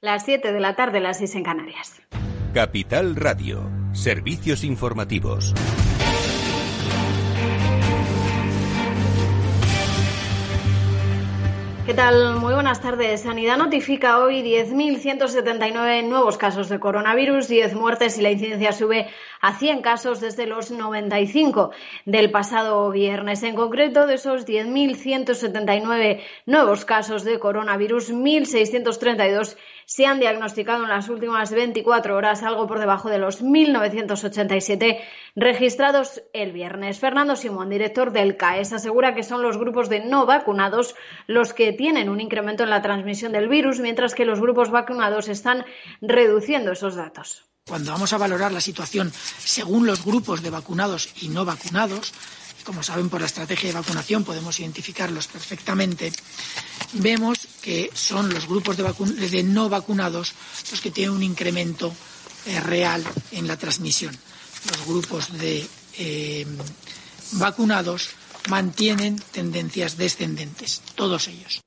Las 0.00 0.24
7 0.26 0.52
de 0.52 0.60
la 0.60 0.76
tarde, 0.76 1.00
las 1.00 1.18
6 1.18 1.34
en 1.34 1.42
Canarias. 1.42 2.00
Capital 2.54 3.16
Radio, 3.16 3.68
servicios 3.92 4.62
informativos. 4.62 5.52
¿Qué 11.88 11.94
tal? 11.94 12.36
Muy 12.36 12.52
buenas 12.52 12.82
tardes. 12.82 13.22
Sanidad 13.22 13.56
notifica 13.56 14.18
hoy 14.18 14.42
10.179 14.42 16.04
nuevos 16.06 16.36
casos 16.36 16.68
de 16.68 16.78
coronavirus, 16.78 17.48
10 17.48 17.74
muertes 17.74 18.18
y 18.18 18.22
la 18.22 18.30
incidencia 18.30 18.72
sube 18.72 19.08
a 19.40 19.54
100 19.54 19.80
casos 19.80 20.20
desde 20.20 20.46
los 20.46 20.70
95 20.70 21.70
del 22.04 22.30
pasado 22.30 22.90
viernes. 22.90 23.42
En 23.42 23.54
concreto, 23.54 24.06
de 24.06 24.16
esos 24.16 24.46
10.179 24.46 26.20
nuevos 26.44 26.84
casos 26.84 27.24
de 27.24 27.38
coronavirus, 27.38 28.12
1.632 28.12 29.56
se 29.88 30.04
han 30.04 30.20
diagnosticado 30.20 30.82
en 30.82 30.90
las 30.90 31.08
últimas 31.08 31.50
24 31.50 32.14
horas, 32.14 32.42
algo 32.42 32.66
por 32.66 32.78
debajo 32.78 33.08
de 33.08 33.16
los 33.16 33.42
1.987 33.42 35.00
registrados 35.34 36.20
el 36.34 36.52
viernes. 36.52 36.98
Fernando 36.98 37.36
Simón, 37.36 37.70
director 37.70 38.12
del 38.12 38.36
CAES, 38.36 38.74
asegura 38.74 39.14
que 39.14 39.22
son 39.22 39.40
los 39.40 39.56
grupos 39.56 39.88
de 39.88 40.04
no 40.04 40.26
vacunados 40.26 40.94
los 41.26 41.54
que 41.54 41.72
tienen 41.72 42.10
un 42.10 42.20
incremento 42.20 42.64
en 42.64 42.70
la 42.70 42.82
transmisión 42.82 43.32
del 43.32 43.48
virus, 43.48 43.80
mientras 43.80 44.14
que 44.14 44.26
los 44.26 44.40
grupos 44.40 44.70
vacunados 44.70 45.26
están 45.28 45.64
reduciendo 46.02 46.72
esos 46.72 46.94
datos. 46.94 47.46
Cuando 47.66 47.90
vamos 47.90 48.12
a 48.12 48.18
valorar 48.18 48.52
la 48.52 48.60
situación 48.60 49.10
según 49.10 49.86
los 49.86 50.04
grupos 50.04 50.42
de 50.42 50.50
vacunados 50.50 51.08
y 51.22 51.28
no 51.28 51.46
vacunados, 51.46 52.12
como 52.64 52.82
saben 52.82 53.08
por 53.08 53.20
la 53.20 53.26
estrategia 53.26 53.68
de 53.70 53.74
vacunación 53.74 54.24
podemos 54.24 54.58
identificarlos 54.60 55.26
perfectamente, 55.26 56.12
vemos 56.94 57.38
que 57.62 57.90
son 57.94 58.32
los 58.32 58.46
grupos 58.46 58.76
de, 58.76 59.42
no 59.42 59.68
vacunados 59.68 60.34
los 60.70 60.80
que 60.80 60.90
tienen 60.90 61.14
un 61.14 61.22
incremento 61.22 61.92
eh, 62.46 62.60
real 62.60 63.04
en 63.32 63.46
la 63.46 63.56
transmisión. 63.56 64.16
Los 64.70 64.86
grupos 64.86 65.38
de 65.38 65.66
eh, 65.98 66.46
vacunados 67.32 68.10
mantienen 68.48 69.20
tendencias 69.32 69.96
descendentes, 69.96 70.82
todos 70.94 71.28
ellos. 71.28 71.60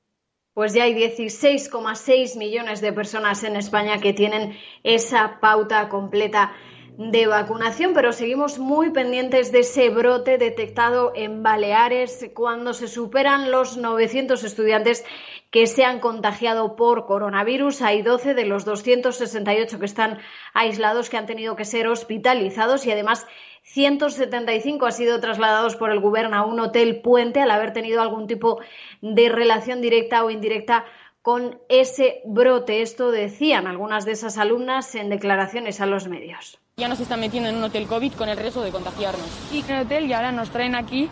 Pues 0.54 0.74
ya 0.74 0.84
hay 0.84 0.94
16,6 0.94 2.36
millones 2.36 2.82
de 2.82 2.92
personas 2.92 3.42
en 3.42 3.56
España 3.56 4.00
que 4.00 4.12
tienen 4.12 4.58
esa 4.82 5.40
pauta 5.40 5.88
completa 5.88 6.52
de 6.98 7.26
vacunación, 7.26 7.94
pero 7.94 8.12
seguimos 8.12 8.58
muy 8.58 8.90
pendientes 8.90 9.50
de 9.50 9.60
ese 9.60 9.88
brote 9.88 10.36
detectado 10.36 11.12
en 11.14 11.42
Baleares 11.42 12.30
cuando 12.34 12.74
se 12.74 12.86
superan 12.86 13.50
los 13.50 13.78
900 13.78 14.44
estudiantes 14.44 15.04
que 15.50 15.66
se 15.66 15.84
han 15.84 16.00
contagiado 16.00 16.76
por 16.76 17.06
coronavirus. 17.06 17.80
Hay 17.80 18.02
12 18.02 18.34
de 18.34 18.44
los 18.44 18.66
268 18.66 19.78
que 19.78 19.86
están 19.86 20.18
aislados 20.52 21.08
que 21.08 21.16
han 21.16 21.26
tenido 21.26 21.56
que 21.56 21.64
ser 21.64 21.88
hospitalizados 21.88 22.84
y 22.84 22.92
además 22.92 23.26
175 23.62 24.84
han 24.84 24.92
sido 24.92 25.18
trasladados 25.20 25.76
por 25.76 25.90
el 25.90 26.00
gobierno 26.00 26.36
a 26.36 26.44
un 26.44 26.60
hotel 26.60 27.00
puente 27.00 27.40
al 27.40 27.50
haber 27.50 27.72
tenido 27.72 28.02
algún 28.02 28.26
tipo 28.26 28.60
de 29.00 29.30
relación 29.30 29.80
directa 29.80 30.24
o 30.24 30.30
indirecta 30.30 30.84
con 31.22 31.58
ese 31.70 32.20
brote. 32.26 32.82
Esto 32.82 33.10
decían 33.10 33.66
algunas 33.66 34.04
de 34.04 34.12
esas 34.12 34.36
alumnas 34.36 34.94
en 34.94 35.08
declaraciones 35.08 35.80
a 35.80 35.86
los 35.86 36.06
medios. 36.06 36.61
Ya 36.82 36.88
nos 36.88 36.98
están 36.98 37.20
metiendo 37.20 37.48
en 37.48 37.54
un 37.54 37.62
hotel 37.62 37.86
COVID 37.86 38.14
con 38.14 38.28
el 38.28 38.36
riesgo 38.36 38.60
de 38.60 38.72
contagiarnos. 38.72 39.28
Y 39.52 39.60
en 39.60 39.70
el 39.70 39.82
hotel 39.82 40.04
y 40.06 40.14
ahora 40.14 40.32
nos 40.32 40.50
traen 40.50 40.74
aquí 40.74 41.08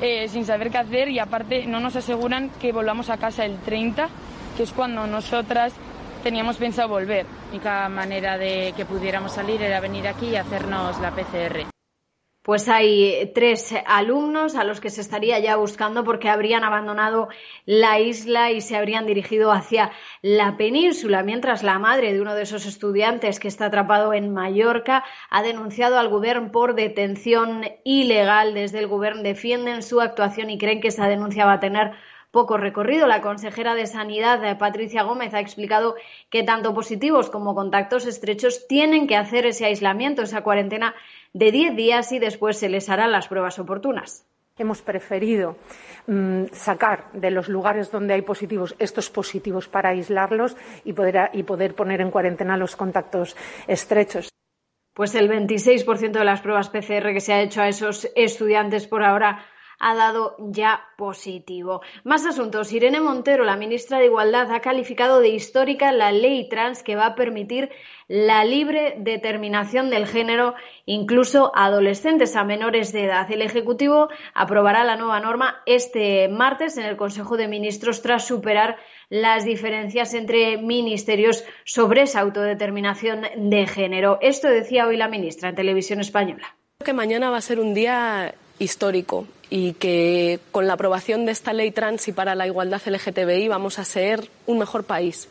eh, 0.00 0.28
sin 0.28 0.46
saber 0.46 0.70
qué 0.70 0.78
hacer 0.78 1.08
y 1.08 1.18
aparte 1.18 1.66
no 1.66 1.80
nos 1.80 1.96
aseguran 1.96 2.50
que 2.60 2.70
volvamos 2.70 3.10
a 3.10 3.16
casa 3.16 3.44
el 3.44 3.58
30, 3.58 4.08
que 4.56 4.62
es 4.62 4.70
cuando 4.70 5.08
nosotras 5.08 5.72
teníamos 6.22 6.56
pensado 6.56 6.90
volver. 6.90 7.26
La 7.26 7.50
única 7.50 7.88
manera 7.88 8.38
de 8.38 8.72
que 8.76 8.84
pudiéramos 8.84 9.32
salir 9.32 9.60
era 9.60 9.80
venir 9.80 10.06
aquí 10.06 10.26
y 10.26 10.36
hacernos 10.36 11.00
la 11.00 11.10
PCR 11.10 11.77
pues 12.48 12.66
hay 12.70 13.30
tres 13.34 13.74
alumnos 13.84 14.56
a 14.56 14.64
los 14.64 14.80
que 14.80 14.88
se 14.88 15.02
estaría 15.02 15.38
ya 15.38 15.56
buscando 15.56 16.02
porque 16.02 16.30
habrían 16.30 16.64
abandonado 16.64 17.28
la 17.66 18.00
isla 18.00 18.52
y 18.52 18.62
se 18.62 18.74
habrían 18.74 19.04
dirigido 19.04 19.52
hacia 19.52 19.92
la 20.22 20.56
península, 20.56 21.22
mientras 21.22 21.62
la 21.62 21.78
madre 21.78 22.14
de 22.14 22.22
uno 22.22 22.34
de 22.34 22.44
esos 22.44 22.64
estudiantes 22.64 23.38
que 23.38 23.48
está 23.48 23.66
atrapado 23.66 24.14
en 24.14 24.32
Mallorca 24.32 25.04
ha 25.28 25.42
denunciado 25.42 25.98
al 25.98 26.08
gobierno 26.08 26.50
por 26.50 26.74
detención 26.74 27.66
ilegal. 27.84 28.54
Desde 28.54 28.78
el 28.78 28.86
gobierno 28.86 29.22
defienden 29.22 29.82
su 29.82 30.00
actuación 30.00 30.48
y 30.48 30.56
creen 30.56 30.80
que 30.80 30.88
esa 30.88 31.06
denuncia 31.06 31.44
va 31.44 31.52
a 31.52 31.60
tener 31.60 31.92
poco 32.30 32.56
recorrido. 32.56 33.06
La 33.06 33.20
consejera 33.20 33.74
de 33.74 33.86
Sanidad, 33.86 34.58
Patricia 34.58 35.02
Gómez, 35.02 35.34
ha 35.34 35.40
explicado 35.40 35.96
que 36.30 36.42
tanto 36.42 36.72
positivos 36.72 37.28
como 37.30 37.54
contactos 37.54 38.06
estrechos 38.06 38.66
tienen 38.68 39.06
que 39.06 39.16
hacer 39.16 39.44
ese 39.44 39.66
aislamiento, 39.66 40.22
esa 40.22 40.42
cuarentena 40.42 40.94
de 41.32 41.52
10 41.52 41.76
días 41.76 42.12
y 42.12 42.18
después 42.18 42.58
se 42.58 42.68
les 42.68 42.88
harán 42.88 43.12
las 43.12 43.28
pruebas 43.28 43.58
oportunas. 43.58 44.26
Hemos 44.56 44.82
preferido 44.82 45.56
mm, 46.06 46.46
sacar 46.52 47.12
de 47.12 47.30
los 47.30 47.48
lugares 47.48 47.92
donde 47.92 48.14
hay 48.14 48.22
positivos 48.22 48.74
estos 48.78 49.08
positivos 49.08 49.68
para 49.68 49.90
aislarlos 49.90 50.56
y 50.84 50.92
poder, 50.92 51.30
y 51.32 51.44
poder 51.44 51.74
poner 51.74 52.00
en 52.00 52.10
cuarentena 52.10 52.56
los 52.56 52.74
contactos 52.74 53.36
estrechos. 53.68 54.28
Pues 54.94 55.14
el 55.14 55.30
26% 55.30 56.10
de 56.10 56.24
las 56.24 56.40
pruebas 56.40 56.70
PCR 56.70 57.12
que 57.12 57.20
se 57.20 57.32
ha 57.32 57.40
hecho 57.40 57.62
a 57.62 57.68
esos 57.68 58.10
estudiantes 58.16 58.88
por 58.88 59.04
ahora 59.04 59.44
ha 59.78 59.94
dado 59.94 60.36
ya 60.38 60.86
positivo. 60.96 61.82
Más 62.04 62.26
asuntos. 62.26 62.72
Irene 62.72 63.00
Montero, 63.00 63.44
la 63.44 63.56
ministra 63.56 63.98
de 63.98 64.06
Igualdad, 64.06 64.52
ha 64.52 64.60
calificado 64.60 65.20
de 65.20 65.28
histórica 65.28 65.92
la 65.92 66.12
ley 66.12 66.48
trans 66.48 66.82
que 66.82 66.96
va 66.96 67.06
a 67.06 67.14
permitir 67.14 67.70
la 68.08 68.44
libre 68.44 68.94
determinación 68.98 69.90
del 69.90 70.06
género, 70.06 70.54
incluso 70.86 71.52
a 71.54 71.66
adolescentes 71.66 72.36
a 72.36 72.44
menores 72.44 72.92
de 72.92 73.04
edad. 73.04 73.30
El 73.30 73.42
Ejecutivo 73.42 74.08
aprobará 74.34 74.84
la 74.84 74.96
nueva 74.96 75.20
norma 75.20 75.62
este 75.66 76.28
martes 76.28 76.76
en 76.78 76.84
el 76.84 76.96
Consejo 76.96 77.36
de 77.36 77.48
Ministros 77.48 78.02
tras 78.02 78.26
superar 78.26 78.76
las 79.10 79.44
diferencias 79.44 80.14
entre 80.14 80.56
ministerios 80.58 81.44
sobre 81.64 82.02
esa 82.02 82.20
autodeterminación 82.20 83.22
de 83.36 83.66
género. 83.66 84.18
Esto 84.20 84.48
decía 84.48 84.86
hoy 84.86 84.96
la 84.96 85.08
ministra 85.08 85.50
en 85.50 85.54
televisión 85.54 86.00
española. 86.00 86.56
Que 86.84 86.92
mañana 86.92 87.30
va 87.30 87.38
a 87.38 87.42
ser 87.42 87.60
un 87.60 87.74
día 87.74 88.34
histórico 88.58 89.26
y 89.50 89.72
que 89.74 90.40
con 90.50 90.66
la 90.66 90.74
aprobación 90.74 91.26
de 91.26 91.32
esta 91.32 91.52
ley 91.52 91.70
trans 91.70 92.08
y 92.08 92.12
para 92.12 92.34
la 92.34 92.46
igualdad 92.46 92.82
LGTBI 92.84 93.48
vamos 93.48 93.78
a 93.78 93.84
ser 93.84 94.28
un 94.46 94.58
mejor 94.58 94.84
país. 94.84 95.28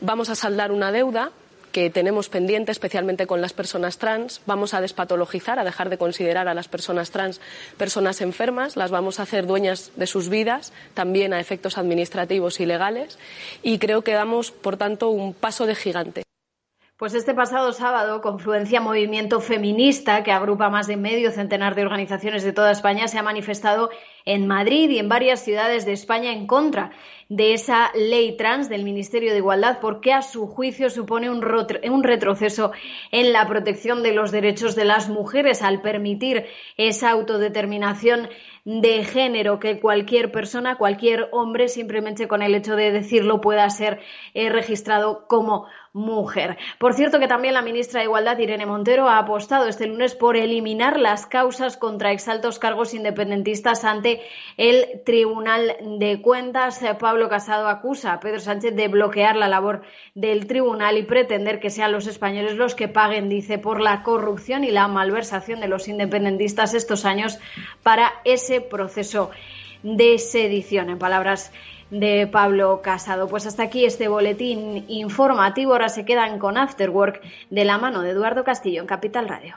Vamos 0.00 0.30
a 0.30 0.34
saldar 0.34 0.72
una 0.72 0.92
deuda 0.92 1.32
que 1.72 1.90
tenemos 1.90 2.28
pendiente, 2.28 2.72
especialmente 2.72 3.26
con 3.26 3.40
las 3.40 3.52
personas 3.52 3.98
trans. 3.98 4.40
Vamos 4.46 4.74
a 4.74 4.80
despatologizar, 4.80 5.58
a 5.58 5.64
dejar 5.64 5.90
de 5.90 5.98
considerar 5.98 6.48
a 6.48 6.54
las 6.54 6.68
personas 6.68 7.10
trans 7.10 7.40
personas 7.76 8.20
enfermas, 8.20 8.76
las 8.76 8.90
vamos 8.90 9.20
a 9.20 9.24
hacer 9.24 9.46
dueñas 9.46 9.92
de 9.96 10.06
sus 10.06 10.28
vidas, 10.28 10.72
también 10.94 11.32
a 11.32 11.40
efectos 11.40 11.78
administrativos 11.78 12.60
y 12.60 12.66
legales. 12.66 13.18
Y 13.62 13.78
creo 13.78 14.02
que 14.02 14.12
damos, 14.12 14.50
por 14.50 14.76
tanto, 14.76 15.10
un 15.10 15.34
paso 15.34 15.66
de 15.66 15.74
gigante. 15.74 16.27
Pues 16.98 17.14
este 17.14 17.32
pasado 17.32 17.72
sábado, 17.72 18.20
Confluencia 18.20 18.80
Movimiento 18.80 19.40
Feminista, 19.40 20.24
que 20.24 20.32
agrupa 20.32 20.68
más 20.68 20.88
de 20.88 20.96
medio 20.96 21.30
centenar 21.30 21.76
de 21.76 21.82
organizaciones 21.82 22.42
de 22.42 22.52
toda 22.52 22.72
España, 22.72 23.06
se 23.06 23.18
ha 23.18 23.22
manifestado 23.22 23.90
en 24.28 24.46
Madrid 24.46 24.90
y 24.90 24.98
en 24.98 25.08
varias 25.08 25.42
ciudades 25.42 25.86
de 25.86 25.92
España 25.92 26.32
en 26.32 26.46
contra 26.46 26.90
de 27.30 27.52
esa 27.52 27.90
ley 27.94 28.36
trans 28.36 28.68
del 28.68 28.84
Ministerio 28.84 29.32
de 29.32 29.38
Igualdad, 29.38 29.78
porque 29.80 30.12
a 30.12 30.22
su 30.22 30.46
juicio 30.46 30.88
supone 30.88 31.30
un, 31.30 31.42
retroceso 32.02 32.72
en 33.10 33.32
la 33.32 33.46
protección 33.46 34.02
de 34.02 34.12
los 34.12 34.30
derechos 34.30 34.74
de 34.74 34.86
las 34.86 35.08
mujeres 35.10 35.62
al 35.62 35.82
permitir 35.82 36.46
esa 36.76 37.10
autodeterminación 37.10 38.28
de 38.64 39.04
género 39.04 39.58
que 39.58 39.80
cualquier 39.80 40.30
persona, 40.30 40.76
cualquier 40.76 41.28
hombre, 41.32 41.68
simplemente 41.68 42.28
con 42.28 42.42
el 42.42 42.54
hecho 42.54 42.76
de 42.76 42.92
decirlo, 42.92 43.40
pueda 43.40 43.68
ser 43.70 44.00
eh, 44.34 44.50
registrado 44.50 45.26
como 45.26 45.66
mujer. 45.92 46.58
Por 46.78 46.94
cierto 46.94 47.18
que 47.18 47.28
también 47.28 47.54
la 47.54 47.62
ministra 47.62 48.00
de 48.00 48.06
Igualdad, 48.06 48.38
Irene 48.38 48.66
Montero, 48.66 49.08
ha 49.08 49.18
apostado 49.18 49.68
este 49.68 49.86
lunes 49.86 50.14
por 50.14 50.36
eliminar 50.36 50.98
las 50.98 51.26
causas 51.26 51.76
contra 51.76 52.12
exaltos 52.12 52.58
cargos 52.58 52.94
independentistas 52.94 53.84
ante 53.84 54.17
el 54.56 55.02
Tribunal 55.04 55.76
de 55.98 56.20
Cuentas. 56.20 56.80
Pablo 56.98 57.28
Casado 57.28 57.68
acusa 57.68 58.12
a 58.12 58.20
Pedro 58.20 58.40
Sánchez 58.40 58.74
de 58.74 58.88
bloquear 58.88 59.36
la 59.36 59.48
labor 59.48 59.82
del 60.14 60.46
tribunal 60.46 60.98
y 60.98 61.02
pretender 61.02 61.60
que 61.60 61.70
sean 61.70 61.92
los 61.92 62.06
españoles 62.06 62.56
los 62.56 62.74
que 62.74 62.88
paguen, 62.88 63.28
dice, 63.28 63.58
por 63.58 63.80
la 63.80 64.02
corrupción 64.02 64.64
y 64.64 64.70
la 64.70 64.88
malversación 64.88 65.60
de 65.60 65.68
los 65.68 65.88
independentistas 65.88 66.74
estos 66.74 67.04
años 67.04 67.38
para 67.82 68.12
ese 68.24 68.60
proceso 68.60 69.30
de 69.82 70.18
sedición. 70.18 70.90
En 70.90 70.98
palabras 70.98 71.52
de 71.90 72.26
Pablo 72.26 72.80
Casado. 72.82 73.28
Pues 73.28 73.46
hasta 73.46 73.62
aquí 73.62 73.84
este 73.84 74.08
boletín 74.08 74.84
informativo. 74.88 75.72
Ahora 75.72 75.88
se 75.88 76.04
quedan 76.04 76.38
con 76.38 76.58
Afterwork 76.58 77.22
de 77.50 77.64
la 77.64 77.78
mano 77.78 78.02
de 78.02 78.10
Eduardo 78.10 78.44
Castillo 78.44 78.80
en 78.80 78.86
Capital 78.86 79.28
Radio. 79.28 79.56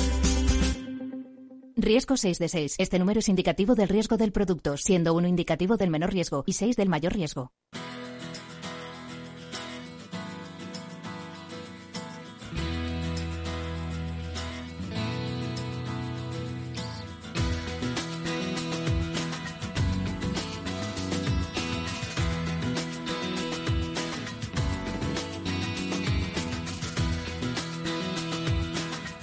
Riesgo 1.81 2.15
6 2.15 2.37
de 2.37 2.47
6. 2.47 2.75
Este 2.77 2.99
número 2.99 3.19
es 3.19 3.27
indicativo 3.27 3.73
del 3.73 3.89
riesgo 3.89 4.15
del 4.15 4.31
producto, 4.31 4.77
siendo 4.77 5.15
uno 5.15 5.27
indicativo 5.27 5.77
del 5.77 5.89
menor 5.89 6.13
riesgo 6.13 6.43
y 6.45 6.53
6 6.53 6.75
del 6.75 6.89
mayor 6.89 7.13
riesgo. 7.13 7.51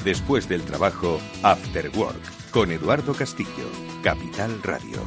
Después 0.04 0.48
del 0.48 0.62
trabajo, 0.62 1.20
After 1.42 1.90
Work, 1.94 2.37
con 2.58 2.72
Eduardo 2.72 3.14
Castillo, 3.14 3.70
Capital 4.02 4.60
Radio. 4.64 4.98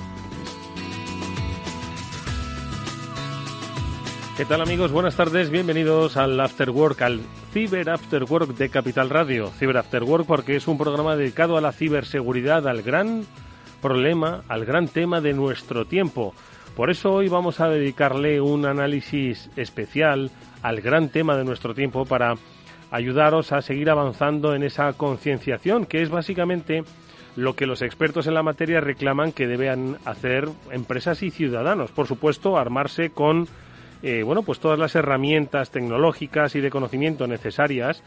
¿Qué 4.38 4.45
tal 4.45 4.62
amigos? 4.62 4.94
Buenas 4.94 5.18
tardes, 5.18 5.50
bienvenidos 5.50 6.15
al 6.15 6.39
After 6.39 6.69
Work, 6.69 7.01
al 7.01 7.19
Ciber 7.51 7.89
After 7.89 8.24
Work 8.24 8.56
de 8.56 8.69
Capital 8.69 9.09
Radio. 9.09 9.51
Ciber 9.59 9.75
After 9.75 10.01
Work 10.01 10.27
porque 10.27 10.56
es 10.56 10.65
un 10.69 10.77
programa 10.77 11.18
dedicado 11.18 11.57
a 11.57 11.62
la 11.62 11.74
ciberseguridad, 11.74 12.69
al 12.69 12.83
gran 12.83 13.25
problema, 13.81 14.45
al 14.48 14.63
gran 14.63 14.88
tema 14.88 15.19
de 15.19 15.33
nuestro 15.33 15.83
tiempo. 15.83 16.33
Por 16.77 16.89
eso 16.89 17.12
hoy 17.12 17.27
vamos 17.27 17.59
a 17.59 17.68
dedicarle 17.68 18.39
un 18.39 18.65
análisis 18.65 19.50
especial 19.57 20.31
al 20.62 20.80
gran 20.80 21.09
tema 21.09 21.36
de 21.36 21.44
nuestro 21.44 21.74
tiempo 21.74 22.06
para 22.06 22.36
ayudaros 22.92 23.51
a 23.51 23.62
seguir 23.62 23.89
avanzando 23.89 24.56
en 24.56 24.63
esa 24.63 24.94
concienciación, 24.94 25.86
que 25.86 26.01
es 26.01 26.09
básicamente 26.09 26.86
lo 27.36 27.56
que 27.56 27.66
los 27.66 27.81
expertos 27.81 28.28
en 28.28 28.33
la 28.33 28.44
materia 28.44 28.81
reclaman 28.81 29.31
que 29.31 29.48
deben 29.48 29.98
hacer 30.06 30.50
empresas 30.72 31.24
y 31.24 31.31
ciudadanos. 31.31 31.92
Por 31.92 32.07
supuesto, 32.07 32.57
armarse 32.57 33.12
con 33.12 33.48
eh, 34.04 34.24
bueno, 34.24 34.42
pues 34.42 34.60
todas 34.60 34.80
las 34.80 34.95
herramientas 34.95 35.69
tecnológicas 35.69 36.56
y 36.56 36.62
de 36.62 36.72
conocimiento 36.72 37.28
necesarias 37.28 38.04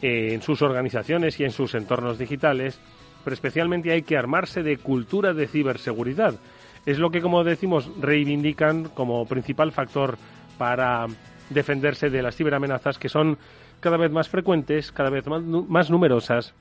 eh, 0.00 0.32
en 0.32 0.42
sus 0.42 0.62
organizaciones 0.62 1.38
y 1.38 1.44
en 1.44 1.50
sus 1.50 1.74
entornos 1.74 2.18
digitales, 2.18 2.80
pero 3.22 3.34
especialmente 3.34 3.92
hay 3.92 4.02
que 4.02 4.16
armarse 4.16 4.62
de 4.62 4.78
cultura 4.78 5.34
de 5.34 5.46
ciberseguridad. 5.46 6.34
Es 6.86 6.98
lo 6.98 7.10
que, 7.10 7.20
como 7.20 7.44
decimos, 7.44 7.90
reivindican 8.00 8.84
como 8.88 9.26
principal 9.26 9.72
factor 9.72 10.16
para 10.56 11.06
defenderse 11.50 12.08
de 12.08 12.22
las 12.22 12.36
ciberamenazas 12.36 12.98
que 12.98 13.08
son 13.08 13.38
cada 13.80 13.96
vez 13.98 14.10
más 14.10 14.30
frecuentes, 14.30 14.92
cada 14.92 15.10
vez 15.10 15.26
más, 15.26 15.90
numerosas, 15.90 16.54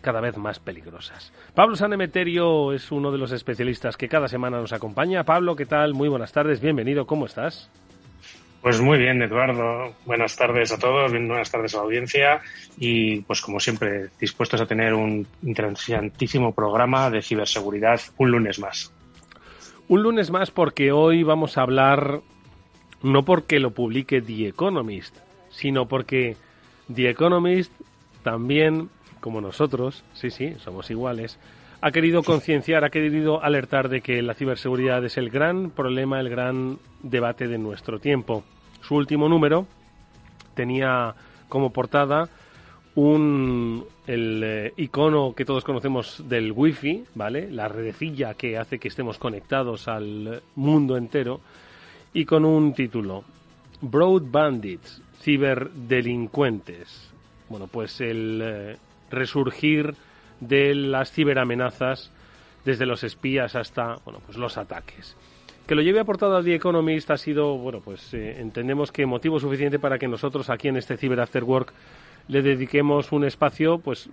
cada 0.00 0.20
vez 0.20 0.36
más 0.36 0.58
peligrosas. 0.58 1.32
Pablo 1.54 1.76
Sanemeterio 1.76 2.72
es 2.72 2.90
uno 2.90 3.10
de 3.10 3.18
los 3.18 3.32
especialistas 3.32 3.96
que 3.96 4.08
cada 4.08 4.28
semana 4.28 4.58
nos 4.58 4.72
acompaña. 4.72 5.24
Pablo, 5.24 5.56
¿qué 5.56 5.66
tal? 5.66 5.94
Muy 5.94 6.08
buenas 6.08 6.32
tardes, 6.32 6.60
bienvenido, 6.60 7.06
¿cómo 7.06 7.26
estás? 7.26 7.70
Pues 8.62 8.78
muy 8.80 8.98
bien, 8.98 9.22
Eduardo. 9.22 9.94
Buenas 10.04 10.36
tardes 10.36 10.70
a 10.70 10.78
todos, 10.78 11.10
buenas 11.12 11.50
tardes 11.50 11.74
a 11.74 11.78
la 11.78 11.84
audiencia 11.84 12.42
y 12.76 13.22
pues 13.22 13.40
como 13.40 13.58
siempre 13.58 14.08
dispuestos 14.20 14.60
a 14.60 14.66
tener 14.66 14.92
un 14.92 15.26
interesantísimo 15.42 16.54
programa 16.54 17.08
de 17.08 17.22
ciberseguridad 17.22 18.00
un 18.18 18.30
lunes 18.30 18.58
más. 18.58 18.92
Un 19.88 20.02
lunes 20.02 20.30
más 20.30 20.50
porque 20.50 20.92
hoy 20.92 21.22
vamos 21.22 21.56
a 21.56 21.62
hablar 21.62 22.20
no 23.02 23.24
porque 23.24 23.60
lo 23.60 23.70
publique 23.70 24.20
The 24.20 24.48
Economist, 24.48 25.16
sino 25.48 25.88
porque 25.88 26.36
The 26.94 27.08
Economist 27.08 27.72
también, 28.22 28.90
como 29.20 29.40
nosotros, 29.40 30.04
sí, 30.12 30.30
sí, 30.30 30.54
somos 30.58 30.90
iguales, 30.90 31.38
ha 31.82 31.90
querido 31.92 32.22
concienciar, 32.22 32.84
ha 32.84 32.90
querido 32.90 33.42
alertar 33.42 33.88
de 33.88 34.00
que 34.00 34.20
la 34.22 34.34
ciberseguridad 34.34 35.04
es 35.04 35.16
el 35.16 35.30
gran 35.30 35.70
problema, 35.70 36.20
el 36.20 36.28
gran 36.28 36.78
debate 37.02 37.48
de 37.48 37.58
nuestro 37.58 37.98
tiempo. 37.98 38.44
Su 38.82 38.96
último 38.96 39.28
número 39.28 39.66
tenía 40.54 41.14
como 41.48 41.70
portada 41.70 42.28
un 42.94 43.86
el 44.06 44.42
eh, 44.44 44.72
icono 44.76 45.34
que 45.34 45.44
todos 45.44 45.64
conocemos 45.64 46.28
del 46.28 46.52
wifi, 46.52 47.04
¿vale? 47.14 47.50
La 47.50 47.68
redecilla 47.68 48.34
que 48.34 48.58
hace 48.58 48.78
que 48.78 48.88
estemos 48.88 49.18
conectados 49.18 49.86
al 49.86 50.42
mundo 50.56 50.96
entero 50.96 51.40
y 52.12 52.24
con 52.24 52.44
un 52.44 52.74
título 52.74 53.24
Broad 53.80 54.24
Bandits, 54.30 55.00
ciberdelincuentes. 55.20 57.12
Bueno, 57.48 57.68
pues 57.68 58.00
el 58.00 58.40
eh, 58.42 58.76
resurgir 59.10 59.94
de 60.40 60.74
las 60.74 61.12
ciberamenazas 61.12 62.10
desde 62.64 62.86
los 62.86 63.04
espías 63.04 63.54
hasta 63.54 63.96
bueno, 64.04 64.20
pues 64.24 64.38
los 64.38 64.58
ataques. 64.58 65.16
Que 65.66 65.74
lo 65.74 65.82
lleve 65.82 66.00
aportado 66.00 66.36
a 66.36 66.42
The 66.42 66.54
Economist 66.54 67.10
ha 67.10 67.16
sido, 67.16 67.56
bueno, 67.56 67.80
pues 67.80 68.12
eh, 68.12 68.40
entendemos 68.40 68.90
que 68.90 69.06
motivo 69.06 69.38
suficiente 69.38 69.78
para 69.78 69.98
que 69.98 70.08
nosotros 70.08 70.50
aquí 70.50 70.68
en 70.68 70.76
este 70.76 70.96
Cyber 70.96 71.20
After 71.20 71.44
Work 71.44 71.72
le 72.28 72.42
dediquemos 72.42 73.12
un 73.12 73.24
espacio, 73.24 73.78
pues 73.78 74.10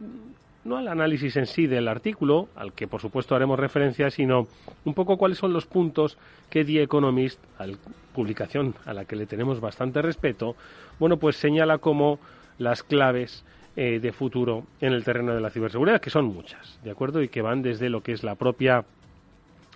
no 0.63 0.77
al 0.77 0.87
análisis 0.87 1.35
en 1.37 1.47
sí 1.47 1.65
del 1.65 1.87
artículo, 1.87 2.49
al 2.55 2.73
que 2.73 2.87
por 2.87 3.01
supuesto 3.01 3.35
haremos 3.35 3.57
referencia, 3.57 4.11
sino 4.11 4.47
un 4.85 4.93
poco 4.93 5.17
cuáles 5.17 5.37
son 5.37 5.53
los 5.53 5.65
puntos 5.65 6.17
que 6.49 6.65
The 6.65 6.83
Economist, 6.83 7.39
al 7.57 7.77
publicación 8.13 8.75
a 8.85 8.93
la 8.93 9.05
que 9.05 9.15
le 9.15 9.25
tenemos 9.25 9.59
bastante 9.59 10.01
respeto, 10.01 10.55
bueno, 10.99 11.17
pues 11.17 11.37
señala 11.37 11.77
como 11.77 12.19
las 12.57 12.83
claves 12.83 13.45
eh, 13.79 13.99
de 13.99 14.11
futuro 14.11 14.63
en 14.81 14.91
el 14.91 15.03
terreno 15.03 15.35
de 15.35 15.39
la 15.39 15.51
ciberseguridad, 15.51 16.01
que 16.01 16.09
son 16.09 16.25
muchas, 16.25 16.79
¿de 16.83 16.89
acuerdo? 16.89 17.21
Y 17.21 17.29
que 17.29 17.43
van 17.43 17.61
desde 17.61 17.91
lo 17.91 18.01
que 18.01 18.11
es 18.11 18.23
la 18.23 18.33
propia 18.33 18.85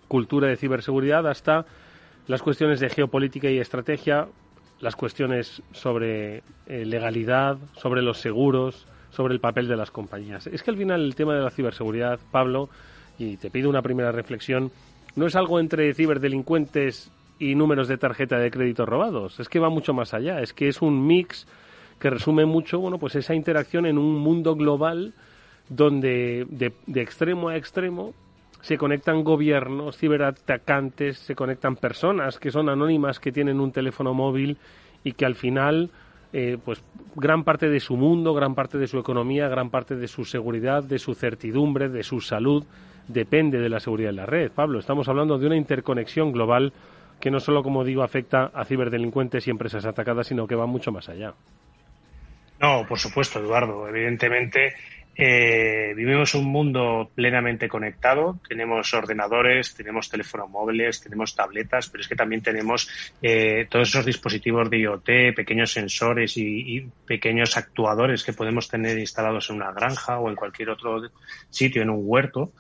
cultura 0.08 0.48
de 0.48 0.56
ciberseguridad 0.56 1.28
hasta 1.28 1.68
las 2.26 2.42
cuestiones 2.42 2.80
de 2.80 2.90
geopolítica 2.90 3.52
y 3.52 3.60
estrategia, 3.60 4.28
las 4.80 4.96
cuestiones 4.96 5.62
sobre 5.72 6.38
eh, 6.66 6.84
legalidad, 6.84 7.60
sobre 7.74 8.02
los 8.02 8.18
seguros, 8.18 8.88
sobre 9.12 9.36
el 9.36 9.40
papel 9.40 9.68
de 9.68 9.76
las 9.76 9.92
compañías. 9.92 10.48
Es 10.48 10.64
que 10.64 10.72
al 10.72 10.78
final 10.78 11.02
el 11.06 11.14
tema 11.14 11.36
de 11.36 11.42
la 11.42 11.52
ciberseguridad, 11.52 12.20
Pablo, 12.32 12.70
y 13.20 13.38
te 13.38 13.52
pido 13.52 13.70
una 13.70 13.84
primera 13.84 14.12
reflexión, 14.12 14.72
no 15.16 15.28
es 15.28 15.36
algo 15.36 15.60
entre 15.60 15.94
ciberdelincuentes 15.94 17.12
y 17.38 17.54
números 17.54 17.88
de 17.88 18.00
tarjeta 18.00 18.40
de 18.40 18.50
crédito 18.50 18.88
robados, 18.88 19.40
es 19.40 19.48
que 19.48 19.60
va 19.60 19.70
mucho 19.70 19.94
más 19.94 20.16
allá, 20.16 20.42
es 20.42 20.54
que 20.54 20.70
es 20.70 20.82
un 20.82 21.06
mix 21.06 21.46
que 22.02 22.10
resume 22.10 22.46
mucho, 22.46 22.80
bueno, 22.80 22.98
pues 22.98 23.16
esa 23.16 23.36
interacción 23.36 23.86
en 23.86 23.98
un 23.98 24.16
mundo 24.18 24.56
global 24.56 25.14
donde 25.70 26.46
de, 26.50 26.74
de 26.88 27.02
extremo 27.02 27.50
a 27.50 27.56
extremo 27.56 28.14
se 28.62 28.78
conectan 28.78 29.24
gobiernos, 29.24 29.98
ciberatacantes, 29.98 31.20
se 31.20 31.36
conectan 31.36 31.76
personas 31.76 32.40
que 32.40 32.52
son 32.52 32.70
anónimas, 32.70 33.20
que 33.20 33.32
tienen 33.32 33.60
un 33.60 33.72
teléfono 33.72 34.14
móvil 34.14 34.58
y 35.04 35.14
que 35.14 35.26
al 35.26 35.36
final 35.36 35.92
eh, 36.34 36.58
pues 36.64 36.84
gran 37.16 37.44
parte 37.44 37.70
de 37.70 37.80
su 37.80 37.98
mundo, 37.98 38.34
gran 38.34 38.56
parte 38.56 38.78
de 38.78 38.88
su 38.88 38.98
economía, 38.98 39.48
gran 39.48 39.70
parte 39.70 39.96
de 39.96 40.08
su 40.08 40.26
seguridad, 40.26 40.84
de 40.84 40.98
su 40.98 41.14
certidumbre, 41.14 41.90
de 41.90 42.04
su 42.04 42.22
salud, 42.22 42.64
depende 43.08 43.60
de 43.60 43.70
la 43.70 43.80
seguridad 43.80 44.10
de 44.10 44.16
la 44.16 44.26
red. 44.26 44.52
Pablo, 44.52 44.80
estamos 44.80 45.08
hablando 45.08 45.38
de 45.38 45.48
una 45.48 45.58
interconexión 45.58 46.32
global 46.32 46.74
que 47.20 47.32
no 47.32 47.40
solo, 47.40 47.62
como 47.62 47.84
digo, 47.84 48.02
afecta 48.02 48.46
a 48.54 48.66
ciberdelincuentes 48.66 49.46
y 49.48 49.52
empresas 49.52 49.86
atacadas, 49.86 50.28
sino 50.28 50.48
que 50.48 50.56
va 50.56 50.66
mucho 50.66 50.92
más 50.92 51.10
allá. 51.10 51.34
No, 52.62 52.86
por 52.88 53.00
supuesto, 53.00 53.40
Eduardo. 53.40 53.88
Evidentemente, 53.88 54.76
eh, 55.16 55.94
vivimos 55.96 56.36
un 56.36 56.46
mundo 56.46 57.10
plenamente 57.16 57.68
conectado. 57.68 58.40
Tenemos 58.48 58.94
ordenadores, 58.94 59.74
tenemos 59.74 60.10
teléfonos 60.10 60.50
móviles, 60.50 61.02
tenemos 61.02 61.36
tabletas, 61.36 61.90
pero 61.90 62.02
es 62.02 62.08
que 62.08 62.16
también 62.16 62.44
tenemos 62.44 62.88
eh, 63.22 63.66
todos 63.68 63.90
esos 63.90 64.06
dispositivos 64.06 64.70
de 64.70 64.80
IoT, 64.80 65.36
pequeños 65.36 65.72
sensores 65.72 66.38
y, 66.38 66.88
pequeños 67.08 67.58
actuadores 67.58 68.24
que 68.24 68.34
podemos 68.34 68.70
tener 68.70 68.98
instalados 69.00 69.50
en 69.50 69.56
una 69.56 69.72
granja 69.72 70.20
o 70.20 70.30
en 70.30 70.36
cualquier 70.36 70.70
otro 70.70 71.02
sitio, 71.50 71.82
en 71.82 71.90
un 71.90 72.02
huerto. 72.04 72.52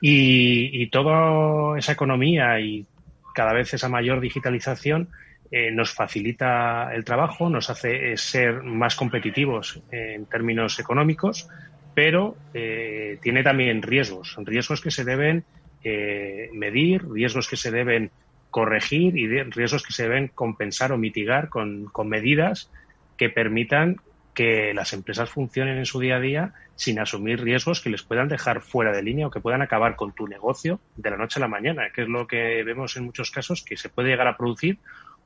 Y, 0.00 0.86
toda 0.86 1.78
esa 1.78 1.92
economía 1.92 2.58
y 2.60 2.86
cada 3.34 3.52
vez 3.52 3.74
esa 3.74 3.90
mayor 3.90 4.20
digitalización 4.20 5.10
eh, 5.50 5.70
nos 5.72 5.92
facilita 5.92 6.94
el 6.94 7.04
trabajo, 7.04 7.50
nos 7.50 7.70
hace 7.70 8.16
ser 8.16 8.62
más 8.62 8.94
competitivos 8.94 9.82
en 9.90 10.26
términos 10.26 10.78
económicos, 10.78 11.48
pero 11.94 12.36
eh, 12.54 13.18
tiene 13.20 13.42
también 13.42 13.82
riesgos, 13.82 14.36
riesgos 14.38 14.80
que 14.80 14.90
se 14.90 15.04
deben 15.04 15.44
eh, 15.82 16.50
medir, 16.52 17.08
riesgos 17.10 17.48
que 17.48 17.56
se 17.56 17.70
deben 17.70 18.10
corregir 18.50 19.16
y 19.16 19.26
riesgos 19.44 19.82
que 19.82 19.92
se 19.92 20.04
deben 20.04 20.28
compensar 20.28 20.92
o 20.92 20.98
mitigar 20.98 21.48
con, 21.48 21.90
medidas 22.04 22.70
que 23.16 23.28
permitan 23.28 23.96
que 24.34 24.72
las 24.74 24.92
empresas 24.92 25.30
funcionen 25.30 25.78
en 25.78 25.86
su 25.86 26.00
día 26.00 26.16
a 26.16 26.20
día 26.20 26.54
sin 26.76 26.98
asumir 26.98 27.42
riesgos 27.42 27.80
que 27.80 27.90
les 27.90 28.02
puedan 28.02 28.28
dejar 28.28 28.62
fuera 28.62 28.92
de 28.92 29.02
línea 29.02 29.26
o 29.26 29.30
que 29.30 29.40
puedan 29.40 29.62
acabar 29.62 29.96
con 29.96 30.12
tu 30.12 30.26
negocio 30.26 30.80
de 30.96 31.10
la 31.10 31.16
noche 31.16 31.38
a 31.38 31.42
la 31.42 31.48
mañana, 31.48 31.90
que 31.94 32.02
es 32.02 32.08
lo 32.08 32.26
que 32.26 32.62
vemos 32.64 32.96
en 32.96 33.04
muchos 33.04 33.30
casos 33.30 33.62
que 33.62 33.76
se 33.76 33.88
puede 33.88 34.08
llegar 34.08 34.28
a 34.28 34.36
producir 34.36 34.78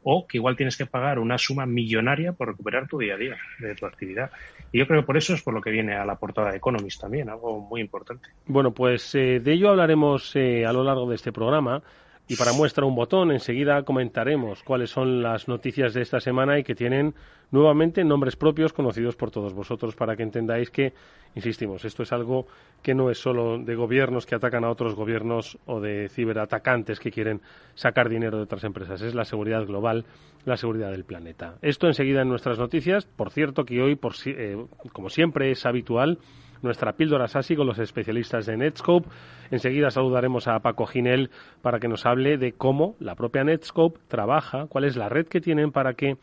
o 0.05 0.27
que 0.27 0.39
igual 0.39 0.57
tienes 0.57 0.77
que 0.77 0.87
pagar 0.87 1.19
una 1.19 1.39
suma 1.39 1.67
millonaria 1.67 2.33
por 2.33 2.49
recuperar 2.49 2.87
tu 2.87 2.99
día 2.99 3.15
a 3.15 3.17
día 3.17 3.37
de 3.59 3.75
tu 3.75 3.87
actividad. 3.87 4.31
Y 4.71 4.79
yo 4.79 4.87
creo 4.87 5.01
que 5.01 5.07
por 5.07 5.17
eso 5.17 5.35
es 5.35 5.43
por 5.43 5.55
lo 5.55 5.61
que 5.61 5.71
viene 5.71 5.95
a 5.95 6.05
la 6.05 6.17
portada 6.17 6.51
de 6.51 6.59
Economist 6.59 7.01
también, 7.01 7.29
algo 7.29 7.61
muy 7.61 7.81
importante. 7.81 8.29
Bueno, 8.47 8.73
pues 8.73 9.15
eh, 9.15 9.41
de 9.41 9.53
ello 9.53 9.71
hablaremos 9.71 10.37
eh, 10.37 10.67
a 10.67 10.73
lo 10.73 10.85
largo 10.85 11.09
de 11.09 11.17
este 11.17 11.33
programa. 11.33 11.83
Y 12.27 12.37
para 12.37 12.55
muestra 12.55 12.87
un 12.87 12.95
botón, 12.95 13.33
enseguida 13.33 13.83
comentaremos 13.83 14.63
cuáles 14.63 14.89
son 14.89 15.23
las 15.23 15.47
noticias 15.47 15.93
de 15.93 16.01
esta 16.01 16.21
semana 16.21 16.59
y 16.59 16.65
que 16.65 16.75
tienen 16.75 17.15
nuevamente 17.51 18.03
nombres 18.03 18.35
propios 18.35 18.73
conocidos 18.73 19.15
por 19.15 19.31
todos 19.31 19.53
vosotros 19.53 19.95
para 19.95 20.17
que 20.17 20.23
entendáis 20.23 20.71
que, 20.71 20.95
insistimos, 21.35 21.85
esto 21.85 22.03
es 22.03 22.13
algo 22.13 22.47
que 22.83 22.95
no 22.95 23.11
es 23.11 23.19
solo 23.19 23.59
de 23.59 23.75
gobiernos 23.75 24.25
que 24.25 24.35
atacan 24.35 24.65
a 24.65 24.71
otros 24.71 24.95
gobiernos 24.95 25.59
o 25.67 25.81
de 25.81 26.09
ciberatacantes 26.09 26.99
que 26.99 27.11
quieren 27.11 27.43
sacar 27.75 28.09
dinero 28.09 28.39
de 28.39 28.45
otras 28.45 28.65
empresas. 28.65 29.03
Es 29.03 29.15
la 29.15 29.25
seguridad 29.25 29.67
global, 29.67 30.07
la 30.47 30.57
seguridad 30.57 30.93
del 30.93 31.05
planeta. 31.05 31.59
Esto 31.61 31.89
enseguida 31.89 32.23
en 32.23 32.29
nuestras 32.31 32.59
noticias. 32.59 33.05
Por 33.05 33.33
cierto, 33.33 33.65
que 33.65 33.83
hoy, 33.83 33.97
por, 33.97 34.15
eh, 34.25 34.57
como 34.95 35.11
siempre 35.11 35.51
es 35.51 35.67
habitual, 35.67 36.19
nuestra 36.65 36.95
píldora 36.95 37.29
SASI 37.29 37.55
con 37.55 37.67
los 37.67 37.79
especialistas 37.79 38.47
de 38.47 38.57
Netscope. 38.57 39.09
Enseguida 39.51 39.91
saludaremos 39.91 40.49
a 40.49 40.59
Paco 40.61 40.87
Ginel 40.87 41.31
para 41.63 41.79
que 41.79 41.87
nos 41.87 42.07
hable 42.07 42.39
de 42.39 42.53
cómo 42.53 42.97
la 42.99 43.15
propia 43.15 43.45
Netscope 43.45 44.01
trabaja, 44.09 44.67
cuál 44.67 44.85
es 44.85 44.97
la 44.97 45.09
red 45.09 45.27
que 45.27 45.41
tienen 45.41 45.71
para 45.71 45.95
que 45.95 46.17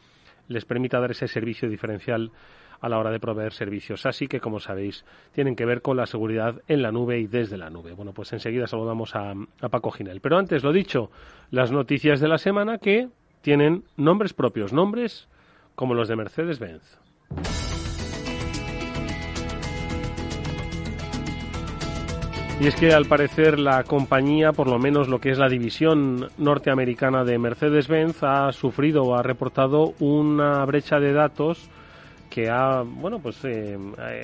les 0.47 0.65
permita 0.65 0.99
dar 0.99 1.11
ese 1.11 1.27
servicio 1.27 1.69
diferencial 1.69 2.31
a 2.81 2.89
la 2.89 2.97
hora 2.97 3.11
de 3.11 3.19
proveer 3.19 3.53
servicios 3.53 4.07
así 4.07 4.27
que, 4.27 4.39
como 4.39 4.59
sabéis, 4.59 5.05
tienen 5.33 5.55
que 5.55 5.65
ver 5.65 5.83
con 5.83 5.97
la 5.97 6.07
seguridad 6.07 6.61
en 6.67 6.81
la 6.81 6.91
nube 6.91 7.19
y 7.19 7.27
desde 7.27 7.57
la 7.57 7.69
nube. 7.69 7.93
Bueno, 7.93 8.11
pues 8.11 8.33
enseguida 8.33 8.65
saludamos 8.65 9.15
a, 9.15 9.33
a 9.61 9.69
Paco 9.69 9.91
Ginel. 9.91 10.19
Pero 10.19 10.37
antes, 10.37 10.63
lo 10.63 10.73
dicho, 10.73 11.11
las 11.51 11.71
noticias 11.71 12.19
de 12.19 12.27
la 12.27 12.39
semana 12.39 12.79
que 12.79 13.07
tienen 13.41 13.83
nombres 13.97 14.33
propios, 14.33 14.73
nombres 14.73 15.29
como 15.75 15.93
los 15.93 16.07
de 16.07 16.15
Mercedes-Benz. 16.15 16.99
Y 22.61 22.67
es 22.67 22.75
que 22.75 22.93
al 22.93 23.07
parecer 23.07 23.57
la 23.57 23.83
compañía, 23.83 24.51
por 24.51 24.67
lo 24.67 24.77
menos 24.77 25.07
lo 25.07 25.19
que 25.19 25.31
es 25.31 25.39
la 25.39 25.49
división 25.49 26.29
norteamericana 26.37 27.23
de 27.23 27.39
Mercedes-Benz, 27.39 28.21
ha 28.21 28.51
sufrido 28.51 29.01
o 29.01 29.15
ha 29.15 29.23
reportado 29.23 29.95
una 29.99 30.63
brecha 30.65 30.99
de 30.99 31.11
datos 31.11 31.71
que 32.29 32.51
ha 32.51 32.83
bueno 32.83 33.17
pues 33.17 33.39
eh, 33.45 33.79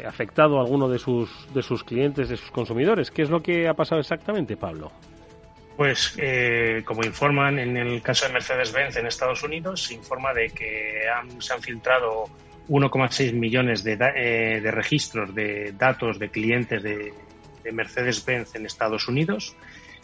afectado 0.08 0.60
a 0.60 0.62
alguno 0.62 0.88
de 0.88 1.00
sus 1.00 1.52
de 1.52 1.64
sus 1.64 1.84
clientes, 1.84 2.30
de 2.30 2.38
sus 2.38 2.52
consumidores. 2.52 3.10
¿Qué 3.10 3.24
es 3.24 3.32
lo 3.32 3.42
que 3.42 3.68
ha 3.68 3.74
pasado 3.74 4.02
exactamente, 4.02 4.56
Pablo? 4.56 4.92
Pues 5.76 6.14
eh, 6.20 6.84
como 6.86 7.04
informan 7.04 7.58
en 7.58 7.76
el 7.76 8.04
caso 8.04 8.28
de 8.28 8.34
Mercedes-Benz 8.34 8.98
en 8.98 9.08
Estados 9.08 9.42
Unidos, 9.42 9.82
se 9.82 9.96
informa 9.96 10.32
de 10.36 10.52
que 10.52 11.06
se 11.40 11.54
han 11.54 11.62
filtrado 11.64 12.26
1,6 12.70 13.34
millones 13.34 13.84
de, 13.84 13.94
eh, 13.94 14.62
de 14.62 14.72
registros 14.72 15.34
de 15.34 15.74
datos 15.76 16.20
de 16.20 16.30
clientes 16.30 16.84
de 16.84 17.14
Mercedes-Benz 17.72 18.56
en 18.56 18.66
Estados 18.66 19.08
Unidos, 19.08 19.56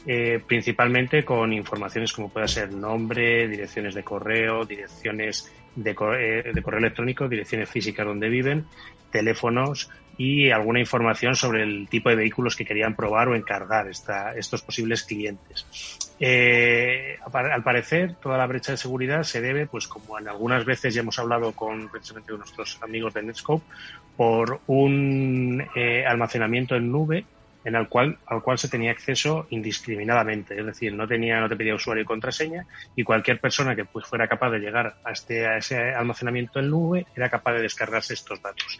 eh, 0.05 0.41
principalmente 0.45 1.23
con 1.23 1.53
informaciones 1.53 2.11
como 2.13 2.29
pueda 2.29 2.47
ser 2.47 2.71
nombre, 2.71 3.47
direcciones 3.47 3.95
de 3.95 4.03
correo, 4.03 4.65
direcciones 4.65 5.51
de, 5.75 5.95
correo, 5.95 6.53
de 6.53 6.61
correo 6.61 6.79
electrónico, 6.79 7.27
direcciones 7.27 7.69
físicas 7.69 8.05
donde 8.05 8.29
viven, 8.29 8.65
teléfonos 9.11 9.89
y 10.17 10.51
alguna 10.51 10.79
información 10.79 11.35
sobre 11.35 11.63
el 11.63 11.87
tipo 11.89 12.09
de 12.09 12.15
vehículos 12.15 12.55
que 12.55 12.65
querían 12.65 12.95
probar 12.95 13.29
o 13.29 13.35
encargar 13.35 13.87
esta, 13.87 14.35
estos 14.35 14.61
posibles 14.61 15.03
clientes. 15.03 15.65
Eh, 16.19 17.17
al 17.31 17.63
parecer, 17.63 18.15
toda 18.21 18.37
la 18.37 18.45
brecha 18.45 18.73
de 18.73 18.77
seguridad 18.77 19.23
se 19.23 19.41
debe, 19.41 19.65
pues 19.65 19.87
como 19.87 20.19
en 20.19 20.27
algunas 20.27 20.65
veces 20.65 20.93
ya 20.93 21.01
hemos 21.01 21.17
hablado 21.17 21.53
con 21.53 21.89
precisamente 21.89 22.33
nuestros 22.33 22.79
amigos 22.81 23.13
de 23.13 23.23
Netscope, 23.23 23.65
por 24.15 24.61
un 24.67 25.65
eh, 25.75 26.05
almacenamiento 26.05 26.75
en 26.75 26.91
nube 26.91 27.25
en 27.63 27.75
el 27.75 27.87
cual, 27.87 28.19
al 28.25 28.41
cual 28.41 28.57
se 28.57 28.69
tenía 28.69 28.91
acceso 28.91 29.47
indiscriminadamente, 29.49 30.59
es 30.59 30.65
decir, 30.65 30.93
no 30.93 31.07
tenía, 31.07 31.39
no 31.39 31.49
te 31.49 31.55
pedía 31.55 31.75
usuario 31.75 32.03
y 32.03 32.05
contraseña, 32.05 32.65
y 32.95 33.03
cualquier 33.03 33.39
persona 33.39 33.75
que 33.75 33.85
pues, 33.85 34.05
fuera 34.05 34.27
capaz 34.27 34.51
de 34.51 34.59
llegar 34.59 34.97
a, 35.03 35.11
este, 35.11 35.47
a 35.47 35.57
ese 35.57 35.93
almacenamiento 35.93 36.59
en 36.59 36.69
nube 36.69 37.07
era 37.15 37.29
capaz 37.29 37.53
de 37.53 37.61
descargarse 37.61 38.13
estos 38.13 38.41
datos. 38.41 38.79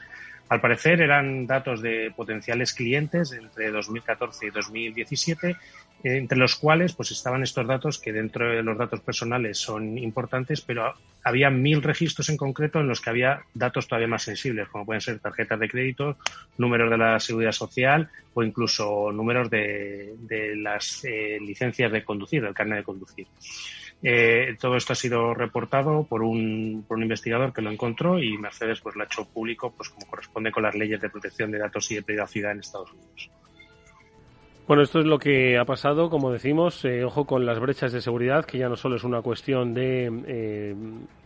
Al 0.50 0.62
parecer 0.62 1.02
eran 1.02 1.48
datos 1.48 1.82
de 1.82 2.12
potenciales 2.16 2.74
clientes 2.74 3.32
entre 3.32 3.72
2014 3.72 4.48
y 4.48 4.50
2017 4.50 5.58
entre 6.04 6.38
los 6.38 6.56
cuales 6.56 6.94
pues 6.94 7.12
estaban 7.12 7.44
estos 7.44 7.66
datos 7.66 7.98
que 7.98 8.12
dentro 8.12 8.50
de 8.50 8.62
los 8.62 8.78
datos 8.78 9.00
personales 9.00 9.58
son 9.58 9.98
importantes, 9.98 10.62
pero 10.62 10.94
había 11.24 11.50
mil 11.50 11.82
registros 11.82 12.30
en 12.30 12.36
concreto 12.36 12.82
en 12.82 12.90
los 12.90 13.00
que 13.00 13.10
había 13.10 13.44
datos 13.54 13.88
todavía 13.88 14.10
más 14.10 14.24
sensibles, 14.24 14.68
como 14.68 14.86
pueden 14.86 15.00
ser 15.00 15.20
tarjetas 15.20 15.60
de 15.60 15.70
crédito, 15.70 16.18
números 16.58 16.92
de 16.92 16.98
la 16.98 17.20
seguridad 17.22 17.54
social 17.54 18.10
o 18.34 18.44
incluso 18.44 19.12
números 19.14 19.50
de, 19.50 20.14
las 20.58 21.06
eh, 21.06 21.38
licencias 21.40 21.92
de 21.92 22.04
conducir, 22.04 22.42
del 22.42 22.54
carnet 22.54 22.80
de 22.80 22.84
conducir. 22.84 23.28
Eh, 24.06 24.58
todo 24.60 24.76
esto 24.76 24.92
ha 24.92 24.98
sido 24.98 25.34
reportado 25.34 26.04
por 26.04 26.24
un, 26.24 26.84
por 26.86 26.98
un 26.98 27.04
investigador 27.04 27.54
que 27.54 27.62
lo 27.62 27.72
encontró 27.72 28.20
y 28.20 28.38
Mercedes 28.38 28.82
pues 28.82 28.98
lo 28.98 29.04
ha 29.04 29.06
hecho 29.06 29.30
público 29.30 29.74
pues 29.76 29.90
como 29.90 30.06
corresponde 30.08 30.52
con 30.52 30.64
las 30.64 30.76
leyes 30.76 31.00
de 31.00 31.10
protección 31.10 31.52
de 31.52 31.60
datos 31.60 31.90
y 31.90 31.96
de 31.96 32.04
privacidad 32.04 32.52
en 32.52 32.60
Estados 32.60 32.92
Unidos. 32.92 33.32
Bueno, 34.66 34.82
esto 34.82 35.00
es 35.02 35.06
lo 35.06 35.20
que 35.20 35.58
ha 35.58 35.66
pasado, 35.66 36.10
como 36.10 36.32
decimos, 36.32 36.86
eh, 36.86 37.04
ojo 37.04 37.26
con 37.26 37.46
las 37.46 37.60
brechas 37.60 37.92
de 37.92 38.00
seguridad, 38.00 38.46
que 38.46 38.58
ya 38.58 38.70
no 38.70 38.78
solo 38.78 38.96
es 38.96 39.04
una 39.04 39.22
cuestión 39.22 39.74
de 39.74 40.10
eh, 40.26 40.74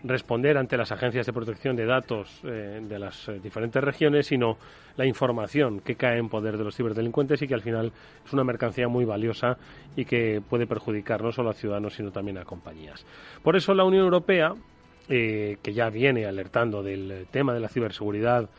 responder 0.04 0.58
ante 0.58 0.76
las 0.76 0.92
agencias 0.92 1.28
de 1.28 1.34
protección 1.34 1.76
de 1.76 1.86
datos 1.86 2.42
eh, 2.46 2.82
de 2.82 2.98
las 2.98 3.30
diferentes 3.44 3.84
regiones, 3.84 4.26
sino 4.26 4.58
la 4.96 5.06
información 5.06 5.82
que 5.82 5.94
cae 5.94 6.18
en 6.18 6.30
poder 6.30 6.58
de 6.58 6.64
los 6.64 6.76
ciberdelincuentes 6.76 7.40
y 7.44 7.48
que 7.48 7.54
al 7.54 7.62
final 7.62 7.92
es 8.26 8.34
una 8.34 8.44
mercancía 8.44 8.88
muy 8.88 9.06
valiosa 9.06 9.56
y 9.96 10.06
que 10.06 10.42
puede 10.42 10.66
perjudicar 10.66 11.22
no 11.22 11.32
solo 11.32 11.52
a 11.52 11.54
ciudadanos, 11.54 11.94
sino 11.94 12.12
también 12.12 12.40
a 12.40 12.44
compañías. 12.44 13.06
Por 13.44 13.56
eso 13.56 13.76
la 13.76 13.84
Unión 13.84 14.06
Europea, 14.06 14.56
que 15.08 15.74
ya 15.74 15.90
viene 15.92 16.26
alertando 16.26 16.82
del 16.82 17.28
tema 17.30 17.54
de 17.54 17.60
la 17.60 17.70
ciberseguridad 17.70 18.50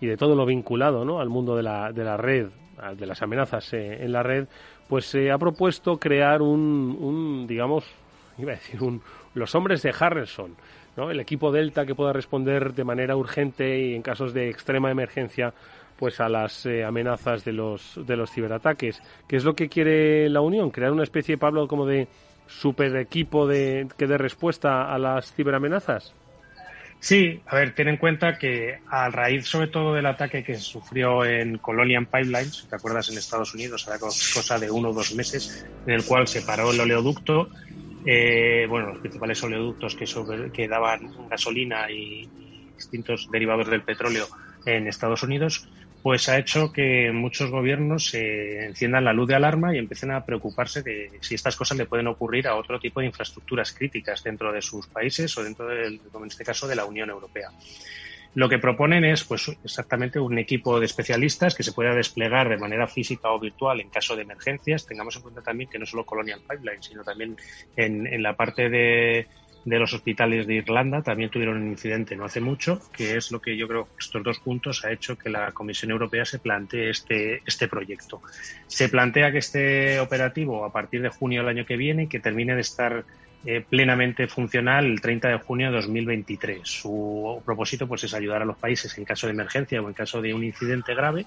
y 0.00 0.06
de 0.06 0.16
todo 0.16 0.34
lo 0.34 0.46
vinculado 0.46 1.04
¿no? 1.04 1.20
al 1.20 1.28
mundo 1.28 1.56
de 1.56 1.62
la, 1.62 1.92
de 1.92 2.04
la 2.04 2.16
red 2.16 2.48
de 2.96 3.06
las 3.06 3.22
amenazas 3.22 3.72
eh, 3.72 4.04
en 4.04 4.12
la 4.12 4.22
red, 4.22 4.46
pues 4.88 5.06
se 5.06 5.30
ha 5.30 5.38
propuesto 5.38 5.98
crear 5.98 6.42
un, 6.42 6.96
un, 7.00 7.46
digamos, 7.46 7.84
iba 8.38 8.52
a 8.52 8.54
decir, 8.54 8.82
un, 8.82 9.02
los 9.34 9.54
hombres 9.54 9.82
de 9.82 9.92
Harrison, 9.98 10.54
¿no? 10.96 11.10
el 11.10 11.20
equipo 11.20 11.50
Delta 11.50 11.84
que 11.84 11.94
pueda 11.94 12.12
responder 12.12 12.74
de 12.74 12.84
manera 12.84 13.16
urgente 13.16 13.80
y 13.80 13.94
en 13.94 14.02
casos 14.02 14.32
de 14.32 14.48
extrema 14.48 14.90
emergencia 14.90 15.52
pues 15.98 16.20
a 16.20 16.28
las 16.28 16.64
eh, 16.64 16.84
amenazas 16.84 17.44
de 17.44 17.52
los 17.52 17.98
de 18.06 18.16
los 18.16 18.30
ciberataques. 18.30 19.02
¿Qué 19.26 19.34
es 19.34 19.44
lo 19.44 19.54
que 19.54 19.68
quiere 19.68 20.28
la 20.28 20.40
Unión? 20.40 20.70
Crear 20.70 20.92
una 20.92 21.02
especie, 21.02 21.38
Pablo, 21.38 21.66
como 21.66 21.86
de 21.86 22.06
super 22.46 22.94
equipo 22.96 23.48
de, 23.48 23.88
que 23.96 24.06
dé 24.06 24.16
respuesta 24.16 24.94
a 24.94 24.98
las 24.98 25.32
ciberamenazas. 25.32 26.14
Sí, 27.00 27.42
a 27.46 27.56
ver, 27.56 27.74
ten 27.74 27.88
en 27.88 27.96
cuenta 27.96 28.38
que 28.38 28.78
a 28.90 29.08
raíz 29.08 29.46
sobre 29.46 29.68
todo 29.68 29.94
del 29.94 30.06
ataque 30.06 30.42
que 30.42 30.56
sufrió 30.56 31.24
en 31.24 31.58
Colonial 31.58 32.06
Pipelines, 32.06 32.56
si 32.56 32.68
te 32.68 32.76
acuerdas 32.76 33.08
en 33.08 33.18
Estados 33.18 33.54
Unidos, 33.54 33.86
era 33.86 33.98
cosa 33.98 34.58
de 34.58 34.70
uno 34.70 34.90
o 34.90 34.92
dos 34.92 35.14
meses, 35.14 35.64
en 35.86 35.94
el 35.94 36.04
cual 36.04 36.26
se 36.26 36.42
paró 36.42 36.72
el 36.72 36.80
oleoducto, 36.80 37.50
eh, 38.04 38.66
bueno, 38.68 38.88
los 38.88 38.98
principales 38.98 39.42
oleoductos 39.42 39.94
que, 39.94 40.06
que 40.52 40.68
daban 40.68 41.00
gasolina 41.30 41.90
y 41.90 42.28
distintos 42.76 43.28
derivados 43.30 43.68
del 43.68 43.84
petróleo 43.84 44.26
en 44.64 44.88
Estados 44.88 45.22
Unidos, 45.22 45.68
pues 46.08 46.26
ha 46.30 46.38
hecho 46.38 46.72
que 46.72 47.12
muchos 47.12 47.50
gobiernos 47.50 48.06
se 48.06 48.64
enciendan 48.64 49.04
la 49.04 49.12
luz 49.12 49.28
de 49.28 49.34
alarma 49.34 49.74
y 49.74 49.78
empiecen 49.78 50.10
a 50.10 50.24
preocuparse 50.24 50.82
de 50.82 51.10
si 51.20 51.34
estas 51.34 51.54
cosas 51.54 51.76
le 51.76 51.84
pueden 51.84 52.06
ocurrir 52.06 52.48
a 52.48 52.54
otro 52.54 52.80
tipo 52.80 53.00
de 53.00 53.06
infraestructuras 53.08 53.74
críticas 53.74 54.24
dentro 54.24 54.50
de 54.50 54.62
sus 54.62 54.86
países 54.86 55.36
o 55.36 55.44
dentro, 55.44 55.66
del, 55.66 56.00
como 56.10 56.24
en 56.24 56.30
este 56.30 56.46
caso, 56.46 56.66
de 56.66 56.76
la 56.76 56.86
Unión 56.86 57.10
Europea. 57.10 57.50
Lo 58.32 58.48
que 58.48 58.58
proponen 58.58 59.04
es 59.04 59.22
pues 59.24 59.54
exactamente 59.62 60.18
un 60.18 60.38
equipo 60.38 60.80
de 60.80 60.86
especialistas 60.86 61.54
que 61.54 61.62
se 61.62 61.72
pueda 61.72 61.94
desplegar 61.94 62.48
de 62.48 62.56
manera 62.56 62.86
física 62.86 63.30
o 63.30 63.38
virtual 63.38 63.78
en 63.82 63.90
caso 63.90 64.16
de 64.16 64.22
emergencias. 64.22 64.86
Tengamos 64.86 65.14
en 65.16 65.20
cuenta 65.20 65.42
también 65.42 65.68
que 65.68 65.78
no 65.78 65.84
solo 65.84 66.06
Colonial 66.06 66.40
Pipeline, 66.40 66.82
sino 66.82 67.04
también 67.04 67.36
en 67.76 68.22
la 68.22 68.34
parte 68.34 68.70
de 68.70 69.26
de 69.64 69.78
los 69.78 69.92
hospitales 69.92 70.46
de 70.46 70.54
Irlanda 70.54 71.02
también 71.02 71.30
tuvieron 71.30 71.58
un 71.58 71.68
incidente 71.68 72.16
no 72.16 72.24
hace 72.24 72.40
mucho, 72.40 72.80
que 72.92 73.16
es 73.16 73.30
lo 73.30 73.40
que 73.40 73.56
yo 73.56 73.68
creo 73.68 73.84
que 73.84 73.90
estos 74.00 74.22
dos 74.22 74.38
puntos 74.40 74.84
ha 74.84 74.92
hecho 74.92 75.16
que 75.16 75.30
la 75.30 75.52
Comisión 75.52 75.90
Europea 75.90 76.24
se 76.24 76.38
plantee 76.38 76.90
este, 76.90 77.42
este 77.44 77.68
proyecto. 77.68 78.22
Se 78.66 78.88
plantea 78.88 79.32
que 79.32 79.38
esté 79.38 80.00
operativo 80.00 80.64
a 80.64 80.72
partir 80.72 81.02
de 81.02 81.10
junio 81.10 81.40
del 81.40 81.50
año 81.50 81.66
que 81.66 81.76
viene 81.76 82.04
y 82.04 82.06
que 82.08 82.20
termine 82.20 82.54
de 82.54 82.60
estar 82.60 83.04
eh, 83.44 83.64
plenamente 83.68 84.26
funcional 84.26 84.84
el 84.86 85.00
30 85.00 85.28
de 85.28 85.38
junio 85.38 85.68
de 85.68 85.76
2023. 85.76 86.60
Su 86.64 87.40
propósito 87.44 87.86
pues, 87.86 88.04
es 88.04 88.14
ayudar 88.14 88.42
a 88.42 88.44
los 88.44 88.56
países 88.56 88.96
en 88.98 89.04
caso 89.04 89.26
de 89.26 89.32
emergencia 89.32 89.80
o 89.80 89.88
en 89.88 89.94
caso 89.94 90.20
de 90.20 90.34
un 90.34 90.44
incidente 90.44 90.94
grave 90.94 91.24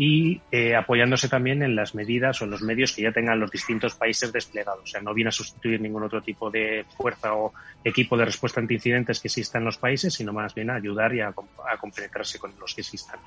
y 0.00 0.40
eh, 0.52 0.76
apoyándose 0.76 1.28
también 1.28 1.60
en 1.64 1.74
las 1.74 1.92
medidas 1.96 2.40
o 2.40 2.44
en 2.44 2.52
los 2.52 2.62
medios 2.62 2.92
que 2.92 3.02
ya 3.02 3.10
tengan 3.10 3.40
los 3.40 3.50
distintos 3.50 3.96
países 3.96 4.32
desplegados. 4.32 4.84
O 4.84 4.86
sea, 4.86 5.02
no 5.02 5.12
viene 5.12 5.30
a 5.30 5.32
sustituir 5.32 5.80
ningún 5.80 6.04
otro 6.04 6.22
tipo 6.22 6.50
de 6.50 6.86
fuerza 6.96 7.34
o 7.34 7.52
equipo 7.82 8.16
de 8.16 8.24
respuesta 8.24 8.60
ante 8.60 8.74
incidentes 8.74 9.18
que 9.18 9.26
exista 9.26 9.58
en 9.58 9.64
los 9.64 9.76
países, 9.76 10.14
sino 10.14 10.32
más 10.32 10.54
bien 10.54 10.70
a 10.70 10.76
ayudar 10.76 11.12
y 11.16 11.20
a, 11.20 11.28
a 11.28 11.76
compenetrarse 11.80 12.38
con 12.38 12.52
los 12.60 12.76
que 12.76 12.82
existan. 12.82 13.18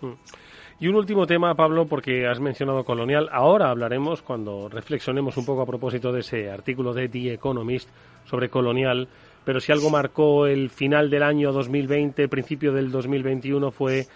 Mm. 0.00 0.12
Y 0.80 0.88
un 0.88 0.94
último 0.94 1.26
tema, 1.26 1.54
Pablo, 1.54 1.86
porque 1.86 2.26
has 2.26 2.40
mencionado 2.40 2.84
Colonial. 2.84 3.28
Ahora 3.30 3.68
hablaremos, 3.68 4.22
cuando 4.22 4.70
reflexionemos 4.70 5.36
un 5.36 5.44
poco 5.44 5.60
a 5.60 5.66
propósito 5.66 6.10
de 6.10 6.20
ese 6.20 6.50
artículo 6.50 6.94
de 6.94 7.08
The 7.10 7.34
Economist 7.34 7.90
sobre 8.24 8.48
Colonial, 8.48 9.08
pero 9.44 9.60
si 9.60 9.72
algo 9.72 9.90
marcó 9.90 10.46
el 10.46 10.70
final 10.70 11.10
del 11.10 11.24
año 11.24 11.52
2020, 11.52 12.28
principio 12.28 12.72
del 12.72 12.92
2021, 12.92 13.72
fue 13.72 14.06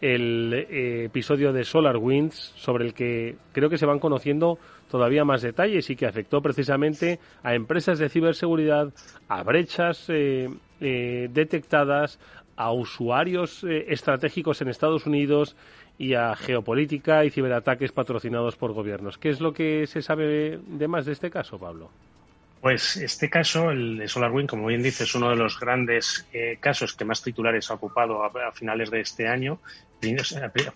el 0.00 0.52
eh, 0.54 1.04
episodio 1.04 1.52
de 1.52 1.64
Solar 1.64 1.96
Winds, 1.96 2.52
sobre 2.56 2.86
el 2.86 2.94
que 2.94 3.36
creo 3.52 3.68
que 3.68 3.78
se 3.78 3.86
van 3.86 3.98
conociendo 3.98 4.58
todavía 4.90 5.24
más 5.24 5.42
detalles 5.42 5.90
y 5.90 5.96
que 5.96 6.06
afectó 6.06 6.40
precisamente 6.40 7.20
a 7.42 7.54
empresas 7.54 7.98
de 7.98 8.08
ciberseguridad, 8.08 8.92
a 9.28 9.42
brechas 9.42 10.06
eh, 10.08 10.48
eh, 10.80 11.28
detectadas, 11.30 12.18
a 12.56 12.72
usuarios 12.72 13.64
estratégicos 13.64 14.60
en 14.60 14.68
Estados 14.68 15.06
Unidos 15.06 15.56
y 15.96 16.12
a 16.12 16.36
geopolítica 16.36 17.24
y 17.24 17.30
ciberataques 17.30 17.90
patrocinados 17.90 18.56
por 18.56 18.74
gobiernos. 18.74 19.16
¿Qué 19.16 19.30
es 19.30 19.40
lo 19.40 19.54
que 19.54 19.86
se 19.86 20.02
sabe 20.02 20.58
de 20.66 20.88
más 20.88 21.06
de 21.06 21.12
este 21.12 21.30
caso, 21.30 21.58
Pablo? 21.58 21.90
Pues 22.60 22.98
este 22.98 23.30
caso, 23.30 23.70
el 23.70 23.96
de 23.96 24.08
SolarWind, 24.08 24.50
como 24.50 24.66
bien 24.66 24.82
dice, 24.82 25.04
es 25.04 25.14
uno 25.14 25.30
de 25.30 25.36
los 25.36 25.58
grandes 25.58 26.26
casos 26.60 26.94
que 26.94 27.06
más 27.06 27.22
titulares 27.22 27.70
ha 27.70 27.74
ocupado 27.74 28.22
a, 28.22 28.52
finales 28.52 28.90
de 28.90 29.00
este 29.00 29.26
año 29.26 29.58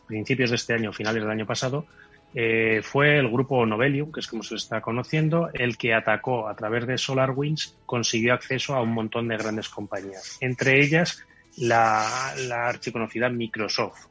principios 0.06 0.50
de 0.50 0.56
este 0.56 0.74
año, 0.74 0.92
finales 0.92 1.22
del 1.22 1.30
año 1.30 1.46
pasado, 1.46 1.86
eh, 2.34 2.80
fue 2.82 3.18
el 3.18 3.30
grupo 3.30 3.64
Novelium, 3.64 4.10
que 4.10 4.20
es 4.20 4.26
como 4.26 4.42
se 4.42 4.56
está 4.56 4.80
conociendo, 4.80 5.50
el 5.54 5.76
que 5.76 5.94
atacó 5.94 6.48
a 6.48 6.56
través 6.56 6.86
de 6.86 6.98
SolarWinds, 6.98 7.76
consiguió 7.86 8.34
acceso 8.34 8.74
a 8.74 8.82
un 8.82 8.92
montón 8.92 9.28
de 9.28 9.36
grandes 9.36 9.68
compañías, 9.68 10.38
entre 10.40 10.82
ellas 10.82 11.24
la, 11.56 12.34
la 12.48 12.68
archiconocida 12.68 13.28
Microsoft. 13.28 14.06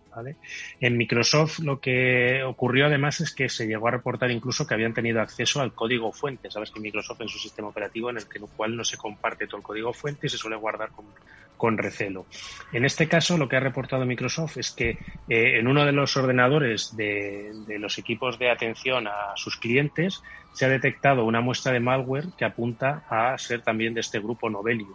En 0.80 0.98
Microsoft 0.98 1.60
lo 1.60 1.80
que 1.80 2.44
ocurrió 2.44 2.86
además 2.86 3.22
es 3.22 3.34
que 3.34 3.50
se 3.50 3.68
llegó 3.68 3.88
a 3.88 3.92
reportar 3.92 4.32
incluso 4.32 4.66
que 4.66 4.74
habían 4.74 4.94
tenido 4.94 5.22
acceso 5.22 5.62
al 5.62 5.74
código 5.74 6.12
fuente. 6.12 6.52
Sabes 6.52 6.72
que 6.72 6.80
Microsoft 6.80 7.22
en 7.22 7.30
su 7.30 7.40
sistema 7.40 7.70
operativo 7.70 8.10
en 8.10 8.18
el, 8.18 8.28
que, 8.28 8.40
cual 8.40 8.76
no 8.76 8.84
se 8.84 8.98
comparte 8.98 9.48
todo 9.48 9.58
el 9.58 9.64
código 9.64 9.94
fuente 9.94 10.28
y 10.28 10.30
se 10.30 10.38
suele 10.38 10.56
guardar 10.56 10.90
con, 10.92 11.78
recelo. 11.78 12.26
En 12.74 12.84
este 12.84 13.08
caso 13.08 13.38
lo 13.38 13.48
que 13.48 13.56
ha 13.56 13.62
reportado 13.62 14.06
Microsoft 14.06 14.58
es 14.58 14.72
que 14.72 14.90
eh, 15.30 15.60
en 15.60 15.68
uno 15.68 15.86
de 15.86 15.94
los 15.94 16.18
ordenadores 16.18 16.94
de, 16.98 17.52
de 17.66 17.80
los 17.80 17.98
equipos 17.98 18.38
de 18.38 18.50
atención 18.50 19.08
a 19.08 19.32
sus 19.36 19.56
clientes 19.56 20.22
se 20.52 20.66
ha 20.66 20.70
detectado 20.70 21.24
una 21.24 21.40
muestra 21.40 21.72
de 21.72 21.80
malware 21.80 22.28
que 22.38 22.44
apunta 22.44 23.06
a 23.10 23.38
ser 23.38 23.62
también 23.62 23.94
de 23.94 24.02
este 24.02 24.20
grupo 24.20 24.50
Novelium 24.50 24.94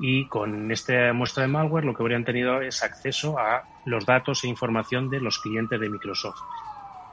y 0.00 0.26
con 0.26 0.70
esta 0.72 1.12
muestra 1.12 1.42
de 1.42 1.48
malware 1.48 1.84
lo 1.84 1.94
que 1.94 2.02
habrían 2.02 2.24
tenido 2.24 2.60
es 2.60 2.82
acceso 2.82 3.38
a 3.38 3.64
los 3.84 4.06
datos 4.06 4.44
e 4.44 4.48
información 4.48 5.08
de 5.10 5.20
los 5.20 5.38
clientes 5.38 5.78
de 5.80 5.88
Microsoft. 5.88 6.40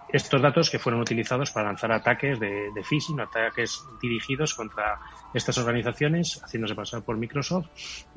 Estos 0.10 0.42
datos 0.42 0.70
que 0.70 0.80
fueron 0.80 1.00
utilizados 1.00 1.52
para 1.52 1.68
lanzar 1.68 1.92
ataques 1.94 2.38
de, 2.38 2.70
phishing, 2.84 3.22
ataques 3.22 3.86
dirigidos 4.02 4.54
contra 4.54 5.00
estas 5.34 5.58
organizaciones, 5.58 6.42
haciéndose 6.44 6.76
pasar 6.76 7.02
por 7.02 7.16
Microsoft 7.16 7.68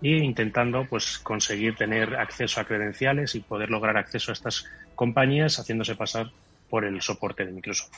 e 0.03 0.17
intentando 0.19 0.87
pues 0.91 1.19
conseguir 1.19 1.77
tener 1.77 2.17
acceso 2.17 2.61
a 2.61 2.65
credenciales 2.65 3.37
y 3.37 3.41
poder 3.41 3.71
lograr 3.71 3.97
acceso 3.97 4.33
a 4.33 4.35
estas 4.35 4.67
compañías 4.97 5.61
haciéndose 5.61 5.95
pasar 5.95 6.33
por 6.69 6.85
el 6.85 7.01
soporte 7.01 7.47
de 7.47 7.53
Microsoft. 7.53 7.93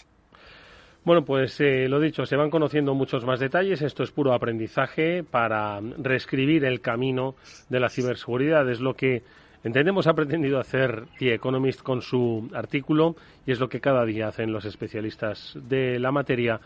Bueno, 1.07 1.25
pues 1.25 1.61
eh, 1.61 1.89
lo 1.89 2.01
dicho, 2.01 2.27
se 2.27 2.35
van 2.35 2.51
conociendo 2.51 2.93
muchos 2.93 3.25
más 3.25 3.39
detalles. 3.39 3.81
Esto 3.81 4.03
es 4.03 4.11
puro 4.11 4.33
aprendizaje 4.33 5.23
para 5.23 5.81
reescribir 5.81 6.65
el 6.65 6.81
camino 6.81 7.37
de 7.69 7.79
la 7.79 7.89
ciberseguridad. 7.89 8.69
Es 8.69 8.81
lo 8.81 8.95
que 8.95 9.23
entendemos 9.63 10.09
ha 10.09 10.15
pretendido 10.15 10.59
hacer 10.59 11.05
The 11.21 11.35
Economist 11.35 11.83
con 11.83 12.03
su 12.03 12.51
artículo 12.53 13.15
y 13.47 13.53
es 13.53 13.61
lo 13.61 13.69
que 13.69 13.81
cada 13.81 14.05
día 14.05 14.27
hacen 14.27 14.51
los 14.51 14.65
especialistas 14.65 15.57
de 15.69 16.01
la 16.01 16.11
materia 16.11 16.59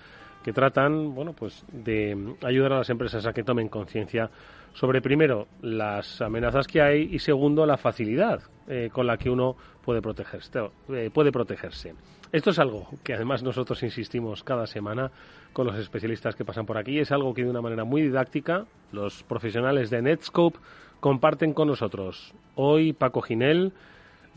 que 0.42 0.54
tratan, 0.54 1.14
bueno, 1.14 1.34
pues 1.34 1.62
de 1.70 2.34
ayudar 2.42 2.72
a 2.72 2.78
las 2.78 2.88
empresas 2.88 3.26
a 3.26 3.34
que 3.34 3.44
tomen 3.44 3.68
conciencia 3.68 4.30
sobre 4.72 5.02
primero 5.02 5.48
las 5.60 6.22
amenazas 6.22 6.66
que 6.66 6.80
hay 6.80 7.10
y 7.12 7.18
segundo 7.18 7.66
la 7.66 7.76
facilidad 7.76 8.40
eh, 8.66 8.88
con 8.90 9.06
la 9.06 9.18
que 9.18 9.28
uno 9.28 9.54
puede 9.84 10.00
protegerse, 10.00 10.70
eh, 10.88 11.10
puede 11.12 11.30
protegerse. 11.30 11.92
Esto 12.32 12.50
es 12.50 12.60
algo 12.60 12.86
que 13.02 13.14
además 13.14 13.42
nosotros 13.42 13.82
insistimos 13.82 14.44
cada 14.44 14.68
semana 14.68 15.10
con 15.52 15.66
los 15.66 15.76
especialistas 15.76 16.36
que 16.36 16.44
pasan 16.44 16.64
por 16.64 16.78
aquí. 16.78 17.00
Es 17.00 17.10
algo 17.10 17.34
que 17.34 17.42
de 17.42 17.50
una 17.50 17.60
manera 17.60 17.84
muy 17.84 18.02
didáctica 18.02 18.66
los 18.92 19.24
profesionales 19.24 19.90
de 19.90 20.00
Netscope 20.00 20.58
comparten 21.00 21.52
con 21.52 21.66
nosotros. 21.66 22.32
Hoy 22.54 22.92
Paco 22.92 23.20
Ginel 23.20 23.72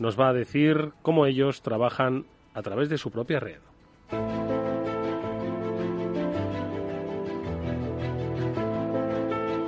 nos 0.00 0.18
va 0.18 0.30
a 0.30 0.32
decir 0.32 0.90
cómo 1.02 1.26
ellos 1.26 1.62
trabajan 1.62 2.24
a 2.52 2.62
través 2.62 2.88
de 2.88 2.98
su 2.98 3.12
propia 3.12 3.38
red. 3.38 3.60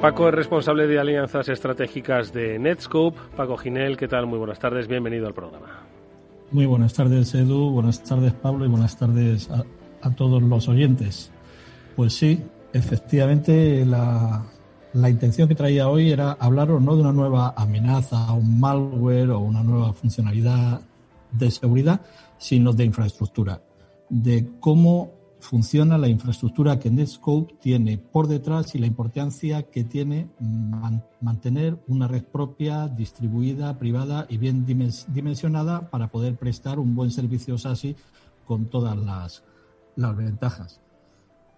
Paco 0.00 0.28
es 0.28 0.34
responsable 0.34 0.88
de 0.88 0.98
alianzas 0.98 1.48
estratégicas 1.48 2.32
de 2.32 2.58
Netscope. 2.58 3.18
Paco 3.36 3.56
Ginel, 3.56 3.96
¿qué 3.96 4.08
tal? 4.08 4.26
Muy 4.26 4.38
buenas 4.38 4.58
tardes, 4.58 4.88
bienvenido 4.88 5.28
al 5.28 5.34
programa. 5.34 5.95
Muy 6.52 6.64
buenas 6.64 6.94
tardes, 6.94 7.34
Edu. 7.34 7.70
Buenas 7.70 8.02
tardes, 8.04 8.32
Pablo, 8.32 8.64
y 8.64 8.68
buenas 8.68 8.96
tardes 8.96 9.50
a, 9.50 10.10
todos 10.12 10.40
los 10.40 10.68
oyentes. 10.68 11.32
Pues 11.96 12.14
sí, 12.14 12.40
efectivamente, 12.72 13.84
la, 13.84 14.46
la, 14.92 15.10
intención 15.10 15.48
que 15.48 15.56
traía 15.56 15.88
hoy 15.88 16.12
era 16.12 16.36
hablaros 16.38 16.80
no 16.80 16.94
de 16.94 17.02
una 17.02 17.12
nueva 17.12 17.52
amenaza, 17.56 18.32
un 18.32 18.60
malware 18.60 19.30
o 19.30 19.40
una 19.40 19.64
nueva 19.64 19.92
funcionalidad 19.92 20.80
de 21.32 21.50
seguridad, 21.50 22.00
sino 22.38 22.72
de 22.72 22.84
infraestructura, 22.84 23.60
de 24.08 24.48
cómo 24.60 25.15
funciona 25.40 25.98
la 25.98 26.08
infraestructura 26.08 26.78
que 26.78 26.90
Netscope 26.90 27.54
tiene 27.60 27.98
por 27.98 28.26
detrás 28.26 28.74
y 28.74 28.78
la 28.78 28.86
importancia 28.86 29.64
que 29.64 29.84
tiene 29.84 30.28
mantener 31.20 31.78
una 31.88 32.08
red 32.08 32.24
propia, 32.24 32.88
distribuida, 32.88 33.78
privada 33.78 34.26
y 34.28 34.38
bien 34.38 34.64
dimensionada 34.66 35.90
para 35.90 36.08
poder 36.08 36.36
prestar 36.36 36.78
un 36.78 36.94
buen 36.94 37.10
servicio 37.10 37.58
SASI 37.58 37.96
con 38.46 38.66
todas 38.66 38.96
las, 38.96 39.44
las 39.96 40.16
ventajas. 40.16 40.80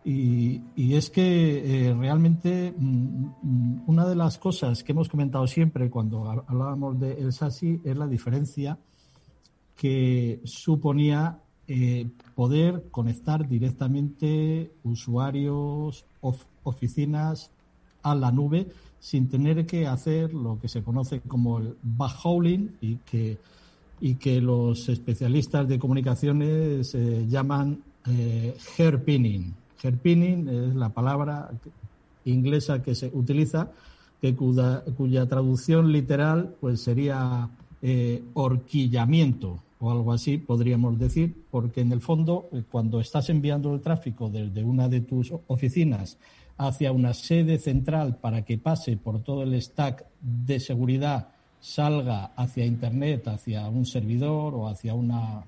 Y, 0.04 0.62
es 0.94 1.10
que 1.10 1.88
eh, 1.88 1.94
realmente 1.94 2.72
mm, 2.76 3.26
mm, 3.42 3.82
una 3.88 4.06
de 4.06 4.14
las 4.14 4.38
cosas 4.38 4.82
que 4.82 4.92
hemos 4.92 5.08
comentado 5.08 5.46
siempre 5.46 5.90
cuando 5.90 6.30
hablábamos 6.30 6.98
del 6.98 7.32
SASI 7.32 7.82
es 7.84 7.96
la 7.96 8.06
diferencia 8.06 8.78
que 9.76 10.40
suponía 10.44 11.40
eh, 11.68 12.06
poder 12.34 12.84
conectar 12.90 13.46
directamente 13.46 14.72
usuarios, 14.84 16.06
oficinas 16.64 17.50
a 18.02 18.14
la 18.14 18.32
nube 18.32 18.68
sin 19.00 19.28
tener 19.28 19.66
que 19.66 19.86
hacer 19.86 20.32
lo 20.34 20.58
que 20.58 20.68
se 20.68 20.82
conoce 20.82 21.20
como 21.20 21.58
el 21.58 21.76
backhauling 21.82 22.76
y 22.80 22.96
que, 22.96 23.38
y 24.00 24.14
que 24.14 24.40
los 24.40 24.88
especialistas 24.88 25.68
de 25.68 25.78
comunicaciones 25.78 26.94
eh, 26.94 27.26
llaman 27.28 27.82
eh, 28.06 28.56
hairpinning. 28.76 29.54
Hairpinning 29.82 30.48
es 30.48 30.74
la 30.74 30.88
palabra 30.88 31.50
inglesa 32.24 32.82
que 32.82 32.94
se 32.94 33.10
utiliza, 33.14 33.70
que 34.20 34.34
cuya, 34.34 34.82
cuya 34.96 35.26
traducción 35.26 35.92
literal 35.92 36.56
pues 36.60 36.80
sería 36.80 37.48
eh, 37.82 38.22
horquillamiento 38.34 39.60
o 39.80 39.90
algo 39.90 40.12
así, 40.12 40.38
podríamos 40.38 40.98
decir, 40.98 41.44
porque 41.50 41.80
en 41.80 41.92
el 41.92 42.00
fondo, 42.00 42.48
eh, 42.52 42.62
cuando 42.70 43.00
estás 43.00 43.28
enviando 43.30 43.74
el 43.74 43.80
tráfico 43.80 44.28
desde 44.28 44.64
una 44.64 44.88
de 44.88 45.02
tus 45.02 45.32
oficinas 45.46 46.18
hacia 46.56 46.90
una 46.90 47.14
sede 47.14 47.58
central 47.58 48.16
para 48.16 48.44
que 48.44 48.58
pase 48.58 48.96
por 48.96 49.22
todo 49.22 49.44
el 49.44 49.60
stack 49.60 50.06
de 50.20 50.58
seguridad, 50.58 51.28
salga 51.60 52.32
hacia 52.36 52.66
Internet, 52.66 53.28
hacia 53.28 53.68
un 53.68 53.86
servidor 53.86 54.54
o 54.54 54.68
hacia 54.68 54.94
una 54.94 55.44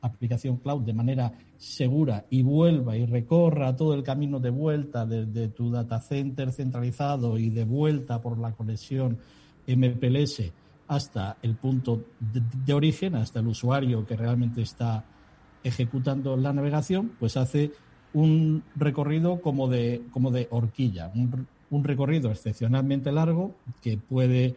aplicación 0.00 0.56
cloud 0.58 0.82
de 0.82 0.92
manera 0.92 1.32
segura 1.58 2.24
y 2.30 2.42
vuelva 2.42 2.96
y 2.96 3.04
recorra 3.04 3.76
todo 3.76 3.94
el 3.94 4.02
camino 4.02 4.38
de 4.38 4.50
vuelta 4.50 5.04
desde 5.04 5.48
tu 5.48 5.70
data 5.70 6.00
center 6.00 6.52
centralizado 6.52 7.36
y 7.36 7.50
de 7.50 7.64
vuelta 7.64 8.22
por 8.22 8.38
la 8.38 8.52
conexión 8.52 9.18
MPLS 9.66 10.52
hasta 10.88 11.36
el 11.42 11.54
punto 11.54 12.02
de, 12.18 12.72
origen, 12.72 13.14
hasta 13.14 13.40
el 13.40 13.46
usuario 13.46 14.06
que 14.06 14.16
realmente 14.16 14.62
está 14.62 15.04
ejecutando 15.62 16.36
la 16.36 16.52
navegación, 16.52 17.12
pues 17.20 17.36
hace 17.36 17.72
un 18.14 18.62
recorrido 18.74 19.40
como 19.42 19.68
de, 19.68 20.02
como 20.12 20.30
de 20.30 20.48
horquilla, 20.50 21.12
un, 21.14 21.84
recorrido 21.84 22.30
excepcionalmente 22.30 23.12
largo 23.12 23.54
que 23.82 23.98
puede, 23.98 24.56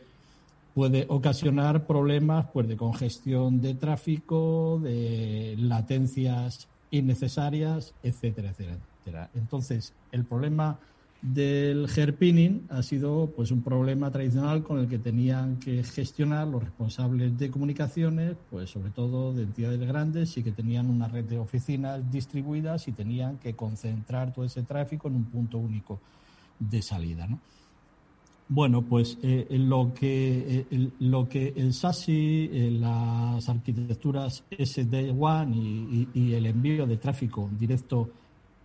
puede 0.74 1.06
ocasionar 1.10 1.86
problemas 1.86 2.48
pues, 2.54 2.68
de 2.70 2.78
congestión 2.78 3.62
de 3.62 3.74
tráfico, 3.76 4.80
de 4.82 5.56
latencias 5.60 6.70
innecesarias, 6.92 7.94
etcétera, 8.04 8.52
etcétera. 8.52 9.30
Entonces, 9.34 9.94
el 10.14 10.24
problema 10.24 10.80
del 11.22 11.88
hairpinning 11.88 12.66
ha 12.70 12.82
sido 12.82 13.32
pues 13.36 13.52
un 13.52 13.62
problema 13.62 14.10
tradicional 14.10 14.64
con 14.64 14.80
el 14.80 14.88
que 14.88 14.98
tenían 14.98 15.58
que 15.58 15.84
gestionar 15.84 16.48
los 16.48 16.64
responsables 16.64 17.38
de 17.38 17.52
comunicaciones, 17.52 18.36
pues 18.50 18.72
sobre 18.72 18.90
todo 18.90 19.32
de 19.32 19.44
entidades 19.44 19.80
grandes 19.80 20.36
y 20.38 20.44
que 20.44 20.52
tenían 20.52 20.90
una 20.90 21.08
red 21.08 21.26
de 21.26 21.38
oficinas 21.38 22.12
distribuidas 22.12 22.88
y 22.88 22.92
tenían 22.92 23.38
que 23.38 23.56
concentrar 23.56 24.34
todo 24.34 24.46
ese 24.46 24.64
tráfico 24.64 25.10
en 25.10 25.16
un 25.16 25.26
punto 25.26 25.60
único 25.60 26.00
de 26.60 26.82
salida, 26.82 27.28
¿no? 27.28 27.40
Bueno, 28.54 28.82
pues 28.82 29.18
eh, 29.22 29.48
lo 29.52 29.94
que 29.94 30.66
eh, 30.70 30.90
lo 31.00 31.30
que 31.30 31.54
el 31.56 31.74
SASI, 31.74 32.50
eh, 32.52 32.72
las 32.72 33.48
arquitecturas 33.48 34.44
SD1 34.52 35.56
y, 35.56 36.10
y 36.14 36.34
el 36.34 36.48
envío 36.48 36.86
de 36.86 36.98
tráfico 36.98 37.50
directo 37.58 38.10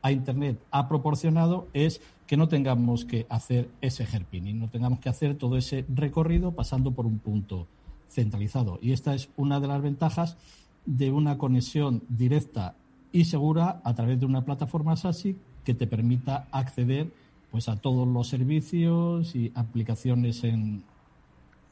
a 0.07 0.13
Internet 0.13 0.61
ha 0.71 0.89
proporcionado 0.89 1.67
es 1.73 2.01
que 2.29 2.37
no 2.37 2.49
tengamos 2.49 3.05
que 3.05 3.27
hacer 3.29 3.69
ese 3.81 4.05
herpinning, 4.05 4.61
no 4.61 4.69
tengamos 4.69 5.01
que 5.01 5.09
hacer 5.09 5.37
todo 5.37 5.57
ese 5.57 5.85
recorrido 5.93 6.53
pasando 6.53 6.93
por 6.93 7.07
un 7.07 7.19
punto 7.19 7.67
centralizado. 8.09 8.79
Y 8.81 8.93
esta 8.93 9.15
es 9.15 9.31
una 9.37 9.59
de 9.59 9.67
las 9.67 9.83
ventajas 9.83 10.37
de 10.85 11.11
una 11.11 11.39
conexión 11.39 12.03
directa 12.09 12.77
y 13.11 13.25
segura 13.25 13.81
a 13.83 13.95
través 13.95 14.21
de 14.21 14.27
una 14.27 14.45
plataforma 14.45 14.97
SASI 14.97 15.37
que 15.65 15.75
te 15.75 15.89
permita 15.89 16.47
acceder 16.53 17.11
pues 17.51 17.69
a 17.69 17.77
todos 17.77 18.07
los 18.07 18.29
servicios 18.29 19.35
y 19.35 19.51
aplicaciones 19.57 20.45
en, 20.45 20.85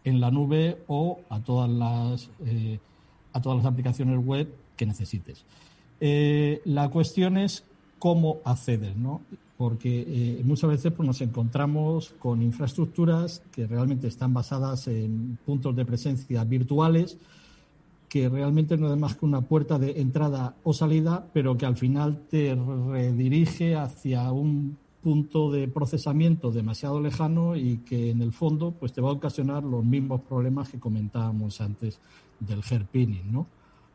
en 0.03 0.21
la 0.21 0.33
nube 0.33 0.83
o 0.89 1.21
a 1.29 1.39
todas 1.39 1.71
las 1.71 2.31
eh, 2.45 2.81
a 3.33 3.41
todas 3.41 3.59
las 3.59 3.67
aplicaciones 3.67 4.25
web 4.25 4.53
que 4.77 4.87
necesites. 4.87 5.45
Eh, 6.01 6.61
la 6.65 6.89
cuestión 6.89 7.37
es 7.37 7.65
cómo 8.05 8.43
acceder, 8.45 8.95
¿no? 8.99 9.23
Porque 9.57 10.05
eh, 10.07 10.43
muchas 10.45 10.69
veces 10.69 10.93
pues, 10.93 11.07
nos 11.07 11.23
encontramos 11.23 12.15
con 12.19 12.43
infraestructuras 12.43 13.41
que 13.51 13.67
realmente 13.67 14.09
están 14.09 14.35
basadas 14.35 14.89
en 14.89 15.39
puntos 15.47 15.75
de 15.75 15.87
presencia 15.87 16.45
virtuales, 16.45 17.17
que 18.11 18.29
realmente 18.29 18.77
no 18.77 18.93
es 18.93 19.01
más 19.01 19.17
que 19.17 19.25
una 19.25 19.41
puerta 19.41 19.79
de 19.79 20.03
entrada 20.03 20.55
o 20.65 20.75
salida, 20.75 21.27
pero 21.33 21.57
que 21.57 21.65
al 21.65 21.79
final 21.79 22.21
te 22.29 22.55
redirige 22.55 23.75
hacia 23.75 24.31
un 24.33 24.77
punto 25.03 25.51
de 25.51 25.67
procesamiento 25.67 26.53
demasiado 26.53 27.01
lejano 27.01 27.57
y 27.57 27.79
que 27.87 28.11
en 28.11 28.21
el 28.21 28.33
fondo 28.35 28.73
pues 28.73 28.93
te 28.93 29.01
va 29.01 29.09
a 29.09 29.13
ocasionar 29.13 29.65
los 29.65 29.83
mismos 29.83 30.21
problemas 30.21 30.69
que 30.69 30.79
comentábamos 30.79 31.59
antes 31.63 32.01
del 32.39 32.61
hairpinning, 32.71 33.33
¿no? 33.33 33.47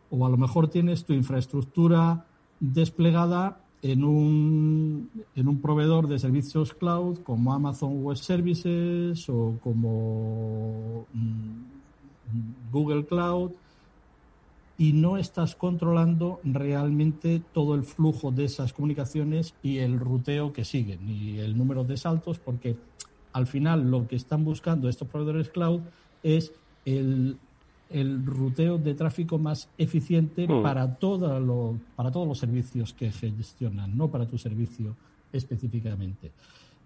O 0.10 0.26
a 0.26 0.30
lo 0.32 0.38
mejor 0.38 0.67
tienes 0.67 1.06
tu 1.06 1.13
infraestructura 1.13 2.26
desplegada 2.60 3.60
en 3.82 4.04
un, 4.04 5.10
en 5.36 5.48
un 5.48 5.62
proveedor 5.62 6.08
de 6.08 6.20
servicios 6.20 6.74
cloud 6.74 7.20
como 7.20 7.54
Amazon 7.54 8.04
Web 8.04 8.18
Services 8.18 9.30
o 9.30 9.58
como 9.63 11.06
mm, 11.13 12.72
Google 12.72 13.06
Cloud 13.06 13.52
y 14.78 14.94
no 14.94 15.18
estás 15.18 15.56
controlando 15.56 16.39
realmente 16.44 17.42
todo 17.54 17.76
el 17.76 17.84
flujo 17.84 18.32
de 18.32 18.46
esas 18.46 18.74
comunicaciones 18.74 19.54
y 19.62 19.78
el 19.78 20.00
ruteo 20.00 20.54
que 20.54 20.65
siguen 20.65 21.10
y 21.10 21.38
el 21.39 21.58
número 21.58 21.84
de 21.84 21.98
saltos 21.98 22.39
porque 22.39 22.78
al 23.32 23.48
final 23.48 23.89
lo 23.92 24.08
que 24.08 24.15
están 24.15 24.44
buscando 24.44 24.89
estos 24.89 25.08
proveedores 25.08 25.50
cloud 25.50 25.82
es 26.24 26.54
el 26.86 27.38
el 27.89 28.25
ruteo 28.25 28.78
de 28.78 28.93
tráfico 28.93 29.38
más 29.38 29.69
eficiente 29.78 30.47
mm. 30.47 30.62
para, 30.62 30.95
todo 30.95 31.78
para 31.95 32.12
todos 32.12 32.28
los 32.28 32.38
servicios 32.38 32.93
que 32.93 33.12
gestionan, 33.12 33.97
no 33.97 34.10
para 34.10 34.28
tu 34.28 34.38
servicio 34.38 34.95
específicamente. 35.32 36.32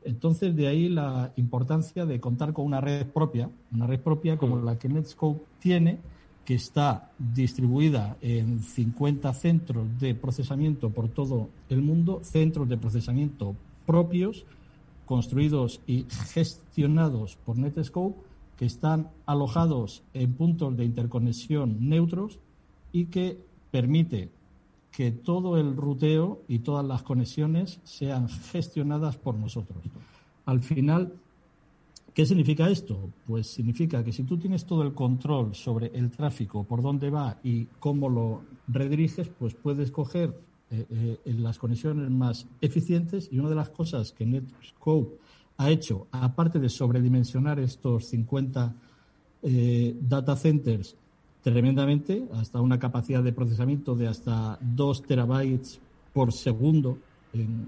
Entonces, 0.05 0.55
de 0.55 0.67
ahí 0.67 0.89
la 0.89 1.31
importancia 1.37 2.05
de 2.05 2.19
contar 2.19 2.53
con 2.53 2.65
una 2.65 2.81
red 2.81 3.05
propia, 3.07 3.49
una 3.73 3.87
red 3.87 3.99
propia 3.99 4.37
como 4.37 4.57
mm. 4.57 4.65
la 4.65 4.77
que 4.77 4.89
Netscope 4.89 5.41
tiene, 5.59 5.99
que 6.45 6.55
está 6.55 7.11
distribuida 7.17 8.17
en 8.21 8.59
50 8.59 9.33
centros 9.33 9.87
de 9.99 10.13
procesamiento 10.13 10.89
por 10.89 11.07
todo 11.07 11.49
el 11.69 11.81
mundo, 11.81 12.19
centros 12.23 12.67
de 12.67 12.77
procesamiento 12.77 13.55
propios, 13.85 14.45
construidos 15.05 15.79
y 15.87 16.05
gestionados 16.33 17.37
por 17.45 17.57
Netscope, 17.57 18.15
que 18.57 18.65
están 18.65 19.09
alojados 19.25 20.03
en 20.13 20.33
puntos 20.33 20.75
de 20.77 20.85
interconexión 20.85 21.89
neutros 21.89 22.39
y 22.91 23.05
que 23.05 23.39
permite 23.71 24.29
que 24.91 25.11
todo 25.11 25.57
el 25.57 25.75
ruteo 25.75 26.43
y 26.47 26.59
todas 26.59 26.85
las 26.85 27.01
conexiones 27.01 27.79
sean 27.83 28.29
gestionadas 28.29 29.17
por 29.17 29.35
nosotros. 29.35 29.83
Al 30.45 30.61
final, 30.61 31.13
¿qué 32.13 32.25
significa 32.27 32.69
esto? 32.69 33.09
Pues 33.25 33.47
significa 33.47 34.03
que 34.03 34.13
si 34.13 34.23
tú 34.23 34.37
tienes 34.37 34.65
todo 34.65 34.83
el 34.83 34.93
control 34.93 35.55
sobre 35.55 35.87
el 35.95 36.11
tráfico, 36.11 36.63
por 36.63 36.83
dónde 36.83 37.09
va 37.09 37.39
y 37.43 37.65
cómo 37.79 38.07
lo 38.07 38.41
rediriges, 38.67 39.29
pues 39.29 39.55
puedes 39.55 39.89
coger 39.89 40.39
eh, 40.69 41.17
eh, 41.25 41.33
las 41.33 41.57
conexiones 41.57 42.11
más 42.11 42.47
eficientes 42.61 43.29
y 43.31 43.39
una 43.39 43.49
de 43.49 43.55
las 43.55 43.69
cosas 43.69 44.11
que 44.11 44.27
Netscope 44.27 45.17
ha 45.57 45.69
hecho, 45.69 46.07
aparte 46.11 46.59
de 46.59 46.69
sobredimensionar 46.69 47.59
estos 47.59 48.05
50 48.09 48.75
eh, 49.43 49.95
data 50.01 50.35
centers 50.35 50.95
tremendamente, 51.41 52.27
hasta 52.33 52.61
una 52.61 52.79
capacidad 52.79 53.21
de 53.21 53.33
procesamiento 53.33 53.95
de 53.95 54.07
hasta 54.07 54.57
2 54.61 55.03
terabytes 55.03 55.79
por 56.13 56.31
segundo 56.31 56.97
en, 57.33 57.67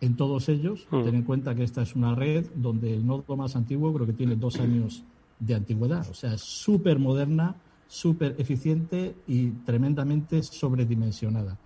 en 0.00 0.16
todos 0.16 0.48
ellos. 0.48 0.86
Hmm. 0.90 1.04
Ten 1.04 1.14
en 1.14 1.22
cuenta 1.22 1.54
que 1.54 1.62
esta 1.62 1.82
es 1.82 1.94
una 1.94 2.14
red 2.14 2.46
donde 2.54 2.92
el 2.92 3.06
nodo 3.06 3.36
más 3.36 3.54
antiguo 3.56 3.92
creo 3.94 4.06
que 4.06 4.12
tiene 4.12 4.36
dos 4.36 4.58
años 4.58 5.04
de 5.38 5.54
antigüedad. 5.54 6.08
O 6.10 6.14
sea, 6.14 6.34
es 6.34 6.42
súper 6.42 6.98
moderna, 6.98 7.54
súper 7.86 8.34
eficiente 8.38 9.14
y 9.26 9.50
tremendamente 9.50 10.42
sobredimensionada. 10.42 11.58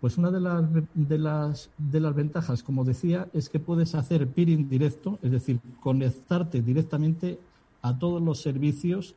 Pues 0.00 0.16
una 0.16 0.30
de 0.30 0.40
las, 0.40 0.64
de 0.94 2.00
las, 2.00 2.14
ventajas, 2.14 2.62
como 2.62 2.84
decía, 2.84 3.28
es 3.32 3.48
que 3.48 3.58
puedes 3.58 3.96
hacer 3.96 4.28
peering 4.28 4.68
directo, 4.68 5.18
es 5.22 5.32
decir, 5.32 5.60
conectarte 5.80 6.62
directamente 6.62 7.40
a 7.82 7.98
todos 7.98 8.22
los 8.22 8.40
servicios 8.40 9.16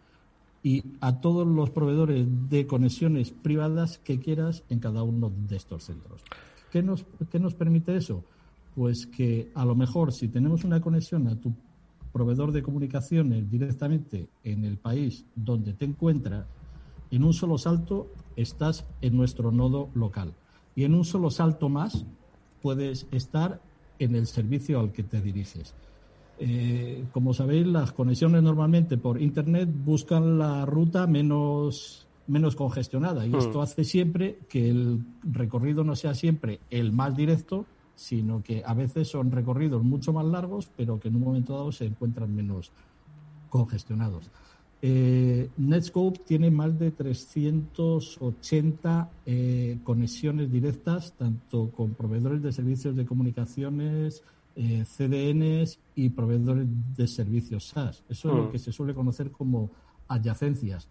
y 0.64 0.84
a 1.00 1.22
todos 1.22 1.46
los 1.46 1.70
proveedores 1.70 2.26
de 2.50 2.66
conexiones 2.66 3.30
privadas 3.30 4.00
que 4.00 4.20
quieras 4.20 4.64
en 4.70 4.80
cada 4.80 5.04
uno 5.04 5.32
de 5.48 5.56
estos 5.56 5.84
centros. 5.84 6.24
¿Qué 6.72 6.82
nos, 6.82 7.06
qué 7.32 7.40
nos 7.40 7.54
permite 7.54 7.96
eso? 7.96 8.24
Pues 8.74 9.06
que 9.06 9.52
a 9.54 9.66
lo 9.66 9.76
mejor 9.76 10.12
si 10.12 10.30
tenemos 10.30 10.64
una 10.64 10.82
conexión 10.82 11.28
a 11.28 11.36
tu 11.36 11.54
proveedor 12.12 12.52
de 12.52 12.64
comunicaciones 12.64 13.50
directamente 13.52 14.30
en 14.44 14.66
el 14.66 14.78
país 14.78 15.26
donde 15.36 15.74
te 15.74 15.86
encuentras, 15.86 16.48
en 17.12 17.24
un 17.24 17.34
solo 17.34 17.60
salto 17.60 18.08
estás 18.36 18.86
en 19.02 19.16
nuestro 19.16 19.52
nodo 19.52 19.90
local 19.94 20.34
y 20.76 20.84
en 20.84 20.94
un 20.94 21.06
solo 21.06 21.30
salto 21.30 21.70
más 21.70 22.06
puedes 22.62 23.08
estar 23.12 23.62
en 24.00 24.16
el 24.16 24.28
servicio 24.28 24.80
al 24.80 24.92
que 24.92 25.04
te 25.04 25.22
diriges. 25.22 25.74
Eh, 26.40 27.06
como 27.12 27.34
sabéis, 27.34 27.68
las 27.68 27.92
conexiones 27.92 28.42
normalmente 28.42 28.98
por 28.98 29.22
Internet 29.22 29.70
buscan 29.72 30.40
la 30.40 30.66
ruta 30.66 31.06
menos, 31.06 32.08
menos 32.26 32.56
congestionada 32.56 33.26
y 33.26 33.30
hmm. 33.30 33.36
esto 33.36 33.62
hace 33.62 33.84
siempre 33.84 34.40
que 34.50 34.70
el 34.70 35.06
recorrido 35.24 35.84
no 35.84 35.96
sea 35.96 36.16
siempre 36.16 36.60
el 36.72 36.94
más 36.94 37.16
directo, 37.16 37.66
sino 37.96 38.42
que 38.42 38.64
a 38.66 38.74
veces 38.74 39.08
son 39.10 39.30
recorridos 39.30 39.84
mucho 39.84 40.14
más 40.14 40.26
largos, 40.26 40.72
pero 40.76 41.00
que 41.00 41.10
en 41.10 41.18
un 41.18 41.24
momento 41.24 41.54
dado 41.54 41.72
se 41.72 41.86
encuentran 41.86 42.34
menos 42.34 42.72
congestionados. 43.50 44.32
Eh, 44.84 45.48
Netscope 45.58 46.22
tiene 46.26 46.50
más 46.50 46.80
de 46.80 46.90
380 46.90 49.12
eh, 49.28 49.78
conexiones 49.84 50.52
directas, 50.52 51.14
tanto 51.14 51.70
con 51.70 51.94
proveedores 51.94 52.42
de 52.42 52.52
servicios 52.52 52.96
de 52.96 53.06
comunicaciones, 53.06 54.24
eh, 54.56 54.84
CDNs 54.86 55.78
y 55.96 56.10
proveedores 56.10 56.66
de 56.98 57.08
servicios 57.08 57.68
SaaS. 57.68 58.04
Eso 58.10 58.30
es 58.30 58.36
lo 58.36 58.46
mm. 58.46 58.52
que 58.52 58.60
se 58.60 58.72
suele 58.72 58.96
conocer 58.96 59.30
como 59.30 59.70
adyacencias. 60.08 60.88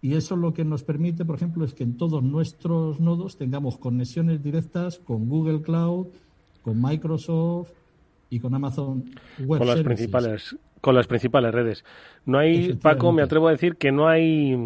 Y 0.00 0.14
eso 0.14 0.36
lo 0.36 0.54
que 0.54 0.64
nos 0.64 0.84
permite, 0.84 1.24
por 1.24 1.36
ejemplo, 1.36 1.64
es 1.64 1.74
que 1.74 1.84
en 1.84 1.96
todos 1.96 2.22
nuestros 2.22 3.00
nodos 3.00 3.36
tengamos 3.36 3.76
conexiones 3.76 4.42
directas 4.42 4.98
con 4.98 5.28
Google 5.28 5.62
Cloud, 5.62 6.06
con 6.62 6.80
Microsoft 6.80 7.70
y 8.30 8.40
con 8.40 8.54
Amazon 8.54 9.04
Web 9.40 9.58
con 9.58 9.68
las 9.68 9.82
principales 9.82 10.56
con 10.82 10.94
las 10.94 11.06
principales 11.06 11.54
redes. 11.54 11.84
No 12.26 12.38
hay, 12.38 12.74
Paco, 12.74 13.12
me 13.12 13.22
atrevo 13.22 13.48
a 13.48 13.52
decir 13.52 13.76
que 13.76 13.92
no 13.92 14.08
hay 14.08 14.58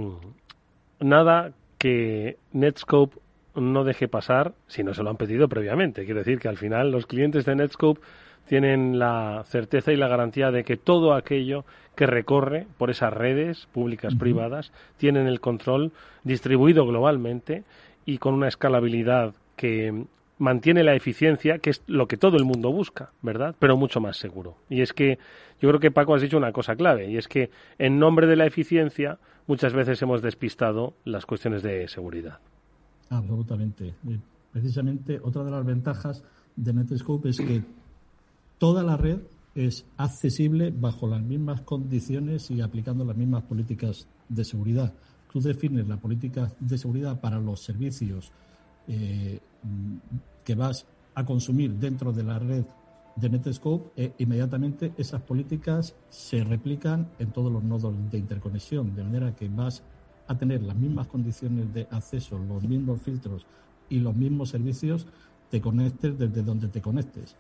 nada 0.99 1.53
que 1.79 2.39
Netscope 2.53 3.19
no 3.55 3.85
deje 3.85 4.09
pasar 4.09 4.55
si 4.67 4.83
no 4.83 4.95
se 4.95 5.03
lo 5.03 5.11
han 5.11 5.17
pedido 5.17 5.49
previamente. 5.49 6.05
Quiero 6.05 6.21
decir 6.21 6.41
que 6.41 6.49
al 6.49 6.57
final 6.57 6.91
los 6.91 7.07
clientes 7.07 7.45
de 7.45 7.55
Netscope 7.55 8.01
tienen 8.49 8.99
la 8.99 9.45
certeza 9.47 9.93
y 9.93 9.97
la 9.97 10.09
garantía 10.09 10.51
de 10.51 10.65
que 10.65 10.77
todo 10.77 11.15
aquello 11.15 11.65
que 11.95 12.07
recorre 12.07 12.67
por 12.79 12.91
esas 12.91 13.13
redes 13.13 13.67
públicas 13.73 14.15
privadas 14.15 14.73
tienen 14.97 15.27
el 15.27 15.41
control 15.41 15.93
distribuido 16.25 16.87
globalmente 16.87 17.65
y 18.07 18.19
con 18.19 18.35
una 18.35 18.49
escalabilidad 18.49 19.35
que 19.57 20.05
mantiene 20.39 20.83
la 20.83 20.95
eficiencia, 20.95 21.59
que 21.59 21.71
es 21.71 21.83
lo 21.87 22.07
que 22.07 22.17
todo 22.17 22.37
el 22.37 22.45
mundo 22.45 22.73
busca, 22.73 23.13
¿verdad? 23.23 23.55
Pero 23.59 23.77
mucho 23.77 24.01
más 24.01 24.17
seguro. 24.17 24.57
Y 24.69 24.83
es 24.83 24.93
que 24.93 25.19
yo 25.61 25.69
creo 25.69 25.81
que 25.81 25.91
Paco 25.91 26.15
has 26.15 26.23
dicho 26.23 26.37
una 26.37 26.53
cosa 26.53 26.77
clave, 26.77 27.11
y 27.11 27.17
es 27.17 27.29
que 27.29 27.51
en 27.79 27.99
nombre 27.99 28.27
de 28.27 28.37
la 28.37 28.47
eficiencia 28.47 29.19
muchas 29.47 29.73
veces 29.73 30.01
hemos 30.03 30.23
despistado 30.23 30.95
las 31.05 31.25
cuestiones 31.27 31.63
de 31.63 31.89
seguridad. 31.89 32.39
Absolutamente. 33.09 33.95
Precisamente 34.53 35.21
otra 35.23 35.45
de 35.45 35.51
las 35.51 35.65
ventajas 35.65 36.23
de 36.57 36.73
Netscope 36.73 37.29
es 37.29 37.39
que 37.39 37.63
toda 38.59 38.83
la 38.83 38.97
red 38.97 39.21
es 39.55 39.87
accesible 39.97 40.71
bajo 40.71 41.07
las 41.07 41.23
mismas 41.23 41.63
condiciones 41.63 42.51
y 42.51 42.61
aplicando 42.61 43.05
las 43.05 43.17
mismas 43.17 43.45
políticas 43.45 44.07
de 44.29 44.45
seguridad. 44.45 44.93
Tú 45.33 45.41
defines 45.41 45.87
la 45.89 45.99
política 45.99 46.53
de 46.61 46.79
seguridad 46.79 47.21
para 47.21 47.39
los 47.39 47.63
servicios 47.63 48.33
eh, 48.89 49.41
que 50.45 50.55
vas 50.55 50.87
a 51.15 51.25
consumir 51.25 51.73
dentro 51.75 52.13
de 52.13 52.23
la 52.23 52.39
red 52.39 52.65
de 53.17 53.31
Netscope, 53.31 53.91
e 53.97 54.13
inmediatamente 54.19 54.93
esas 54.99 55.23
políticas 55.23 55.97
se 56.11 56.45
replican 56.45 57.09
en 57.19 57.33
todos 57.33 57.51
los 57.51 57.65
nodos 57.65 57.95
de 58.11 58.19
interconexión, 58.19 58.95
de 58.95 59.03
manera 59.03 59.35
que 59.35 59.49
vas 59.49 59.83
a 60.29 60.37
tener 60.37 60.63
las 60.63 60.77
mismas 60.77 61.07
condiciones 61.07 61.73
de 61.73 61.87
acceso, 61.91 62.39
los 62.39 62.63
mismos 62.63 63.01
filtros 63.01 63.47
y 63.89 64.01
los 64.01 64.15
mismos 64.15 64.51
servicios, 64.51 65.07
te 65.51 65.61
conectes 65.61 66.19
desde 66.19 66.43
donde 66.43 66.69
te 66.69 66.83
conectes. 66.83 67.37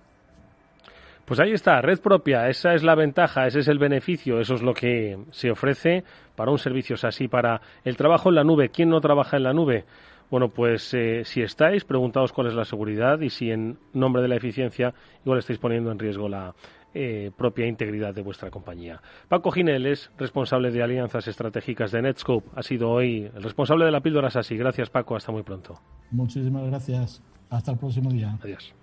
Pues 1.26 1.40
ahí 1.40 1.50
está, 1.50 1.80
red 1.80 1.98
propia, 1.98 2.48
esa 2.48 2.74
es 2.74 2.84
la 2.84 2.94
ventaja, 2.94 3.48
ese 3.48 3.58
es 3.58 3.66
el 3.66 3.80
beneficio, 3.80 4.38
eso 4.38 4.54
es 4.54 4.62
lo 4.62 4.72
que 4.72 5.18
se 5.32 5.50
ofrece 5.50 6.04
para 6.36 6.52
un 6.52 6.58
servicio 6.58 6.94
así, 7.02 7.26
para 7.26 7.60
el 7.82 7.96
trabajo 7.96 8.28
en 8.28 8.36
la 8.36 8.44
nube. 8.44 8.68
¿Quién 8.68 8.90
no 8.90 9.00
trabaja 9.00 9.36
en 9.36 9.42
la 9.42 9.52
nube? 9.52 9.84
Bueno, 10.30 10.48
pues 10.48 10.92
eh, 10.94 11.22
si 11.24 11.42
estáis, 11.42 11.84
preguntaos 11.84 12.32
cuál 12.32 12.48
es 12.48 12.54
la 12.54 12.64
seguridad 12.64 13.20
y 13.20 13.30
si 13.30 13.50
en 13.50 13.78
nombre 13.92 14.22
de 14.22 14.28
la 14.28 14.36
eficiencia 14.36 14.94
igual 15.24 15.38
estáis 15.38 15.58
poniendo 15.58 15.92
en 15.92 15.98
riesgo 15.98 16.28
la 16.28 16.54
eh, 16.94 17.30
propia 17.36 17.66
integridad 17.66 18.14
de 18.14 18.22
vuestra 18.22 18.50
compañía. 18.50 19.02
Paco 19.28 19.50
Ginel 19.50 19.86
es 19.86 20.10
responsable 20.16 20.70
de 20.70 20.82
alianzas 20.82 21.28
estratégicas 21.28 21.92
de 21.92 22.02
Netscope. 22.02 22.48
Ha 22.56 22.62
sido 22.62 22.90
hoy 22.90 23.30
el 23.34 23.42
responsable 23.42 23.84
de 23.84 23.90
la 23.90 24.00
píldora 24.00 24.30
SASI. 24.30 24.56
Gracias, 24.56 24.88
Paco. 24.88 25.14
Hasta 25.14 25.30
muy 25.30 25.42
pronto. 25.42 25.74
Muchísimas 26.10 26.66
gracias. 26.66 27.22
Hasta 27.50 27.72
el 27.72 27.78
próximo 27.78 28.10
día. 28.10 28.38
Adiós. 28.42 28.74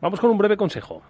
Vamos 0.00 0.20
con 0.20 0.30
un 0.30 0.36
breve 0.36 0.56
consejo. 0.58 1.02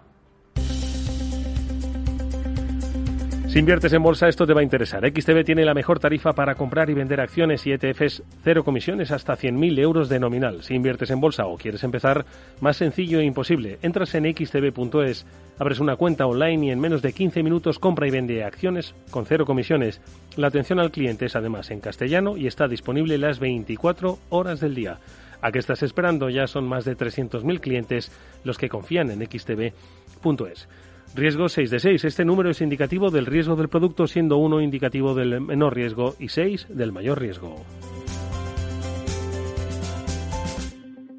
Si 3.57 3.59
inviertes 3.59 3.91
en 3.93 4.03
bolsa, 4.03 4.27
esto 4.27 4.45
te 4.45 4.53
va 4.53 4.59
a 4.59 4.63
interesar. 4.63 5.03
XTB 5.03 5.43
tiene 5.43 5.65
la 5.65 5.73
mejor 5.73 5.97
tarifa 5.97 6.33
para 6.33 6.53
comprar 6.53 6.91
y 6.91 6.93
vender 6.93 7.19
acciones 7.19 7.65
y 7.65 7.71
ETFs, 7.71 8.21
cero 8.43 8.63
comisiones 8.63 9.09
hasta 9.09 9.35
100.000 9.35 9.79
euros 9.79 10.09
de 10.09 10.19
nominal. 10.19 10.61
Si 10.61 10.75
inviertes 10.75 11.09
en 11.09 11.19
bolsa 11.19 11.47
o 11.47 11.57
quieres 11.57 11.83
empezar, 11.83 12.23
más 12.61 12.77
sencillo 12.77 13.19
e 13.19 13.25
imposible. 13.25 13.79
Entras 13.81 14.13
en 14.13 14.25
xtb.es, 14.25 15.25
abres 15.57 15.79
una 15.79 15.95
cuenta 15.95 16.27
online 16.27 16.67
y 16.67 16.69
en 16.69 16.79
menos 16.79 17.01
de 17.01 17.13
15 17.13 17.41
minutos 17.41 17.79
compra 17.79 18.07
y 18.07 18.11
vende 18.11 18.43
acciones 18.43 18.93
con 19.09 19.25
cero 19.25 19.43
comisiones. 19.47 20.01
La 20.35 20.49
atención 20.49 20.79
al 20.79 20.91
cliente 20.91 21.25
es 21.25 21.35
además 21.35 21.71
en 21.71 21.79
castellano 21.79 22.37
y 22.37 22.45
está 22.45 22.67
disponible 22.67 23.17
las 23.17 23.39
24 23.39 24.19
horas 24.29 24.59
del 24.59 24.75
día. 24.75 24.99
¿A 25.41 25.51
qué 25.51 25.57
estás 25.57 25.81
esperando? 25.81 26.29
Ya 26.29 26.45
son 26.45 26.67
más 26.67 26.85
de 26.85 26.95
300.000 26.95 27.59
clientes 27.59 28.11
los 28.43 28.59
que 28.59 28.69
confían 28.69 29.09
en 29.09 29.25
xtb.es. 29.25 30.67
Riesgo 31.15 31.49
6 31.49 31.69
de 31.71 31.79
6. 31.79 32.05
Este 32.05 32.25
número 32.25 32.49
es 32.49 32.61
indicativo 32.61 33.09
del 33.09 33.25
riesgo 33.25 33.55
del 33.55 33.69
producto, 33.69 34.07
siendo 34.07 34.37
1 34.37 34.61
indicativo 34.61 35.15
del 35.15 35.41
menor 35.41 35.75
riesgo 35.75 36.15
y 36.19 36.29
6 36.29 36.67
del 36.69 36.91
mayor 36.91 37.19
riesgo. 37.19 37.65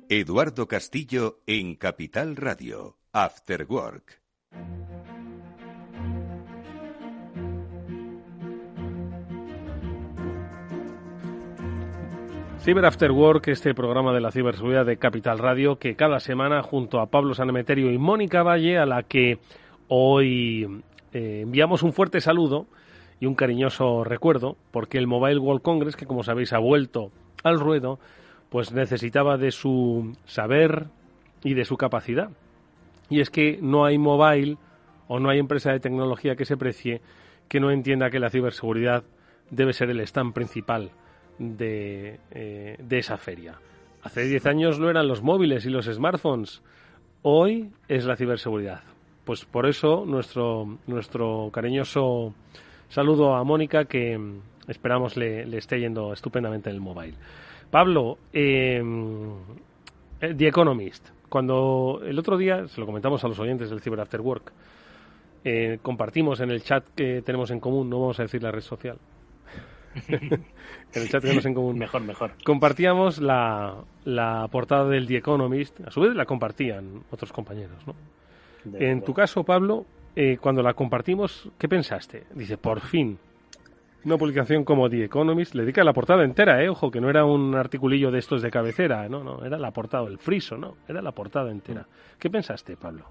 Eduardo 0.08 0.66
Castillo 0.68 1.40
en 1.46 1.74
Capital 1.74 2.36
Radio, 2.36 2.96
After 3.12 3.66
Work. 3.68 4.22
Cyber 12.60 12.84
After 12.84 13.10
Work, 13.12 13.48
este 13.48 13.74
programa 13.74 14.12
de 14.12 14.20
la 14.20 14.32
ciberseguridad 14.32 14.84
de 14.84 14.96
Capital 14.96 15.38
Radio, 15.38 15.78
que 15.78 15.94
cada 15.94 16.20
semana 16.20 16.62
junto 16.62 17.00
a 17.00 17.06
Pablo 17.06 17.34
Sanemeterio 17.34 17.90
y 17.92 17.98
Mónica 17.98 18.42
Valle, 18.42 18.78
a 18.78 18.86
la 18.86 19.02
que 19.04 19.38
Hoy 19.88 20.82
eh, 21.14 21.40
enviamos 21.42 21.82
un 21.82 21.94
fuerte 21.94 22.20
saludo 22.20 22.66
y 23.20 23.26
un 23.26 23.34
cariñoso 23.34 24.04
recuerdo, 24.04 24.56
porque 24.70 24.98
el 24.98 25.06
Mobile 25.06 25.38
World 25.38 25.62
Congress, 25.62 25.96
que 25.96 26.06
como 26.06 26.22
sabéis 26.22 26.52
ha 26.52 26.58
vuelto 26.58 27.10
al 27.42 27.58
ruedo, 27.58 27.98
pues 28.50 28.72
necesitaba 28.72 29.38
de 29.38 29.50
su 29.50 30.14
saber 30.26 30.88
y 31.42 31.54
de 31.54 31.64
su 31.64 31.78
capacidad. 31.78 32.30
Y 33.08 33.20
es 33.20 33.30
que 33.30 33.58
no 33.62 33.86
hay 33.86 33.96
mobile 33.96 34.58
o 35.08 35.20
no 35.20 35.30
hay 35.30 35.38
empresa 35.38 35.72
de 35.72 35.80
tecnología 35.80 36.36
que 36.36 36.44
se 36.44 36.58
precie 36.58 37.00
que 37.48 37.60
no 37.60 37.70
entienda 37.70 38.10
que 38.10 38.18
la 38.18 38.28
ciberseguridad 38.28 39.04
debe 39.50 39.72
ser 39.72 39.88
el 39.88 40.00
stand 40.00 40.34
principal 40.34 40.90
de, 41.38 42.20
eh, 42.30 42.76
de 42.78 42.98
esa 42.98 43.16
feria. 43.16 43.58
Hace 44.02 44.24
10 44.24 44.44
años 44.44 44.78
lo 44.78 44.90
eran 44.90 45.08
los 45.08 45.22
móviles 45.22 45.64
y 45.64 45.70
los 45.70 45.86
smartphones. 45.86 46.62
Hoy 47.22 47.70
es 47.88 48.04
la 48.04 48.16
ciberseguridad 48.16 48.82
pues 49.28 49.44
por 49.44 49.66
eso 49.66 50.06
nuestro, 50.06 50.78
nuestro 50.86 51.50
cariñoso 51.52 52.32
saludo 52.88 53.34
a 53.34 53.44
Mónica 53.44 53.84
que 53.84 54.16
mm, 54.16 54.40
esperamos 54.68 55.18
le, 55.18 55.54
esté 55.54 55.78
yendo 55.78 56.14
estupendamente 56.14 56.70
en 56.70 56.76
el 56.76 56.80
mobile. 56.80 57.12
Pablo, 57.70 58.16
eh, 58.32 58.82
eh, 60.22 60.34
The 60.34 60.48
Economist, 60.48 61.10
cuando 61.28 62.00
el 62.06 62.18
otro 62.18 62.38
día, 62.38 62.68
se 62.68 62.80
lo 62.80 62.86
comentamos 62.86 63.22
a 63.22 63.28
los 63.28 63.38
oyentes 63.38 63.68
del 63.68 63.82
Cyber 63.82 64.00
After 64.00 64.22
Work, 64.22 64.50
eh, 65.44 65.78
compartimos 65.82 66.40
en 66.40 66.50
el 66.50 66.62
chat 66.62 66.86
que 66.96 67.20
tenemos 67.20 67.50
en 67.50 67.60
común, 67.60 67.90
no 67.90 68.00
vamos 68.00 68.18
a 68.20 68.22
decir 68.22 68.42
la 68.42 68.50
red 68.50 68.62
social, 68.62 68.96
en 70.08 70.42
el 70.94 71.08
chat 71.10 71.20
que 71.20 71.28
tenemos 71.28 71.44
en 71.44 71.52
común. 71.52 71.76
Mejor, 71.76 72.00
mejor. 72.00 72.32
Compartíamos 72.46 73.18
la, 73.18 73.74
la 74.06 74.48
portada 74.50 74.88
del 74.88 75.06
The 75.06 75.18
Economist, 75.18 75.78
a 75.86 75.90
su 75.90 76.00
vez 76.00 76.14
la 76.14 76.24
compartían 76.24 77.02
otros 77.10 77.30
compañeros, 77.30 77.86
¿no? 77.86 77.94
En 78.74 79.02
tu 79.02 79.14
caso, 79.14 79.44
Pablo, 79.44 79.86
eh, 80.16 80.38
cuando 80.40 80.62
la 80.62 80.74
compartimos, 80.74 81.50
¿qué 81.58 81.68
pensaste? 81.68 82.24
Dice, 82.34 82.58
por 82.58 82.80
fin, 82.80 83.18
una 84.04 84.16
publicación 84.16 84.64
como 84.64 84.88
The 84.88 85.04
Economist 85.04 85.54
le 85.54 85.62
dedica 85.62 85.84
la 85.84 85.92
portada 85.92 86.24
entera, 86.24 86.62
¿eh? 86.62 86.68
Ojo, 86.68 86.90
que 86.90 87.00
no 87.00 87.10
era 87.10 87.24
un 87.24 87.54
articulillo 87.54 88.10
de 88.10 88.18
estos 88.18 88.42
de 88.42 88.50
cabecera, 88.50 89.08
no, 89.08 89.22
no, 89.22 89.44
era 89.44 89.58
la 89.58 89.70
portada, 89.70 90.06
el 90.06 90.18
friso, 90.18 90.56
no, 90.56 90.76
era 90.88 91.02
la 91.02 91.12
portada 91.12 91.50
entera. 91.50 91.86
¿Qué 92.18 92.30
pensaste, 92.30 92.76
Pablo? 92.76 93.04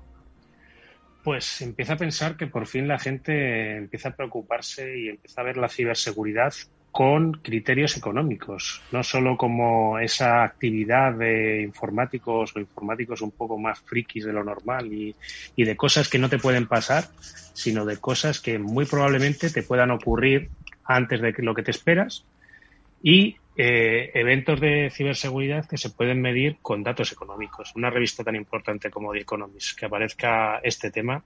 Pues 1.23 1.61
empieza 1.61 1.93
a 1.93 1.97
pensar 1.97 2.37
que 2.37 2.47
por 2.47 2.67
fin 2.67 2.87
la 2.87 2.99
gente 2.99 3.77
empieza 3.77 4.09
a 4.09 4.15
preocuparse 4.15 4.97
y 4.97 5.09
empieza 5.09 5.41
a 5.41 5.43
ver 5.43 5.57
la 5.57 5.67
ciberseguridad 5.67 6.53
con 6.97 7.33
criterios 7.33 7.95
económicos, 7.95 8.81
no 8.91 9.03
solo 9.03 9.37
como 9.37 9.99
esa 9.99 10.43
actividad 10.43 11.13
de 11.13 11.61
informáticos 11.61 12.55
o 12.55 12.59
informáticos 12.59 13.21
un 13.21 13.29
poco 13.29 13.55
más 13.59 13.79
frikis 13.81 14.25
de 14.25 14.33
lo 14.33 14.43
normal 14.43 14.91
y, 14.91 15.15
de 15.55 15.75
cosas 15.75 16.09
que 16.09 16.17
no 16.17 16.27
te 16.27 16.39
pueden 16.39 16.65
pasar, 16.65 17.03
sino 17.53 17.85
de 17.85 17.97
cosas 17.97 18.41
que 18.41 18.57
muy 18.57 18.85
probablemente 18.85 19.51
te 19.51 19.61
puedan 19.61 19.91
ocurrir 19.91 20.49
antes 20.85 21.21
de 21.21 21.35
lo 21.37 21.53
que 21.53 21.61
te 21.61 21.69
esperas 21.69 22.25
y 23.03 23.35
eh, 23.55 24.09
eventos 24.15 24.59
de 24.59 24.89
ciberseguridad 24.89 25.67
que 25.67 25.77
se 25.77 25.91
pueden 25.91 26.19
medir 26.19 26.57
con 26.63 26.81
datos 26.81 27.11
económicos. 27.11 27.73
Una 27.75 27.91
revista 27.91 28.23
tan 28.23 28.35
importante 28.35 28.89
como 28.89 29.13
The 29.13 29.19
Economist, 29.19 29.77
que 29.77 29.85
aparezca 29.85 30.61
este 30.63 30.89
tema, 30.89 31.23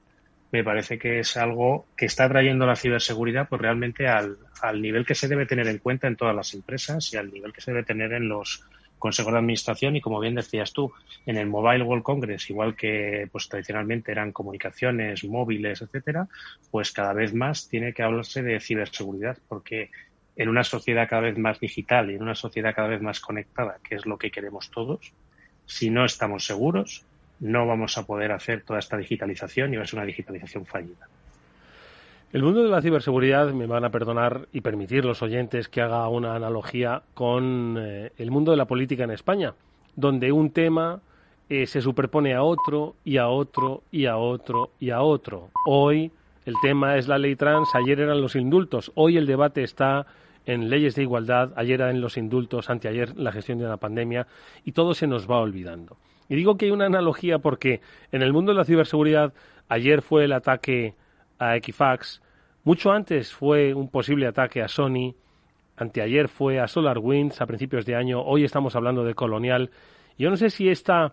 me 0.52 0.64
parece 0.64 1.00
que 1.00 1.20
es 1.20 1.38
algo 1.38 1.86
que 1.96 2.06
está 2.06 2.28
trayendo 2.28 2.66
la 2.66 2.76
ciberseguridad 2.76 3.48
pues 3.48 3.62
realmente 3.62 4.08
al, 4.08 4.38
al, 4.62 4.82
nivel 4.82 5.06
que 5.06 5.16
se 5.16 5.28
debe 5.28 5.46
tener 5.46 5.68
en 5.68 5.78
cuenta 5.78 6.08
en 6.08 6.16
todas 6.18 6.36
las 6.36 6.54
empresas 6.54 7.14
y 7.14 7.18
al 7.18 7.32
nivel 7.32 7.54
que 7.54 7.62
se 7.62 7.72
debe 7.72 7.84
tener 7.84 8.12
en 8.14 8.28
los 8.28 8.64
consejos 9.00 9.34
de 9.34 9.40
administración. 9.40 9.96
Y 9.96 10.02
como 10.02 10.20
bien 10.20 10.36
decías 10.36 10.72
tú 10.72 10.94
en 11.26 11.38
el 11.38 11.48
Mobile 11.48 11.84
World 11.84 12.04
Congress 12.04 12.50
igual 12.50 12.76
que 12.76 13.28
pues 13.32 13.50
tradicionalmente 13.50 14.12
eran 14.12 14.32
comunicaciones 14.32 15.24
móviles 15.24 15.82
etcétera 15.82 16.28
pues 16.70 16.92
cada 16.92 17.14
vez 17.14 17.34
más 17.34 17.68
tiene 17.68 17.94
que 17.94 18.04
hablarse 18.04 18.42
de 18.42 18.60
ciberseguridad 18.60 19.38
porque 19.48 19.90
en 20.36 20.50
una 20.50 20.64
sociedad 20.64 21.08
cada 21.10 21.24
vez 21.24 21.38
más 21.38 21.60
digital 21.60 22.10
y 22.10 22.16
en 22.16 22.24
una 22.24 22.36
sociedad 22.36 22.74
cada 22.74 22.88
vez 22.88 23.02
más 23.02 23.20
conectada 23.20 23.78
que 23.84 23.96
es 23.96 24.06
lo 24.06 24.18
que 24.18 24.32
queremos 24.32 24.72
todos 24.72 25.14
si 25.66 25.90
no 25.90 26.06
estamos 26.06 26.46
seguros 26.46 27.06
no 27.42 27.68
vamos 27.68 27.98
a 27.98 28.06
poder 28.06 28.32
hacer 28.32 28.64
toda 28.64 28.80
esta 28.80 28.96
digitalización 28.96 29.74
y 29.74 29.78
va 29.78 29.84
a 29.84 29.86
ser 29.86 30.00
una 30.00 30.06
digitalización 30.06 30.66
fallida. 30.66 31.08
El 32.32 32.44
mundo 32.44 32.64
de 32.64 32.70
la 32.70 32.82
ciberseguridad, 32.82 33.52
me 33.52 33.66
van 33.66 33.84
a 33.84 33.90
perdonar 33.90 34.48
y 34.54 34.62
permitir 34.62 35.04
los 35.04 35.22
oyentes 35.22 35.68
que 35.68 35.82
haga 35.82 36.08
una 36.08 36.34
analogía 36.34 37.02
con 37.14 37.76
eh, 37.78 38.12
el 38.18 38.32
mundo 38.32 38.52
de 38.52 38.58
la 38.58 38.66
política 38.66 39.04
en 39.04 39.12
España, 39.12 39.54
donde 39.98 40.32
un 40.32 40.52
tema 40.52 41.02
eh, 41.50 41.68
se 41.68 41.82
superpone 41.82 42.34
a 42.34 42.44
otro 42.44 42.96
y 43.04 43.18
a 43.18 43.28
otro 43.28 43.84
y 43.92 44.06
a 44.06 44.16
otro 44.16 44.72
y 44.80 44.92
a 44.92 45.02
otro. 45.02 45.50
Hoy 45.66 46.10
el 46.46 46.56
tema 46.62 46.96
es 46.96 47.10
la 47.10 47.18
ley 47.18 47.36
trans, 47.36 47.68
ayer 47.76 48.00
eran 48.00 48.22
los 48.22 48.38
indultos, 48.38 48.94
hoy 48.96 49.18
el 49.18 49.26
debate 49.26 49.64
está 49.64 50.06
en 50.46 50.70
leyes 50.70 50.96
de 50.96 51.02
igualdad, 51.02 51.52
ayer 51.58 51.82
eran 51.82 52.00
los 52.00 52.16
indultos, 52.16 52.70
anteayer 52.70 53.18
la 53.18 53.34
gestión 53.34 53.60
de 53.60 53.68
la 53.68 53.78
pandemia 53.78 54.28
y 54.64 54.72
todo 54.72 54.94
se 54.94 55.08
nos 55.08 55.30
va 55.30 55.40
olvidando. 55.40 55.98
Y 56.32 56.36
digo 56.38 56.56
que 56.56 56.68
hay 56.68 56.72
una 56.72 56.86
analogía 56.86 57.40
porque 57.40 57.82
en 58.14 58.22
el 58.22 58.32
mundo 58.32 58.54
de 58.54 58.58
la 58.58 58.64
ciberseguridad 58.64 59.34
ayer 59.68 60.02
fue 60.02 60.24
el 60.24 60.32
ataque 60.32 60.96
a 61.38 61.58
Equifax, 61.58 62.22
mucho 62.64 62.94
antes 62.94 63.34
fue 63.34 63.74
un 63.74 63.90
posible 63.90 64.28
ataque 64.28 64.62
a 64.62 64.70
Sony, 64.70 65.14
anteayer 65.76 66.30
fue 66.30 66.62
a 66.62 66.70
SolarWinds 66.70 67.42
a 67.42 67.46
principios 67.46 67.86
de 67.86 67.98
año, 67.98 68.22
hoy 68.22 68.46
estamos 68.46 68.78
hablando 68.78 69.04
de 69.04 69.14
Colonial. 69.14 69.72
Yo 70.18 70.30
no 70.30 70.38
sé 70.38 70.50
si 70.52 70.70
esta 70.70 71.12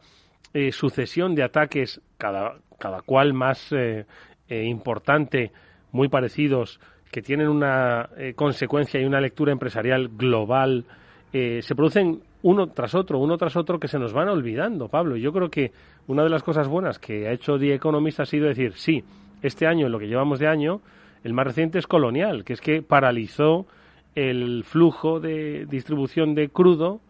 eh, 0.54 0.70
sucesión 0.70 1.35
de 1.35 1.42
ataques, 1.42 2.00
cada, 2.16 2.61
cada 2.78 3.02
cual 3.02 3.35
más 3.35 3.72
eh, 3.72 4.07
eh, 4.48 4.62
importante, 4.66 5.50
muy 5.90 6.09
parecidos, 6.09 6.78
que 7.11 7.22
tienen 7.22 7.48
una 7.48 8.09
consecuencia 8.37 9.00
y 9.00 9.04
una 9.04 9.20
lectura 9.20 9.50
empresarial 9.50 10.11
global, 10.11 10.85
se 11.33 11.74
producen 11.74 12.20
uno 12.42 12.68
tras 12.68 12.94
otro, 12.94 13.18
uno 13.18 13.37
tras 13.37 13.57
otro, 13.57 13.79
que 13.79 13.88
se 13.88 13.98
nos 13.98 14.12
van 14.12 14.29
olvidando, 14.29 14.88
Pablo. 14.88 15.16
Yo 15.16 15.33
creo 15.33 15.51
que 15.51 15.72
una 16.07 16.22
de 16.22 16.31
las 16.31 16.42
cosas 16.42 16.68
buenas 16.68 16.98
que 16.98 17.29
ha 17.29 17.33
hecho 17.33 17.59
The 17.59 17.74
Economist 17.74 18.20
ha 18.20 18.27
sido 18.27 18.46
decir, 18.46 18.72
sí, 18.74 19.05
este 19.42 19.66
año, 19.66 19.87
en 19.87 19.92
lo 19.92 19.98
que 19.98 20.09
llevamos 20.09 20.38
de 20.38 20.46
año, 20.46 20.81
el 21.24 21.33
más 21.33 21.46
reciente 21.46 21.79
es 21.79 21.87
Colonial, 21.87 22.44
que 22.44 22.53
es 22.53 22.61
que 22.61 22.83
paralizó 22.83 23.66
el 24.14 24.64
flujo 24.64 25.20
de 25.20 25.66
distribución 25.66 26.35
de 26.35 26.48
crudo 26.48 27.01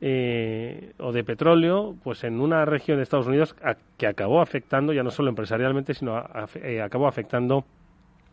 eh, 0.00 0.92
o 0.98 1.12
de 1.12 1.24
petróleo, 1.24 1.94
pues 2.02 2.24
en 2.24 2.40
una 2.40 2.64
región 2.64 2.98
de 2.98 3.04
Estados 3.04 3.26
Unidos 3.26 3.54
que 3.96 4.06
acabó 4.06 4.40
afectando, 4.40 4.92
ya 4.92 5.02
no 5.02 5.10
solo 5.10 5.28
empresarialmente, 5.28 5.94
sino 5.94 6.22
eh, 6.56 6.82
acabó 6.82 7.06
afectando 7.06 7.64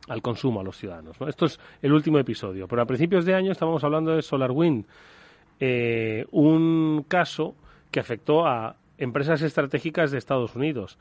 al 0.08 0.22
consumo 0.22 0.62
a 0.62 0.64
los 0.64 0.78
ciudadanos. 0.78 1.16
Esto 1.28 1.46
es 1.46 1.60
el 1.82 1.94
último 1.94 2.18
episodio. 2.18 2.68
Pero 2.68 2.82
a 2.82 2.86
principios 2.86 3.26
de 3.26 3.36
año 3.36 3.52
estábamos 3.52 3.84
hablando 3.84 4.16
de 4.16 4.22
SolarWind, 4.22 4.86
eh, 5.60 6.26
un 6.32 7.06
caso 7.08 7.56
que 7.92 8.00
afectó 8.00 8.46
a 8.46 8.76
empresas 8.98 9.42
estratégicas 9.42 10.12
de 10.12 10.18
Estados 10.18 10.56
Unidos. 10.56 10.98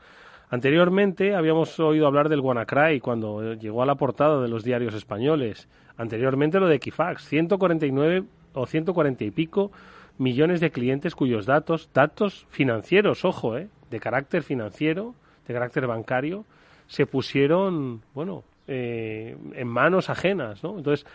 Anteriormente 0.49 1.35
habíamos 1.35 1.79
oído 1.79 2.07
hablar 2.07 2.27
del 2.29 2.39
WannaCry 2.39 2.99
cuando 3.01 3.53
llegó 3.53 3.83
a 3.83 3.85
la 3.85 3.95
portada 3.95 4.41
de 4.41 4.47
los 4.47 4.63
diarios 4.63 4.95
españoles. 4.95 5.67
Anteriormente 5.97 6.59
lo 6.59 6.67
de 6.67 6.75
Equifax, 6.75 7.23
149 7.25 8.23
o 8.53 8.65
140 8.65 9.23
y 9.25 9.31
pico 9.31 9.71
millones 10.17 10.59
de 10.59 10.71
clientes 10.71 11.15
cuyos 11.15 11.45
datos, 11.45 11.89
datos 11.93 12.45
financieros, 12.49 13.25
ojo, 13.25 13.57
eh, 13.57 13.69
de 13.89 13.99
carácter 13.99 14.43
financiero, 14.43 15.15
de 15.47 15.53
carácter 15.53 15.87
bancario, 15.87 16.45
se 16.87 17.05
pusieron, 17.05 18.01
bueno, 18.13 18.43
eh, 18.67 19.37
en 19.53 19.67
manos 19.67 20.09
ajenas, 20.09 20.63
¿no? 20.63 20.77
Entonces, 20.77 21.05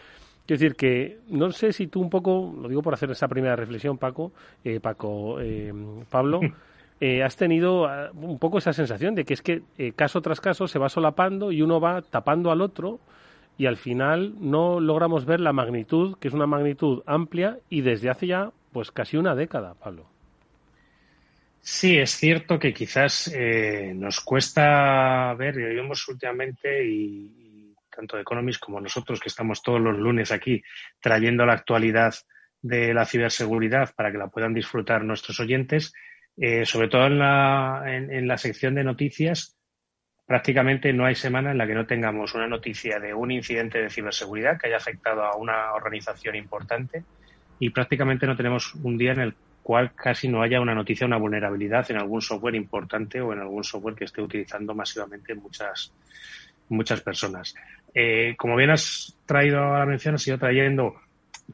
quiero 0.47 0.61
decir 0.61 0.77
que 0.77 1.19
no 1.29 1.51
sé 1.53 1.73
si 1.73 1.87
tú 1.87 2.01
un 2.01 2.11
poco, 2.11 2.55
lo 2.61 2.69
digo 2.69 2.83
por 2.83 2.95
hacer 2.95 3.11
esa 3.11 3.29
primera 3.29 3.57
reflexión, 3.57 3.99
Paco, 3.99 4.33
eh, 4.65 4.81
Paco, 4.81 5.39
Pablo. 6.11 6.41
Eh, 7.01 7.23
has 7.23 7.37
tenido 7.37 7.87
ah, 7.87 8.11
un 8.15 8.39
poco 8.39 8.59
esa 8.59 8.73
sensación 8.73 9.15
de 9.15 9.25
que 9.25 9.35
es 9.35 9.43
que 9.43 9.63
eh, 9.79 9.93
caso 9.93 10.23
tras 10.23 10.41
caso 10.41 10.69
se 10.69 10.79
va 10.79 10.89
solapando 10.89 11.51
y 11.51 11.61
uno 11.61 11.81
va 11.81 12.03
tapando 12.03 12.53
al 12.53 12.61
otro 12.61 13.01
y 13.59 13.67
al 13.67 13.77
final 13.77 14.35
no 14.39 14.81
logramos 14.81 15.27
ver 15.27 15.41
la 15.41 15.53
magnitud, 15.53 16.17
que 16.19 16.29
es 16.29 16.35
una 16.35 16.47
magnitud 16.47 17.03
amplia 17.05 17.59
y 17.69 17.81
desde 17.81 18.11
hace 18.11 18.29
ya 18.29 18.53
pues 18.73 18.91
casi 18.91 19.17
una 19.17 19.35
década, 19.35 19.75
Pablo. 19.75 20.07
Sí, 21.61 21.97
es 21.97 22.11
cierto 22.11 22.59
que 22.59 22.73
quizás 22.73 23.33
eh, 23.35 23.93
nos 23.95 24.21
cuesta 24.21 25.35
ver, 25.35 25.57
y 25.57 25.75
vemos 25.75 26.07
últimamente, 26.09 26.87
y, 26.87 27.54
tanto 27.95 28.19
Economist 28.19 28.61
como 28.61 28.81
nosotros, 28.81 29.21
que 29.21 29.29
estamos 29.29 29.63
todos 29.63 29.81
los 29.81 29.97
lunes 29.97 30.33
aquí 30.33 30.63
trayendo 31.01 31.47
la 31.47 31.55
actualidad 31.55 32.15
de 32.63 32.95
la 32.95 33.05
ciberseguridad 33.05 33.95
para 33.95 34.11
que 34.11 34.19
la 34.19 34.29
puedan 34.29 34.55
disfrutar 34.55 35.05
nuestros 35.05 35.39
oyentes, 35.41 35.93
eh, 36.37 36.65
sobre 36.65 36.89
todo 36.89 37.07
en 37.07 37.19
la, 37.19 37.83
en, 37.87 38.27
la 38.27 38.39
sección 38.39 38.75
de 38.75 38.85
noticias, 38.85 39.57
prácticamente 40.27 40.93
no 40.93 41.05
hay 41.05 41.15
semana 41.15 41.51
en 41.51 41.59
la 41.59 41.67
que 41.67 41.75
no 41.75 41.87
tengamos 41.87 42.35
una 42.35 42.49
noticia 42.49 42.99
de 42.99 43.13
un 43.13 43.31
incidente 43.31 43.83
de 43.83 43.91
ciberseguridad 43.91 44.59
que 44.59 44.69
haya 44.69 44.79
afectado 44.79 45.23
a 45.23 45.37
una 45.37 45.75
organización 45.75 46.37
importante 46.37 47.05
y 47.59 47.71
prácticamente 47.71 48.27
no 48.27 48.35
tenemos 48.35 48.75
un 48.77 48.97
día 48.97 49.13
en 49.13 49.21
el 49.21 49.35
cual 49.63 49.95
casi 49.95 50.29
no 50.29 50.43
haya 50.43 50.61
una 50.61 50.75
noticia, 50.75 51.07
una 51.07 51.17
vulnerabilidad 51.17 51.91
en 51.91 51.97
algún 51.97 52.21
software 52.21 52.55
importante 52.55 53.21
o 53.21 53.33
en 53.33 53.41
algún 53.41 53.65
software 53.65 53.95
que 53.95 54.05
esté 54.05 54.21
utilizando 54.21 54.75
masivamente 54.75 55.35
muchas, 55.35 55.93
muchas 56.69 57.01
personas. 57.01 57.55
Eh, 57.95 58.35
como 58.37 58.57
bien 58.57 58.71
has 58.71 59.17
traído 59.27 59.75
a 59.75 59.79
la 59.81 59.87
mención, 59.87 60.17
has 60.17 60.27
ido 60.27 60.39
trayendo 60.39 60.95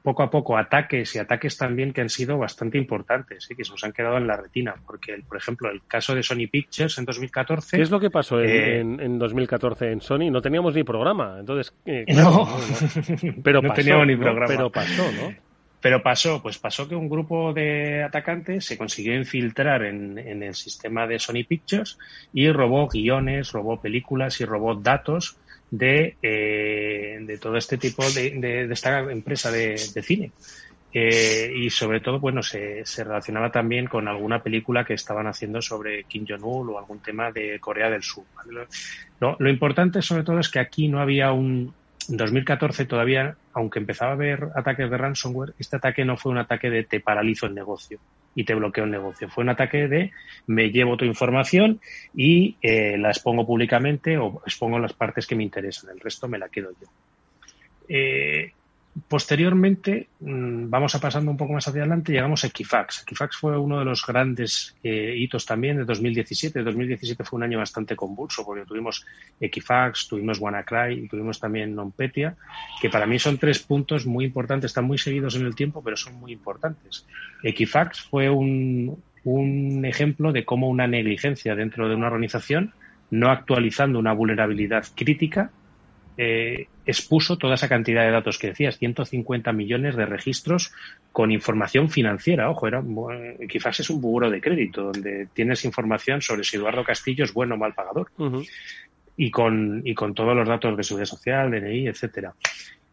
poco 0.03 0.23
a 0.23 0.31
poco 0.31 0.57
ataques 0.57 1.15
y 1.17 1.19
ataques 1.19 1.57
también 1.59 1.93
que 1.93 2.01
han 2.01 2.09
sido 2.09 2.39
bastante 2.39 2.79
importantes 2.79 3.51
y 3.51 3.57
que 3.57 3.65
se 3.65 3.73
nos 3.73 3.83
han 3.85 3.93
quedado 3.93 4.17
en 4.19 4.27
la 4.27 4.37
retina. 4.37 4.75
Porque, 4.87 5.23
por 5.27 5.37
ejemplo, 5.37 5.71
el 5.71 5.83
caso 5.87 6.15
de 6.15 6.23
Sony 6.23 6.47
Pictures 6.51 6.97
en 6.99 7.05
2014. 7.05 7.77
¿Qué 7.77 7.83
es 7.83 7.91
lo 7.91 8.01
que 8.01 8.11
pasó 8.11 8.41
en, 8.41 9.01
en, 9.01 9.19
2014 9.19 9.93
en 9.93 10.01
Sony? 10.01 10.31
No 10.31 10.41
teníamos 10.41 10.75
ni 10.75 10.85
programa. 10.85 11.37
Entonces, 11.41 11.75
eh, 11.85 12.05
no. 12.15 12.49
pero 13.43 13.61
no 13.61 13.73
teníamos 13.73 14.07
ni 14.07 14.17
programa. 14.17 14.47
Pero 14.47 14.71
pasó, 14.71 15.11
¿no? 15.13 15.50
Pero 15.81 16.03
pasó, 16.03 16.43
pues 16.43 16.59
pasó 16.59 16.89
que 16.89 16.95
un 16.95 17.09
grupo 17.09 17.53
de 17.53 18.03
atacantes 18.03 18.67
se 18.67 18.77
consiguió 18.77 19.15
infiltrar 19.15 19.83
en, 19.85 20.19
el 20.19 20.55
sistema 20.55 21.07
de 21.07 21.19
Sony 21.19 21.45
Pictures 21.49 21.99
y 22.33 22.51
robó 22.51 22.87
guiones, 22.89 23.53
robó 23.53 23.81
películas 23.81 24.41
y 24.41 24.45
robó 24.45 24.75
datos 24.75 25.39
de, 25.71 26.17
eh, 26.21 27.19
de 27.23 27.39
todo 27.39 27.57
este 27.57 27.79
tipo 27.79 28.03
de, 28.11 28.31
de, 28.33 28.73
esta 28.73 29.01
empresa 29.11 29.51
de, 29.51 29.79
cine. 29.79 30.33
Eh, 30.93 31.53
y 31.55 31.71
sobre 31.71 32.01
todo, 32.01 32.19
bueno, 32.19 32.43
se, 32.43 32.85
se, 32.85 33.05
relacionaba 33.05 33.53
también 33.53 33.87
con 33.87 34.09
alguna 34.09 34.43
película 34.43 34.85
que 34.85 34.95
estaban 34.95 35.29
haciendo 35.29 35.63
sobre 35.63 36.03
Kim 36.05 36.27
Jong-un 36.29 36.71
o 36.71 36.79
algún 36.79 36.99
tema 36.99 37.31
de 37.31 37.61
Corea 37.61 37.89
del 37.89 38.03
Sur. 38.03 38.25
Lo, 39.21 39.37
lo, 39.39 39.51
importante, 39.51 40.03
sobre 40.03 40.25
todo, 40.25 40.41
es 40.41 40.49
que 40.49 40.59
aquí 40.59 40.89
no 40.89 41.01
había 41.01 41.33
un. 41.33 41.73
En 42.11 42.17
2014 42.17 42.87
todavía, 42.87 43.37
aunque 43.53 43.79
empezaba 43.79 44.11
a 44.11 44.15
haber 44.15 44.49
ataques 44.57 44.91
de 44.91 44.99
ransomware, 44.99 45.55
este 45.59 45.77
ataque 45.77 46.05
no 46.05 46.17
fue 46.17 46.33
un 46.33 46.39
ataque 46.39 46.69
de 46.69 46.83
te 46.83 46.99
paralizo 46.99 47.47
el 47.47 47.55
negocio 47.55 48.01
y 48.35 48.45
te 48.45 48.55
bloqueo 48.55 48.83
el 48.83 48.91
negocio. 48.91 49.29
Fue 49.29 49.45
un 49.45 49.51
ataque 49.51 49.87
de 49.87 50.11
me 50.49 50.71
llevo 50.71 50.97
tu 50.97 51.05
información 51.05 51.81
y 52.13 52.57
eh, 52.63 52.99
la 52.99 53.11
expongo 53.11 53.47
públicamente 53.47 54.19
o 54.19 54.43
expongo 54.45 54.81
las 54.81 54.93
partes 54.93 55.25
que 55.25 55.37
me 55.37 55.45
interesan. 55.45 55.91
El 55.91 56.01
resto 56.01 56.27
me 56.27 56.39
la 56.39 56.49
quedo 56.49 56.71
yo. 56.81 56.89
Eh, 57.89 58.55
Posteriormente, 59.09 60.09
mm, 60.21 60.69
vamos 60.69 60.95
a 60.95 61.01
pasando 61.01 61.31
un 61.31 61.37
poco 61.37 61.53
más 61.53 61.67
hacia 61.67 61.83
adelante, 61.83 62.13
llegamos 62.13 62.43
a 62.43 62.49
Equifax. 62.49 63.03
Equifax 63.03 63.37
fue 63.37 63.57
uno 63.57 63.79
de 63.79 63.85
los 63.85 64.05
grandes 64.05 64.77
eh, 64.83 65.15
hitos 65.17 65.47
también 65.47 65.77
de 65.77 65.85
2017. 65.85 66.63
2017 66.63 67.25
fue 67.25 67.37
un 67.37 67.45
año 67.45 67.59
bastante 67.59 67.95
convulso 67.95 68.45
porque 68.45 68.65
tuvimos 68.65 69.07
Equifax, 69.41 70.09
tuvimos 70.09 70.41
WannaCry 70.41 71.05
y 71.05 71.09
tuvimos 71.09 71.39
también 71.39 71.75
NonPetya, 71.75 72.37
que 72.81 72.91
para 72.91 73.07
mí 73.07 73.19
son 73.19 73.39
tres 73.39 73.61
puntos 73.61 74.07
muy 74.07 74.25
importantes, 74.25 74.71
están 74.71 74.85
muy 74.85 74.99
seguidos 74.99 75.37
en 75.37 75.47
el 75.47 75.55
tiempo, 75.55 75.83
pero 75.83 75.97
son 75.97 76.15
muy 76.15 76.33
importantes. 76.33 77.07
Equifax 77.43 78.01
fue 78.01 78.29
un, 78.29 79.01
un 79.25 79.85
ejemplo 79.85 80.33
de 80.33 80.45
cómo 80.45 80.69
una 80.69 80.87
negligencia 80.87 81.55
dentro 81.55 81.89
de 81.89 81.95
una 81.95 82.09
organización, 82.09 82.73
no 83.11 83.31
actualizando 83.31 83.99
una 83.99 84.13
vulnerabilidad 84.13 84.85
crítica, 84.95 85.51
eh, 86.23 86.67
expuso 86.85 87.39
toda 87.39 87.55
esa 87.55 87.67
cantidad 87.67 88.05
de 88.05 88.11
datos 88.11 88.39
que 88.39 88.49
decías, 88.49 88.77
150 88.77 89.55
millones 89.55 89.97
de 89.97 90.05
registros 90.05 90.71
con 91.13 91.33
información 91.33 91.89
financiera. 91.89 92.51
Ojo, 92.51 92.67
era, 92.67 92.85
quizás 93.49 93.81
es 93.81 93.89
un 93.89 94.03
buro 94.03 94.29
de 94.29 94.43
crédito 94.43 94.93
donde 94.93 95.29
tienes 95.33 95.65
información 95.65 96.21
sobre 96.21 96.45
si 96.45 96.57
Eduardo 96.57 96.85
Castillo 96.85 97.25
es 97.25 97.33
bueno 97.33 97.55
o 97.55 97.59
mal 97.59 97.73
pagador. 97.73 98.11
y, 99.17 99.31
con, 99.31 99.81
y 99.83 99.95
con 99.95 100.13
todos 100.13 100.37
los 100.37 100.47
datos 100.47 100.77
de 100.77 100.83
seguridad 100.83 101.07
social, 101.07 101.51
DNI, 101.51 101.89
etcétera. 101.89 102.35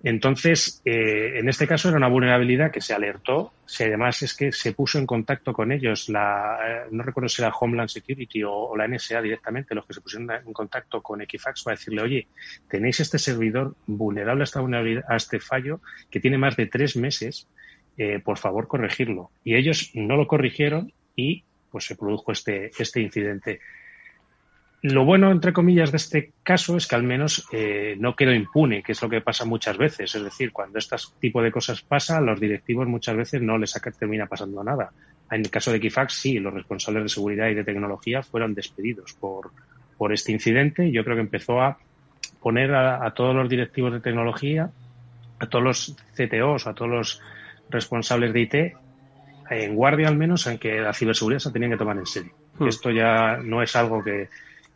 Entonces, 0.03 0.81
eh, 0.85 1.39
en 1.39 1.49
este 1.49 1.67
caso 1.67 1.89
era 1.89 1.97
una 1.97 2.07
vulnerabilidad 2.07 2.71
que 2.71 2.81
se 2.81 2.93
alertó. 2.93 3.53
Si 3.65 3.83
además 3.83 4.21
es 4.21 4.35
que 4.35 4.51
se 4.51 4.73
puso 4.73 4.99
en 4.99 5.07
contacto 5.07 5.53
con 5.53 5.71
ellos, 5.71 6.07
la, 6.09 6.59
eh, 6.63 6.87
no 6.91 7.01
recuerdo 7.01 7.27
si 7.29 7.41
era 7.41 7.51
Homeland 7.51 7.89
Security 7.89 8.43
o, 8.43 8.75
la 8.77 8.87
NSA 8.87 9.21
directamente, 9.21 9.73
los 9.73 9.85
que 9.85 9.95
se 9.95 10.01
pusieron 10.01 10.29
en 10.31 10.53
contacto 10.53 11.01
con 11.01 11.21
Equifax 11.21 11.63
para 11.63 11.75
decirle, 11.75 12.01
oye, 12.01 12.27
tenéis 12.69 12.99
este 12.99 13.17
servidor 13.17 13.75
vulnerable 13.87 14.43
a, 14.43 14.45
esta 14.45 14.61
vulnerabilidad, 14.61 15.03
a 15.09 15.15
este 15.15 15.39
fallo 15.39 15.81
que 16.11 16.19
tiene 16.19 16.37
más 16.37 16.55
de 16.55 16.67
tres 16.67 16.95
meses, 16.95 17.47
eh, 17.97 18.19
por 18.19 18.37
favor 18.37 18.67
corregirlo. 18.67 19.31
Y 19.43 19.55
ellos 19.55 19.91
no 19.95 20.15
lo 20.15 20.27
corrigieron 20.27 20.93
y 21.15 21.43
pues 21.71 21.85
se 21.85 21.95
produjo 21.95 22.31
este, 22.31 22.69
este 22.77 23.01
incidente. 23.01 23.59
Lo 24.93 25.05
bueno, 25.05 25.31
entre 25.31 25.53
comillas, 25.53 25.91
de 25.91 25.97
este 25.97 26.33
caso 26.43 26.77
es 26.77 26.87
que 26.87 26.95
al 26.95 27.03
menos 27.03 27.47
eh, 27.51 27.95
no 27.99 28.15
quedó 28.15 28.33
impune, 28.33 28.83
que 28.83 28.91
es 28.91 29.01
lo 29.01 29.09
que 29.09 29.21
pasa 29.21 29.45
muchas 29.45 29.77
veces. 29.77 30.13
Es 30.13 30.23
decir, 30.23 30.51
cuando 30.51 30.77
este 30.77 30.95
tipo 31.19 31.41
de 31.41 31.51
cosas 31.51 31.81
pasa, 31.81 32.17
a 32.17 32.21
los 32.21 32.39
directivos 32.39 32.87
muchas 32.87 33.15
veces 33.15 33.41
no 33.41 33.57
les 33.57 33.73
termina 33.97 34.27
pasando 34.27 34.63
nada. 34.63 34.91
En 35.31 35.41
el 35.41 35.49
caso 35.49 35.71
de 35.71 35.79
Kifax, 35.79 36.13
sí, 36.13 36.39
los 36.39 36.53
responsables 36.53 37.03
de 37.03 37.09
seguridad 37.09 37.47
y 37.47 37.53
de 37.53 37.63
tecnología 37.63 38.23
fueron 38.23 38.53
despedidos 38.53 39.13
por, 39.13 39.51
por 39.97 40.13
este 40.13 40.31
incidente. 40.31 40.91
Yo 40.91 41.03
creo 41.03 41.15
que 41.15 41.21
empezó 41.21 41.61
a 41.61 41.77
poner 42.41 42.73
a, 42.73 43.11
todos 43.11 43.35
los 43.35 43.49
directivos 43.49 43.93
de 43.93 43.99
tecnología, 43.99 44.69
a 45.39 45.47
todos 45.47 45.63
los 45.63 45.97
CTOs, 46.15 46.67
a 46.67 46.73
todos 46.73 46.91
los 46.91 47.21
responsables 47.69 48.31
de 48.31 48.41
IT, 48.41 48.55
en 49.49 49.75
guardia 49.75 50.07
al 50.07 50.17
menos, 50.17 50.47
en 50.47 50.57
que 50.57 50.79
la 50.79 50.93
ciberseguridad 50.93 51.39
se 51.39 51.51
tenían 51.51 51.71
que 51.71 51.77
tomar 51.77 51.97
en 51.97 52.05
serio. 52.05 52.33
Hmm. 52.59 52.67
Esto 52.67 52.91
ya 52.91 53.37
no 53.37 53.61
es 53.61 53.75
algo 53.75 54.03
que, 54.03 54.29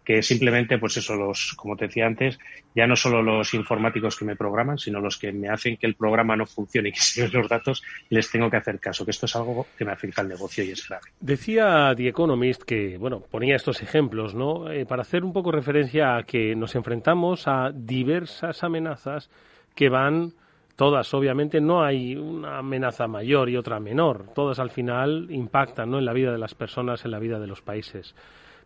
que 0.04 0.24
simplemente, 0.24 0.78
pues 0.80 0.98
eso, 0.98 1.16
los, 1.16 1.54
como 1.56 1.76
te 1.76 1.86
decía 1.86 2.08
antes, 2.08 2.40
ya 2.76 2.88
no 2.88 2.96
solo 2.96 3.22
los 3.22 3.54
informáticos 3.54 4.18
que 4.18 4.26
me 4.26 4.36
programan, 4.36 4.78
sino 4.78 5.00
los 5.00 5.18
que 5.18 5.32
me 5.32 5.50
hacen 5.50 5.78
que 5.78 5.86
el 5.86 5.96
programa 5.96 6.36
no 6.36 6.46
funcione 6.46 6.90
y 6.90 6.92
que 6.92 7.00
si 7.02 7.28
los 7.28 7.48
datos 7.48 7.84
les 8.10 8.30
tengo 8.32 8.50
que 8.50 8.58
hacer 8.58 8.80
caso, 8.80 9.06
que 9.06 9.12
esto 9.12 9.26
es 9.26 9.36
algo 9.36 9.68
que 9.78 9.86
me 9.86 9.92
afecta 9.92 10.22
al 10.22 10.30
negocio 10.30 10.64
y 10.64 10.72
es 10.72 10.88
grave. 10.88 11.04
Decía 11.20 11.94
The 11.96 12.08
Economist 12.08 12.64
que, 12.64 12.98
bueno, 12.98 13.22
ponía 13.22 13.56
estos 13.56 13.82
ejemplos, 13.82 14.34
¿no? 14.34 14.72
Eh, 14.72 14.86
para 14.86 15.04
hacer 15.04 15.24
un 15.24 15.34
poco 15.34 15.52
referencia 15.52 16.18
a 16.18 16.24
que 16.24 16.56
nos 16.56 16.76
enfrentamos 16.76 17.48
a 17.48 17.72
diversas 17.74 18.64
amenazas 18.64 19.30
que 19.76 19.90
van 19.90 20.34
todas, 20.76 21.14
obviamente, 21.14 21.62
no 21.62 21.84
hay 21.84 22.16
una 22.16 22.58
amenaza 22.58 23.08
mayor 23.08 23.50
y 23.50 23.58
otra 23.58 23.80
menor. 23.80 24.34
Todas 24.34 24.58
al 24.58 24.72
final 24.72 25.28
impactan 25.30 25.92
¿no? 25.92 26.00
en 26.00 26.06
la 26.06 26.14
vida 26.14 26.32
de 26.32 26.40
las 26.40 26.56
personas, 26.56 27.06
en 27.06 27.12
la 27.12 27.20
vida 27.20 27.40
de 27.40 27.46
los 27.46 27.62
países 27.62 28.16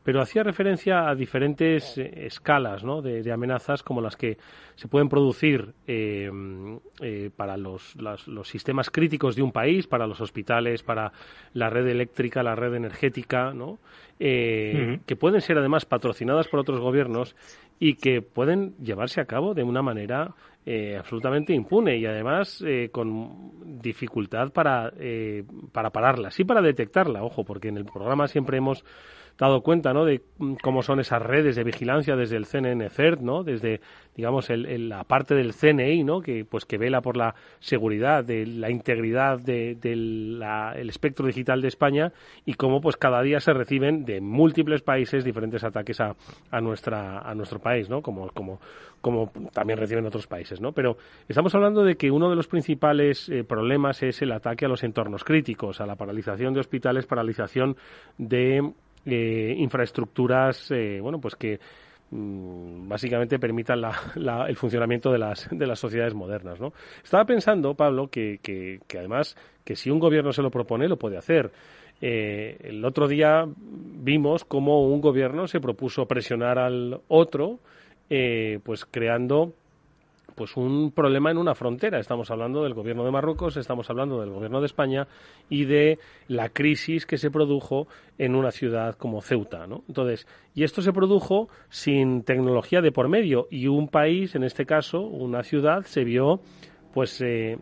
pero 0.05 0.21
hacía 0.21 0.43
referencia 0.43 1.09
a 1.09 1.15
diferentes 1.15 1.97
eh, 1.97 2.27
escalas 2.27 2.83
¿no? 2.83 3.01
de, 3.01 3.31
amenazas 3.31 3.81
como 3.81 4.01
las 4.01 4.15
que 4.15 4.37
se 4.75 4.87
pueden 4.87 5.09
producir 5.09 5.73
eh, 5.87 6.29
eh, 7.01 7.31
para 7.35 7.57
los, 7.57 7.95
los, 7.95 8.47
sistemas 8.47 8.91
críticos 8.91 9.35
de 9.35 9.41
un 9.41 9.51
país, 9.51 9.87
para 9.87 10.05
los 10.05 10.21
hospitales, 10.21 10.83
para 10.83 11.11
la 11.53 11.71
red 11.71 11.87
eléctrica, 11.87 12.43
la 12.43 12.53
red 12.53 12.75
energética, 12.75 13.51
¿no? 13.51 13.79
que 14.17 15.17
pueden 15.19 15.41
ser 15.41 15.57
además 15.57 15.85
patrocinadas 15.85 16.47
por 16.47 16.59
otros 16.61 16.79
gobiernos 16.79 17.35
y 17.79 17.95
que 17.95 18.21
pueden 18.21 18.77
llevarse 18.77 19.19
a 19.19 19.25
cabo 19.25 19.53
de 19.53 19.63
una 19.63 19.81
manera 19.81 20.33
absolutamente 20.97 21.53
impune 21.53 21.97
y 21.97 22.05
además 22.05 22.63
con 22.93 23.81
dificultad 23.81 24.53
para, 24.53 24.93
para 25.73 25.89
pararlas 25.89 26.39
y 26.39 26.45
para 26.45 26.61
detectarla, 26.61 27.23
ojo, 27.23 27.43
porque 27.43 27.67
en 27.67 27.75
el 27.75 27.83
programa 27.83 28.27
siempre 28.27 28.57
hemos 28.57 28.85
dado 29.37 29.61
cuenta 29.61 29.93
¿no? 29.93 30.05
de 30.05 30.21
cómo 30.61 30.81
son 30.81 30.99
esas 30.99 31.21
redes 31.21 31.55
de 31.55 31.63
vigilancia 31.63 32.15
desde 32.15 32.37
el 32.37 32.45
CNN 32.45 32.89
CERT, 32.89 33.19
¿no? 33.19 33.43
desde 33.43 33.81
digamos 34.15 34.49
el, 34.49 34.87
la 34.87 35.03
parte 35.03 35.35
del 35.35 35.53
CNI 35.53 36.03
¿no? 36.03 36.21
que 36.21 36.45
pues 36.45 36.65
que 36.65 36.77
vela 36.77 37.01
por 37.01 37.17
la 37.17 37.35
seguridad 37.59 38.23
de 38.23 38.45
la 38.45 38.69
integridad 38.69 39.39
del 39.39 39.79
de, 39.81 40.81
espectro 40.87 41.27
digital 41.27 41.61
de 41.61 41.67
España 41.67 42.13
y 42.45 42.53
cómo 42.53 42.79
pues 42.79 42.95
cada 42.95 43.21
día 43.21 43.39
se 43.41 43.53
reciben 43.53 44.05
de 44.05 44.21
múltiples 44.21 44.81
países 44.81 45.25
diferentes 45.25 45.63
ataques 45.63 45.99
a, 45.99 46.15
a 46.49 46.61
nuestra 46.61 47.19
a 47.19 47.35
nuestro 47.35 47.59
país 47.59 47.89
¿no? 47.89 48.01
como 48.01 48.29
como 48.29 48.59
como 49.01 49.31
también 49.53 49.77
reciben 49.77 50.05
otros 50.05 50.27
países 50.27 50.61
¿no? 50.61 50.71
pero 50.71 50.97
estamos 51.27 51.53
hablando 51.53 51.83
de 51.83 51.95
que 51.95 52.09
uno 52.09 52.29
de 52.29 52.37
los 52.37 52.47
principales 52.47 53.27
eh, 53.27 53.43
problemas 53.43 54.01
es 54.01 54.21
el 54.21 54.31
ataque 54.31 54.65
a 54.65 54.69
los 54.69 54.83
entornos 54.83 55.25
críticos 55.25 55.81
a 55.81 55.85
la 55.85 55.97
paralización 55.97 56.53
de 56.53 56.61
hospitales 56.61 57.05
paralización 57.05 57.75
de 58.17 58.71
eh, 59.05 59.53
infraestructuras, 59.57 60.71
eh, 60.71 60.99
bueno, 60.99 61.19
pues 61.19 61.35
que 61.35 61.59
mm, 62.11 62.87
básicamente 62.87 63.39
permitan 63.39 63.81
el 64.47 64.55
funcionamiento 64.55 65.11
de 65.11 65.19
las, 65.19 65.47
de 65.51 65.67
las 65.67 65.79
sociedades 65.79 66.13
modernas, 66.13 66.59
¿no? 66.59 66.73
Estaba 67.03 67.25
pensando, 67.25 67.75
Pablo, 67.75 68.07
que, 68.07 68.39
que, 68.41 68.79
además 68.97 69.37
que 69.63 69.75
si 69.75 69.89
un 69.91 69.99
gobierno 69.99 70.31
se 70.31 70.41
lo 70.41 70.51
propone, 70.51 70.87
lo 70.87 70.97
puede 70.97 71.17
hacer. 71.17 71.51
Eh, 72.01 72.57
el 72.61 72.83
otro 72.83 73.07
día 73.07 73.45
vimos 73.47 74.43
cómo 74.43 74.87
un 74.87 75.01
gobierno 75.01 75.47
se 75.47 75.61
propuso 75.61 76.07
presionar 76.07 76.59
al 76.59 76.99
otro, 77.07 77.59
pues 78.07 78.85
creando 78.85 79.53
pues 80.35 80.57
un 80.57 80.91
problema 80.91 81.31
en 81.31 81.37
una 81.37 81.55
frontera. 81.55 81.99
Estamos 81.99 82.29
hablando 82.29 82.63
del 82.63 82.73
gobierno 82.73 83.05
de 83.05 83.11
Marruecos, 83.11 83.57
estamos 83.57 83.89
hablando 83.89 84.19
del 84.19 84.29
gobierno 84.29 84.59
de 84.59 84.65
España 84.67 85.07
y 85.49 85.65
de 85.65 85.97
la 86.27 86.49
crisis 86.49 87.05
que 87.05 87.17
se 87.17 87.31
produjo 87.31 87.87
en 88.17 88.35
una 88.35 88.51
ciudad 88.51 88.95
como 88.95 89.21
Ceuta. 89.21 89.65
Entonces, 89.87 90.27
y 90.53 90.63
esto 90.63 90.81
se 90.81 90.91
produjo 90.93 91.49
sin 91.69 92.23
tecnología 92.23 92.81
de 92.81 92.91
por 92.91 93.07
medio 93.07 93.47
y 93.49 93.67
un 93.67 93.87
país, 93.87 94.35
en 94.35 94.43
este 94.43 94.65
caso, 94.65 95.01
una 95.01 95.43
ciudad, 95.43 95.83
se 95.83 96.03
vio 96.03 96.41
pues 96.93 97.21
eh, 97.21 97.57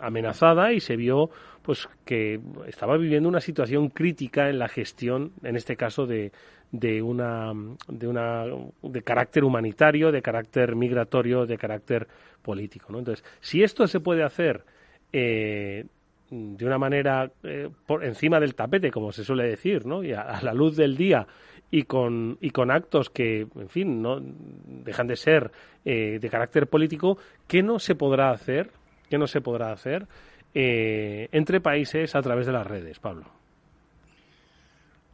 amenazada 0.00 0.72
y 0.72 0.80
se 0.80 0.96
vio 0.96 1.30
pues 1.62 1.88
que 2.04 2.40
estaba 2.66 2.98
viviendo 2.98 3.28
una 3.28 3.40
situación 3.40 3.88
crítica 3.88 4.50
en 4.50 4.58
la 4.58 4.68
gestión, 4.68 5.32
en 5.42 5.56
este 5.56 5.76
caso 5.76 6.06
de, 6.06 6.30
de 6.74 7.00
una 7.00 7.52
de 7.86 8.08
una 8.08 8.44
de 8.82 9.02
carácter 9.02 9.44
humanitario, 9.44 10.10
de 10.10 10.20
carácter 10.20 10.74
migratorio, 10.74 11.46
de 11.46 11.56
carácter 11.56 12.08
político. 12.42 12.92
¿no? 12.92 12.98
Entonces, 12.98 13.24
si 13.40 13.62
esto 13.62 13.86
se 13.86 14.00
puede 14.00 14.24
hacer 14.24 14.64
eh, 15.12 15.84
de 16.30 16.66
una 16.66 16.78
manera 16.78 17.30
eh, 17.44 17.68
por 17.86 18.04
encima 18.04 18.40
del 18.40 18.56
tapete, 18.56 18.90
como 18.90 19.12
se 19.12 19.22
suele 19.22 19.44
decir, 19.44 19.86
¿no? 19.86 20.02
y 20.02 20.12
a, 20.12 20.40
la 20.42 20.52
luz 20.52 20.76
del 20.76 20.96
día 20.96 21.28
y 21.70 21.84
con, 21.84 22.38
y 22.40 22.50
con 22.50 22.72
actos 22.72 23.08
que, 23.08 23.46
en 23.54 23.68
fin, 23.68 24.02
no 24.02 24.20
dejan 24.20 25.06
de 25.06 25.16
ser 25.16 25.52
eh, 25.84 26.18
de 26.20 26.28
carácter 26.28 26.66
político, 26.66 27.18
¿qué 27.46 27.62
no 27.62 27.78
se 27.78 27.94
podrá 27.94 28.30
hacer? 28.30 28.70
¿Qué 29.08 29.16
no 29.16 29.28
se 29.28 29.40
podrá 29.40 29.70
hacer 29.70 30.08
entre 30.56 31.60
países 31.60 32.14
a 32.14 32.22
través 32.22 32.46
de 32.46 32.52
las 32.52 32.66
redes, 32.66 33.00
Pablo? 33.00 33.43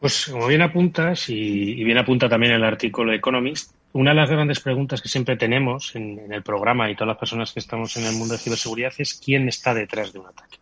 Pues 0.00 0.28
como 0.32 0.46
bien 0.46 0.62
apuntas, 0.62 1.28
y, 1.28 1.84
bien 1.84 1.98
apunta 1.98 2.26
también 2.26 2.54
el 2.54 2.64
artículo 2.64 3.12
Economist, 3.12 3.74
una 3.92 4.12
de 4.12 4.16
las 4.16 4.30
grandes 4.30 4.60
preguntas 4.60 5.02
que 5.02 5.10
siempre 5.10 5.36
tenemos 5.36 5.94
en, 5.94 6.32
el 6.32 6.42
programa 6.42 6.90
y 6.90 6.94
todas 6.94 7.08
las 7.08 7.18
personas 7.18 7.52
que 7.52 7.60
estamos 7.60 7.94
en 7.98 8.06
el 8.06 8.14
mundo 8.14 8.32
de 8.32 8.40
ciberseguridad 8.40 8.94
es 8.96 9.20
quién 9.22 9.46
está 9.46 9.74
detrás 9.74 10.12
de 10.12 10.20
un 10.20 10.26
ataque. 10.26 10.56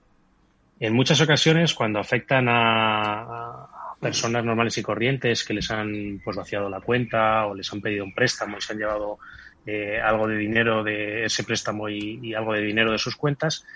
En 0.80 0.92
muchas 0.92 1.20
ocasiones, 1.20 1.72
cuando 1.74 2.00
afectan 2.00 2.46
a, 2.48 3.68
personas 4.00 4.44
normales 4.44 4.78
y 4.78 4.82
corrientes 4.82 5.44
que 5.44 5.54
les 5.54 5.70
han 5.70 6.20
pues, 6.22 6.36
vaciado 6.36 6.68
la 6.70 6.80
cuenta 6.80 7.46
o 7.46 7.54
les 7.54 7.72
han 7.72 7.80
pedido 7.80 8.04
un 8.04 8.14
préstamo 8.14 8.58
y 8.58 8.60
se 8.60 8.72
han 8.72 8.78
llevado 8.78 9.18
eh, 9.66 10.00
algo 10.00 10.26
de 10.26 10.36
dinero 10.36 10.82
de 10.82 11.24
ese 11.24 11.44
préstamo 11.44 11.88
y, 11.88 12.32
algo 12.32 12.54
de 12.54 12.62
dinero 12.62 12.90
de 12.92 12.98
sus 12.98 13.16
cuentas, 13.16 13.66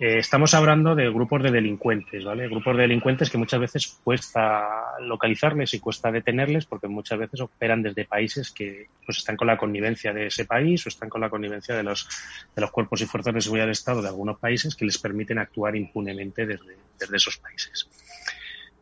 eh, 0.00 0.18
estamos 0.18 0.54
hablando 0.54 0.94
de 0.94 1.10
grupos 1.10 1.42
de 1.42 1.50
delincuentes, 1.50 2.24
¿vale? 2.24 2.48
Grupos 2.48 2.76
de 2.76 2.82
delincuentes 2.82 3.30
que 3.30 3.38
muchas 3.38 3.60
veces 3.60 4.00
cuesta 4.02 4.98
localizarles 5.00 5.74
y 5.74 5.80
cuesta 5.80 6.10
detenerles 6.10 6.66
porque 6.66 6.88
muchas 6.88 7.18
veces 7.18 7.40
operan 7.40 7.82
desde 7.82 8.04
países 8.04 8.50
que 8.50 8.86
pues 9.04 9.18
están 9.18 9.36
con 9.36 9.46
la 9.46 9.56
connivencia 9.56 10.12
de 10.12 10.26
ese 10.26 10.44
país 10.44 10.84
o 10.86 10.88
están 10.88 11.08
con 11.08 11.20
la 11.20 11.30
connivencia 11.30 11.76
de 11.76 11.82
los, 11.82 12.08
de 12.54 12.60
los 12.60 12.70
cuerpos 12.70 13.00
y 13.00 13.06
fuerzas 13.06 13.34
de 13.34 13.40
seguridad 13.40 13.66
del 13.66 13.72
Estado 13.72 14.02
de 14.02 14.08
algunos 14.08 14.38
países 14.38 14.74
que 14.74 14.84
les 14.84 14.98
permiten 14.98 15.38
actuar 15.38 15.76
impunemente 15.76 16.46
desde, 16.46 16.76
desde 16.98 17.16
esos 17.16 17.36
países 17.36 17.88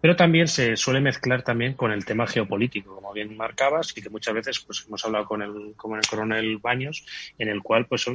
pero 0.00 0.16
también 0.16 0.48
se 0.48 0.76
suele 0.76 1.00
mezclar 1.00 1.42
también 1.42 1.74
con 1.74 1.92
el 1.92 2.04
tema 2.04 2.26
geopolítico, 2.26 2.94
como 2.94 3.12
bien 3.12 3.36
marcabas, 3.36 3.96
y 3.96 4.02
que 4.02 4.08
muchas 4.08 4.34
veces 4.34 4.60
pues 4.60 4.84
hemos 4.86 5.04
hablado 5.04 5.26
con 5.26 5.42
el, 5.42 5.74
con 5.76 5.96
el 5.96 6.06
coronel 6.06 6.58
Baños, 6.58 7.04
en 7.38 7.48
el 7.48 7.62
cual 7.62 7.86
pues 7.86 8.06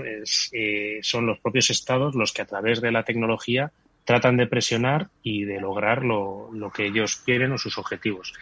eh, 0.51 0.99
son 1.01 1.27
los 1.27 1.39
propios 1.39 1.69
estados 1.69 2.15
los 2.15 2.33
que 2.33 2.41
a 2.41 2.45
través 2.45 2.81
de 2.81 2.91
la 2.91 3.03
tecnología 3.03 3.71
tratan 4.03 4.37
de 4.37 4.47
presionar 4.47 5.09
y 5.23 5.45
de 5.45 5.59
lograr 5.59 6.03
lo, 6.03 6.49
lo 6.53 6.71
que 6.71 6.87
ellos 6.87 7.17
quieren 7.17 7.51
o 7.51 7.57
sus 7.57 7.77
objetivos. 7.77 8.33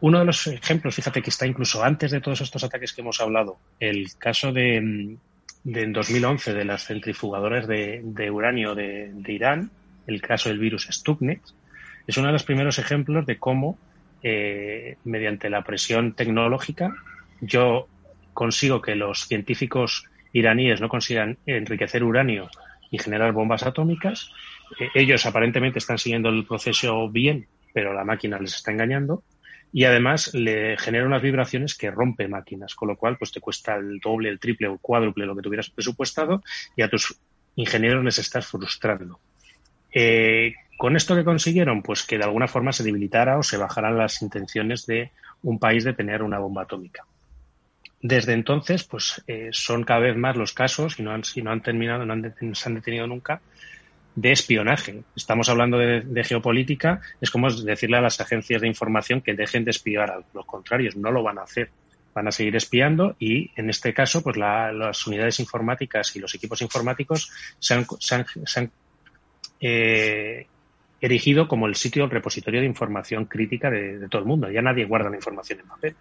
Uno 0.00 0.18
de 0.18 0.24
los 0.24 0.46
ejemplos, 0.46 0.94
fíjate 0.94 1.22
que 1.22 1.30
está 1.30 1.46
incluso 1.46 1.84
antes 1.84 2.10
de 2.10 2.20
todos 2.20 2.40
estos 2.40 2.64
ataques 2.64 2.92
que 2.92 3.02
hemos 3.02 3.20
hablado, 3.20 3.58
el 3.78 4.08
caso 4.18 4.52
de, 4.52 5.16
de 5.64 5.82
en 5.82 5.92
2011 5.92 6.54
de 6.54 6.64
las 6.64 6.86
centrifugadoras 6.86 7.66
de, 7.68 8.00
de 8.02 8.30
uranio 8.30 8.74
de, 8.74 9.10
de 9.12 9.32
Irán, 9.32 9.70
el 10.06 10.20
caso 10.20 10.48
del 10.48 10.58
virus 10.58 10.88
Stuxnet, 10.90 11.40
es 12.06 12.16
uno 12.16 12.28
de 12.28 12.32
los 12.32 12.44
primeros 12.44 12.78
ejemplos 12.78 13.26
de 13.26 13.38
cómo, 13.38 13.78
eh, 14.22 14.96
mediante 15.04 15.50
la 15.50 15.62
presión 15.62 16.14
tecnológica, 16.14 16.94
yo 17.40 17.88
consigo 18.32 18.80
que 18.80 18.94
los 18.94 19.26
científicos 19.26 20.04
iraníes 20.32 20.80
no 20.80 20.88
consigan 20.88 21.38
enriquecer 21.46 22.04
uranio 22.04 22.48
y 22.90 22.98
generar 22.98 23.32
bombas 23.32 23.64
atómicas. 23.64 24.30
Eh, 24.78 24.88
ellos 24.94 25.26
aparentemente 25.26 25.78
están 25.78 25.98
siguiendo 25.98 26.28
el 26.28 26.46
proceso 26.46 27.08
bien, 27.08 27.46
pero 27.72 27.92
la 27.92 28.04
máquina 28.04 28.38
les 28.38 28.54
está 28.54 28.70
engañando. 28.70 29.22
Y 29.74 29.84
además 29.84 30.34
le 30.34 30.76
genera 30.76 31.06
unas 31.06 31.22
vibraciones 31.22 31.74
que 31.74 31.90
rompe 31.90 32.28
máquinas, 32.28 32.74
con 32.74 32.88
lo 32.88 32.96
cual 32.96 33.16
pues 33.16 33.32
te 33.32 33.40
cuesta 33.40 33.74
el 33.76 34.00
doble, 34.00 34.28
el 34.28 34.38
triple 34.38 34.68
o 34.68 34.76
cuádruple 34.76 35.24
lo 35.24 35.34
que 35.34 35.40
tuvieras 35.40 35.70
presupuestado 35.70 36.42
y 36.76 36.82
a 36.82 36.90
tus 36.90 37.18
ingenieros 37.56 38.04
les 38.04 38.18
estás 38.18 38.46
frustrando. 38.46 39.18
Eh, 39.90 40.54
¿Con 40.82 40.96
esto 40.96 41.14
que 41.14 41.22
consiguieron? 41.22 41.80
Pues 41.80 42.02
que 42.02 42.18
de 42.18 42.24
alguna 42.24 42.48
forma 42.48 42.72
se 42.72 42.82
debilitara 42.82 43.38
o 43.38 43.44
se 43.44 43.56
bajaran 43.56 43.96
las 43.96 44.20
intenciones 44.20 44.84
de 44.84 45.12
un 45.44 45.60
país 45.60 45.84
de 45.84 45.92
tener 45.92 46.24
una 46.24 46.40
bomba 46.40 46.62
atómica. 46.62 47.04
Desde 48.00 48.32
entonces, 48.32 48.82
pues 48.82 49.22
eh, 49.28 49.50
son 49.52 49.84
cada 49.84 50.00
vez 50.00 50.16
más 50.16 50.36
los 50.36 50.52
casos, 50.52 50.98
y 50.98 51.04
no 51.04 51.12
han, 51.12 51.22
no 51.36 51.52
han 51.52 51.62
terminado, 51.62 52.04
no 52.04 52.54
se 52.56 52.68
han 52.68 52.74
detenido 52.74 53.06
nunca, 53.06 53.40
de 54.16 54.32
espionaje. 54.32 55.04
Estamos 55.14 55.48
hablando 55.48 55.78
de, 55.78 56.24
geopolítica, 56.24 57.00
es 57.20 57.30
como 57.30 57.48
decirle 57.48 57.98
a 57.98 58.00
las 58.00 58.20
agencias 58.20 58.60
de 58.60 58.66
información 58.66 59.20
que 59.20 59.34
dejen 59.34 59.64
de 59.64 59.70
espiar, 59.70 60.10
a 60.10 60.24
los 60.34 60.46
contrarios, 60.46 60.96
no 60.96 61.12
lo 61.12 61.22
van 61.22 61.38
a 61.38 61.42
hacer. 61.42 61.70
Van 62.12 62.26
a 62.26 62.32
seguir 62.32 62.56
espiando 62.56 63.14
y, 63.20 63.52
en 63.54 63.70
este 63.70 63.94
caso, 63.94 64.20
pues 64.20 64.36
las 64.36 65.06
unidades 65.06 65.38
informáticas 65.38 66.16
y 66.16 66.18
los 66.18 66.34
equipos 66.34 66.60
informáticos 66.60 67.30
se 67.60 67.74
han, 67.74 68.72
eh, 69.60 70.48
erigido 71.02 71.48
como 71.48 71.66
el 71.66 71.74
sitio, 71.74 72.04
el 72.04 72.10
repositorio 72.10 72.60
de 72.60 72.66
información 72.66 73.26
crítica 73.26 73.68
de, 73.70 74.08
todo 74.08 74.22
el 74.22 74.28
mundo. 74.28 74.50
Ya 74.50 74.62
nadie 74.62 74.86
guarda 74.86 75.10
la 75.10 75.16
información 75.16 75.60
en 75.60 75.66
papel. 75.66 75.96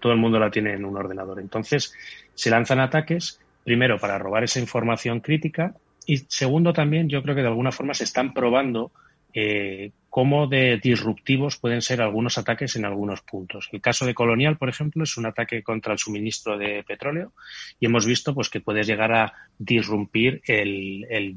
Todo 0.00 0.12
el 0.12 0.18
mundo 0.18 0.38
la 0.38 0.50
tiene 0.50 0.74
en 0.74 0.84
un 0.84 0.96
ordenador. 0.96 1.38
Entonces, 1.38 1.94
se 2.34 2.50
lanzan 2.50 2.80
ataques, 2.80 3.40
primero 3.64 3.98
para 3.98 4.18
robar 4.18 4.42
esa 4.42 4.58
información 4.58 5.20
crítica 5.20 5.74
y 6.06 6.18
segundo 6.28 6.72
también, 6.72 7.08
yo 7.08 7.22
creo 7.22 7.36
que 7.36 7.42
de 7.42 7.48
alguna 7.48 7.70
forma 7.70 7.94
se 7.94 8.04
están 8.04 8.34
probando 8.34 8.90
eh, 9.34 9.92
cómo 10.10 10.46
de 10.46 10.78
disruptivos 10.82 11.56
pueden 11.56 11.80
ser 11.80 12.02
algunos 12.02 12.36
ataques 12.36 12.76
en 12.76 12.84
algunos 12.84 13.22
puntos. 13.22 13.70
El 13.72 13.80
caso 13.80 14.04
de 14.04 14.12
Colonial, 14.12 14.58
por 14.58 14.68
ejemplo, 14.68 15.04
es 15.04 15.16
un 15.16 15.24
ataque 15.24 15.62
contra 15.62 15.94
el 15.94 15.98
suministro 15.98 16.58
de 16.58 16.84
petróleo 16.86 17.32
y 17.80 17.86
hemos 17.86 18.04
visto 18.04 18.34
pues, 18.34 18.50
que 18.50 18.60
puedes 18.60 18.86
llegar 18.86 19.12
a 19.12 19.32
disrumpir 19.58 20.42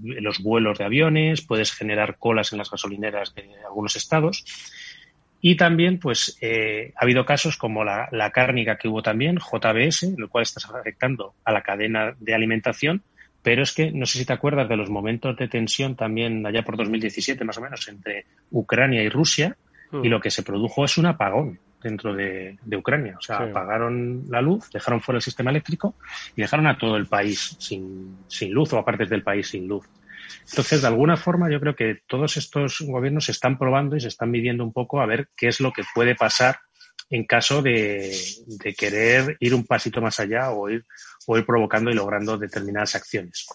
los 0.01 0.43
vuelos 0.43 0.77
de 0.77 0.83
aviones, 0.83 1.41
puedes 1.41 1.71
generar 1.71 2.17
colas 2.17 2.51
en 2.51 2.57
las 2.57 2.69
gasolineras 2.69 3.33
de 3.33 3.49
algunos 3.65 3.95
estados. 3.95 4.43
Y 5.39 5.55
también, 5.55 5.99
pues, 5.99 6.37
eh, 6.41 6.91
ha 6.95 7.03
habido 7.03 7.23
casos 7.23 7.55
como 7.55 7.83
la, 7.83 8.09
la 8.11 8.31
cárnica 8.31 8.77
que 8.77 8.87
hubo 8.87 9.03
también, 9.03 9.37
JBS, 9.37 10.03
en 10.03 10.15
el 10.19 10.27
cual 10.27 10.41
estás 10.41 10.65
afectando 10.65 11.35
a 11.45 11.51
la 11.53 11.61
cadena 11.61 12.15
de 12.19 12.33
alimentación, 12.33 13.03
pero 13.45 13.61
es 13.61 13.73
que 13.73 13.91
no 13.91 14.07
sé 14.07 14.17
si 14.17 14.25
te 14.25 14.33
acuerdas 14.33 14.67
de 14.67 14.75
los 14.75 14.89
momentos 14.89 15.37
de 15.37 15.47
tensión 15.47 15.95
también 15.95 16.43
allá 16.47 16.63
por 16.63 16.77
2017 16.77 17.45
más 17.45 17.59
o 17.59 17.61
menos 17.61 17.87
entre 17.87 18.25
Ucrania 18.49 19.03
y 19.03 19.09
Rusia 19.09 19.55
y 19.93 19.97
hmm. 19.97 20.09
lo 20.09 20.19
que 20.19 20.31
se 20.31 20.41
produjo 20.41 20.83
es 20.83 20.97
un 20.97 21.05
apagón 21.05 21.59
dentro 21.79 22.15
de, 22.15 22.57
Ucrania. 22.75 23.17
O 23.19 23.21
sea, 23.21 23.37
apagaron 23.37 24.23
la 24.29 24.41
luz, 24.41 24.71
dejaron 24.71 24.99
fuera 24.99 25.17
el 25.17 25.21
sistema 25.21 25.51
eléctrico 25.51 25.93
y 26.35 26.41
dejaron 26.41 26.65
a 26.65 26.75
todo 26.75 26.97
el 26.97 27.05
país 27.05 27.55
sin, 27.59 28.17
sin 28.27 28.51
luz 28.51 28.73
o 28.73 28.79
a 28.79 28.83
partes 28.83 29.11
del 29.11 29.21
país 29.21 29.47
sin 29.47 29.67
luz. 29.67 29.85
Entonces, 30.49 30.81
de 30.81 30.87
alguna 30.87 31.15
forma, 31.15 31.47
yo 31.51 31.59
creo 31.59 31.75
que 31.75 31.99
todos 32.07 32.37
estos 32.37 32.81
gobiernos 32.81 33.25
se 33.25 33.31
están 33.31 33.59
probando 33.59 33.95
y 33.95 34.01
se 34.01 34.07
están 34.07 34.31
midiendo 34.31 34.63
un 34.63 34.73
poco 34.73 35.01
a 35.01 35.05
ver 35.05 35.29
qué 35.37 35.49
es 35.49 35.59
lo 35.59 35.71
que 35.71 35.83
puede 35.93 36.15
pasar 36.15 36.57
en 37.09 37.25
caso 37.25 37.61
de, 37.61 38.11
querer 38.77 39.37
ir 39.39 39.53
un 39.53 39.65
pasito 39.65 40.01
más 40.01 40.19
allá 40.19 40.51
o 40.51 40.69
ir, 40.69 40.85
o 41.27 41.37
ir 41.37 41.45
provocando 41.45 41.91
y 41.91 41.93
logrando 41.93 42.37
determinadas 42.37 42.95
acciones. 42.95 43.47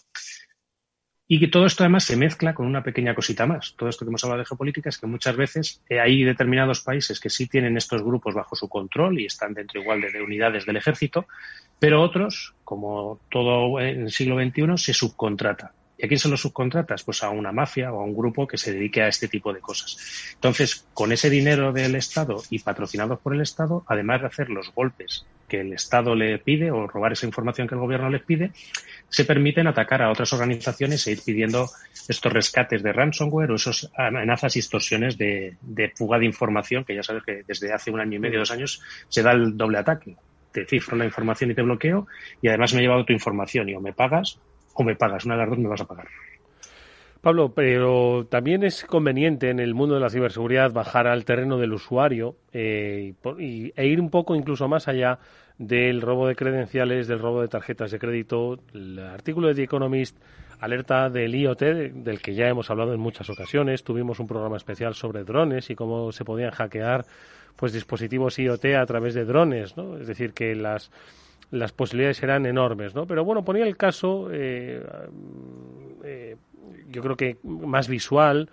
Y 1.27 1.39
que 1.39 1.47
todo 1.47 1.67
esto 1.67 1.85
además 1.85 2.05
se 2.05 2.17
mezcla 2.17 2.55
con 2.55 2.67
una 2.67 2.83
pequeña 2.83 3.15
cosita 3.15 3.47
más. 3.47 3.75
Todo 3.77 3.89
esto 3.89 4.05
que 4.05 4.09
hemos 4.09 4.25
hablado 4.25 4.41
de 4.41 4.47
geopolítica 4.47 4.89
es 4.89 4.99
que 4.99 5.07
muchas 5.07 5.37
veces 5.37 5.81
eh, 5.89 6.01
hay 6.01 6.25
determinados 6.25 6.81
países 6.81 7.21
que 7.21 7.31
sí 7.31 7.47
tienen 7.47 7.77
estos 7.77 8.03
grupos 8.03 8.35
bajo 8.35 8.57
su 8.57 8.69
control 8.69 9.21
y 9.21 9.27
están 9.27 9.55
dentro 9.55 9.81
igual 9.81 10.01
de, 10.01 10.11
de 10.11 10.23
unidades 10.23 10.67
del 10.67 10.77
ejército, 10.77 11.27
pero 11.79 12.03
otros, 12.03 12.55
como 12.65 13.21
todo 13.31 13.79
en 13.81 14.03
el 14.03 14.11
siglo 14.11 14.43
XXI, 14.43 14.77
se 14.77 14.93
subcontrata. 14.93 15.73
¿Y 16.01 16.07
a 16.07 16.09
quién 16.09 16.19
se 16.19 16.31
lo 16.31 16.37
subcontratas? 16.39 17.05
Pues 17.05 17.23
a 17.23 17.29
una 17.29 17.53
mafia 17.53 17.93
o 17.93 18.01
a 18.01 18.05
un 18.05 18.17
grupo 18.17 18.47
que 18.47 18.57
se 18.57 18.73
dedique 18.73 19.03
a 19.03 19.09
este 19.09 19.29
tipo 19.29 19.53
de 19.53 19.61
cosas. 19.61 20.33
Entonces, 20.35 20.87
con 20.95 21.13
ese 21.13 21.29
dinero 21.29 21.73
del 21.73 21.95
Estado 21.95 22.43
y 22.49 22.59
patrocinados 22.61 23.19
por 23.21 23.35
el 23.35 23.43
Estado, 23.43 23.85
además 23.87 24.23
de 24.23 24.29
hacer 24.29 24.49
los 24.49 24.73
golpes 24.73 25.27
que 25.47 25.61
el 25.61 25.75
Estado 25.75 26.15
le 26.15 26.39
pide 26.39 26.71
o 26.71 26.87
robar 26.87 27.13
esa 27.13 27.27
información 27.27 27.69
que 27.69 27.75
el 27.75 27.83
gobierno 27.83 28.09
les 28.09 28.23
pide, 28.23 28.53
se 29.11 29.27
permiten 29.27 29.67
atacar 29.67 30.01
a 30.01 30.11
otras 30.11 30.33
organizaciones 30.33 31.07
e 31.07 31.13
ir 31.13 31.21
pidiendo 31.23 31.69
estos 32.09 32.33
rescates 32.33 32.83
de 32.83 32.93
ransomware 32.93 33.51
o 33.51 33.57
esas 33.57 33.91
amenazas 33.95 34.57
y 34.57 34.61
extorsiones 34.61 35.19
de, 35.19 35.59
de 35.61 35.91
fuga 35.91 36.19
de 36.19 36.25
información, 36.25 36.85
que 36.85 36.95
ya 36.95 37.03
sabes 37.03 37.25
que 37.25 37.43
desde 37.47 37.75
hace 37.75 37.91
un 37.91 38.01
año 38.01 38.17
y 38.17 38.21
medio, 38.21 38.39
dos 38.39 38.53
años, 38.53 38.81
se 39.09 39.23
da 39.23 39.33
el 39.33 39.55
doble 39.55 39.77
ataque. 39.77 40.17
Te 40.51 40.65
cifro 40.65 40.97
la 40.97 41.05
información 41.05 41.51
y 41.51 41.55
te 41.55 41.63
bloqueo 41.63 42.07
y 42.41 42.49
además 42.49 42.73
me 42.73 42.81
he 42.81 42.83
llevado 42.83 43.05
tu 43.05 43.13
información 43.13 43.69
y 43.69 43.75
o 43.75 43.81
me 43.81 43.93
pagas 43.93 44.39
o 44.75 44.83
me 44.85 44.97
pagas, 44.97 45.25
una 45.25 45.35
de 45.35 45.41
las 45.41 45.51
dos 45.51 45.59
me 45.59 45.69
vas 45.69 45.81
a 45.81 45.87
pagar. 45.87 46.07
Pablo, 47.21 47.53
pero 47.55 48.27
también 48.31 48.63
es 48.65 48.85
conveniente 48.85 49.51
en 49.51 49.61
el 49.61 49.75
mundo 49.75 49.95
de 49.95 50.01
la 50.01 50.09
ciberseguridad 50.09 50.73
bajar 50.73 51.07
al 51.07 51.27
terreno 51.27 51.59
del 51.59 51.75
usuario 51.75 52.37
eh, 52.53 53.13
e 53.77 53.87
ir 53.87 54.01
un 54.01 54.09
poco 54.09 54.35
incluso 54.35 54.69
más 54.69 54.89
allá 54.89 55.19
del 55.59 56.01
robo 56.01 56.27
de 56.27 56.35
credenciales, 56.35 57.07
del 57.07 57.19
robo 57.19 57.43
de 57.43 57.49
tarjetas 57.49 57.91
de 57.91 57.99
crédito. 57.99 58.59
El 58.73 58.99
artículo 59.01 59.49
de 59.49 59.55
The 59.55 59.63
Economist 59.65 60.17
alerta 60.61 61.11
del 61.11 61.35
IoT, 61.35 61.61
del 61.61 62.23
que 62.23 62.35
ya 62.35 62.49
hemos 62.49 62.71
hablado 62.71 62.95
en 62.95 63.01
muchas 63.01 63.29
ocasiones. 63.29 63.85
Tuvimos 63.85 64.19
un 64.19 64.27
programa 64.27 64.57
especial 64.57 64.95
sobre 64.95 65.25
drones 65.25 65.69
y 65.69 65.75
cómo 65.75 66.13
se 66.13 66.25
podían 66.25 66.53
hackear 66.53 67.05
pues 67.57 67.75
dispositivos 67.75 68.39
IoT 68.39 68.65
a 68.77 68.87
través 68.87 69.13
de 69.13 69.27
drones, 69.27 69.77
¿no? 69.77 69.99
Es 69.99 70.07
decir, 70.07 70.33
que 70.33 70.55
las 70.55 70.91
las 71.51 71.73
posibilidades 71.73 72.23
eran 72.23 72.47
enormes, 72.47 72.95
¿no? 72.95 73.07
Pero 73.07 73.25
bueno, 73.25 73.45
ponía 73.45 73.65
el 73.65 73.77
caso, 73.77 74.29
eh, 74.33 74.83
eh, 76.05 76.37
yo 76.89 77.03
creo 77.03 77.17
que 77.17 77.39
más 77.43 77.89
visual 77.89 78.49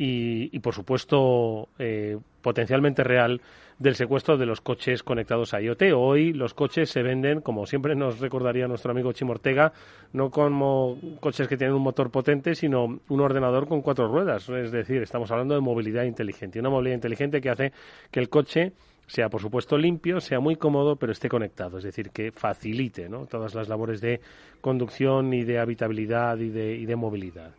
y, 0.00 0.56
por 0.60 0.74
supuesto, 0.74 1.68
eh, 1.78 2.16
potencialmente 2.40 3.02
real 3.02 3.40
del 3.78 3.96
secuestro 3.96 4.36
de 4.36 4.46
los 4.46 4.60
coches 4.60 5.02
conectados 5.02 5.54
a 5.54 5.60
IoT. 5.60 5.82
Hoy 5.94 6.32
los 6.32 6.54
coches 6.54 6.88
se 6.90 7.02
venden, 7.02 7.40
como 7.40 7.66
siempre 7.66 7.96
nos 7.96 8.20
recordaría 8.20 8.68
nuestro 8.68 8.92
amigo 8.92 9.12
Chimo 9.12 9.32
Ortega, 9.32 9.72
no 10.12 10.30
como 10.30 10.98
coches 11.20 11.48
que 11.48 11.56
tienen 11.56 11.74
un 11.74 11.82
motor 11.82 12.10
potente, 12.10 12.54
sino 12.54 13.00
un 13.08 13.20
ordenador 13.20 13.66
con 13.66 13.82
cuatro 13.82 14.08
ruedas. 14.08 14.48
Es 14.48 14.70
decir, 14.70 15.02
estamos 15.02 15.30
hablando 15.32 15.54
de 15.54 15.60
movilidad 15.60 16.04
inteligente. 16.04 16.60
Una 16.60 16.70
movilidad 16.70 16.94
inteligente 16.94 17.40
que 17.40 17.50
hace 17.50 17.72
que 18.10 18.20
el 18.20 18.28
coche 18.28 18.72
sea 19.08 19.28
por 19.28 19.40
supuesto 19.40 19.76
limpio, 19.76 20.20
sea 20.20 20.38
muy 20.38 20.54
cómodo, 20.54 20.96
pero 20.96 21.10
esté 21.10 21.28
conectado, 21.28 21.78
es 21.78 21.84
decir, 21.84 22.10
que 22.10 22.30
facilite 22.30 23.08
todas 23.28 23.54
las 23.54 23.68
labores 23.68 24.00
de 24.00 24.20
conducción 24.60 25.32
y 25.32 25.42
de 25.42 25.58
habitabilidad 25.58 26.38
y 26.38 26.50
de, 26.50 26.76
y 26.76 26.86
de 26.86 26.94
movilidad. 26.94 27.52